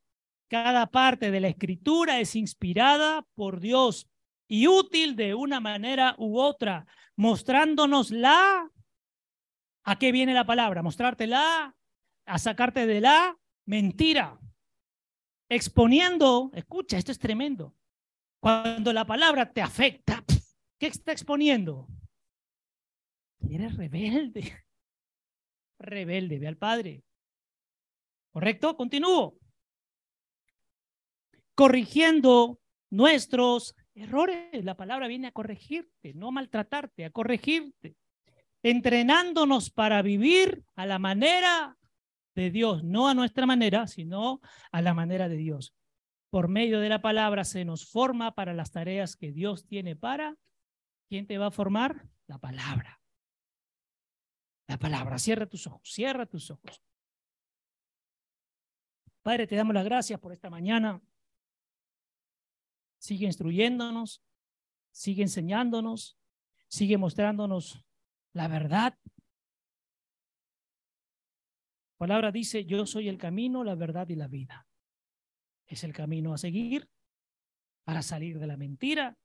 Cada 0.48 0.86
parte 0.86 1.32
de 1.32 1.40
la 1.40 1.48
escritura 1.48 2.20
es 2.20 2.36
inspirada 2.36 3.26
por 3.34 3.60
Dios 3.60 4.08
y 4.48 4.68
útil 4.68 5.16
de 5.16 5.34
una 5.34 5.60
manera 5.60 6.14
u 6.20 6.38
otra, 6.40 6.86
mostrándonos 7.16 8.12
la... 8.12 8.70
¿A 9.84 9.98
qué 9.98 10.12
viene 10.12 10.36
la 10.36 10.46
palabra? 10.46 10.84
Mostrártela, 10.84 11.76
a 12.28 12.38
sacarte 12.38 12.86
de 12.86 13.02
la 13.02 13.36
mentira. 13.66 14.40
Exponiendo, 15.50 16.52
escucha, 16.54 17.00
esto 17.00 17.12
es 17.12 17.18
tremendo. 17.18 17.76
Cuando 18.40 18.94
la 18.94 19.08
palabra 19.08 19.52
te 19.52 19.64
afecta, 19.64 20.24
¿qué 20.78 20.86
está 20.86 21.12
exponiendo? 21.12 21.88
Eres 23.40 23.76
rebelde 23.76 24.69
rebelde. 25.80 26.40
Ve 26.40 26.48
al 26.48 26.58
Padre. 26.58 27.04
¿Correcto? 28.32 28.76
Continúo. 28.76 29.38
Corrigiendo 31.56 32.60
nuestros 32.90 33.76
errores. 33.96 34.64
La 34.64 34.78
palabra 34.78 35.08
viene 35.08 35.28
a 35.28 35.32
corregirte, 35.32 36.14
no 36.14 36.28
a 36.28 36.32
maltratarte, 36.32 37.06
a 37.06 37.10
corregirte. 37.10 37.96
Entrenándonos 38.62 39.72
para 39.72 40.02
vivir 40.02 40.64
a 40.76 40.86
la 40.86 41.00
manera 41.00 41.78
de 42.36 42.52
Dios, 42.52 42.84
no 42.84 43.08
a 43.08 43.14
nuestra 43.14 43.46
manera, 43.46 43.88
sino 43.88 44.42
a 44.72 44.82
la 44.82 44.94
manera 44.94 45.30
de 45.30 45.38
Dios. 45.38 45.74
Por 46.30 46.48
medio 46.48 46.80
de 46.80 46.90
la 46.90 47.02
palabra 47.02 47.44
se 47.44 47.66
nos 47.66 47.90
forma 47.90 48.36
para 48.36 48.54
las 48.54 48.72
tareas 48.72 49.16
que 49.16 49.32
Dios 49.32 49.66
tiene 49.66 49.96
para. 49.96 50.36
¿Quién 51.08 51.26
te 51.26 51.38
va 51.38 51.48
a 51.48 51.52
formar? 51.52 52.06
La 52.28 52.38
palabra 52.38 52.99
la 54.70 54.78
palabra. 54.78 55.18
Cierra 55.18 55.48
tus 55.48 55.66
ojos, 55.66 55.82
cierra 55.92 56.28
tus 56.28 56.52
ojos. 56.52 56.82
Padre, 59.24 59.48
te 59.48 59.56
damos 59.56 59.74
las 59.74 59.84
gracias 59.84 60.20
por 60.20 60.32
esta 60.32 60.50
mañana. 60.50 61.02
Sigue 63.00 63.26
instruyéndonos, 63.26 64.24
sigue 64.92 65.24
enseñándonos, 65.24 66.18
sigue 66.68 66.98
mostrándonos 66.98 67.84
la 68.34 68.48
verdad. 68.48 68.98
La 71.94 71.98
palabra 71.98 72.32
dice, 72.32 72.64
yo 72.66 72.86
soy 72.86 73.10
el 73.10 73.18
camino, 73.18 73.64
la 73.64 73.74
verdad 73.74 74.08
y 74.08 74.16
la 74.16 74.28
vida. 74.28 74.68
Es 75.66 75.84
el 75.84 75.94
camino 75.94 76.34
a 76.34 76.38
seguir 76.38 76.88
para 77.84 78.04
salir 78.04 78.38
de 78.38 78.46
la 78.46 78.56
mentira 78.56 79.18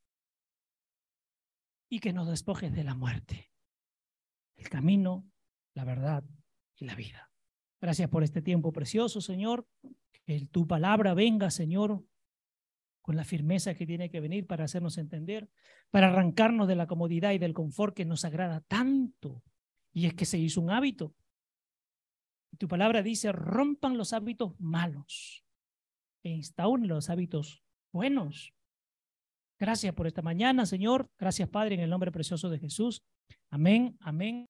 y 1.91 2.01
que 2.01 2.15
nos 2.15 2.29
despojes 2.29 2.73
de 2.73 2.83
la 2.83 2.95
muerte. 2.95 3.53
El 4.57 4.71
camino, 4.71 5.31
la 5.75 5.85
verdad 5.85 6.25
y 6.77 6.85
la 6.85 6.95
vida. 6.95 7.31
Gracias 7.81 8.09
por 8.09 8.23
este 8.23 8.43
tiempo 8.43 8.73
precioso, 8.73 9.21
Señor. 9.21 9.67
Que 10.25 10.47
tu 10.47 10.67
palabra 10.67 11.13
venga, 11.13 11.51
Señor, 11.51 12.03
con 13.03 13.17
la 13.17 13.25
firmeza 13.25 13.75
que 13.75 13.87
tiene 13.87 14.09
que 14.09 14.21
venir 14.21 14.47
para 14.47 14.65
hacernos 14.65 14.97
entender, 14.97 15.51
para 15.91 16.09
arrancarnos 16.09 16.67
de 16.67 16.77
la 16.77 16.87
comodidad 16.87 17.33
y 17.33 17.39
del 17.39 17.53
confort 17.53 17.95
que 17.95 18.07
nos 18.07 18.25
agrada 18.25 18.63
tanto. 18.63 19.43
Y 19.93 20.07
es 20.07 20.15
que 20.15 20.25
se 20.25 20.39
hizo 20.39 20.61
un 20.61 20.71
hábito. 20.71 21.15
Tu 22.59 22.69
palabra 22.69 23.03
dice, 23.03 23.33
rompan 23.33 23.99
los 23.99 24.13
hábitos 24.13 24.59
malos 24.59 25.45
e 26.23 26.31
instauren 26.31 26.89
los 26.89 27.11
hábitos 27.11 27.63
buenos. 27.93 28.55
Gracias 29.59 29.95
por 29.95 30.07
esta 30.07 30.23
mañana, 30.23 30.67
Señor. 30.67 31.11
Gracias, 31.19 31.49
Padre, 31.49 31.75
en 31.75 31.83
el 31.83 31.91
nombre 31.91 32.11
precioso 32.11 32.49
de 32.49 32.59
Jesús. 32.59 33.03
Amén, 33.51 33.97
amén. 34.01 34.49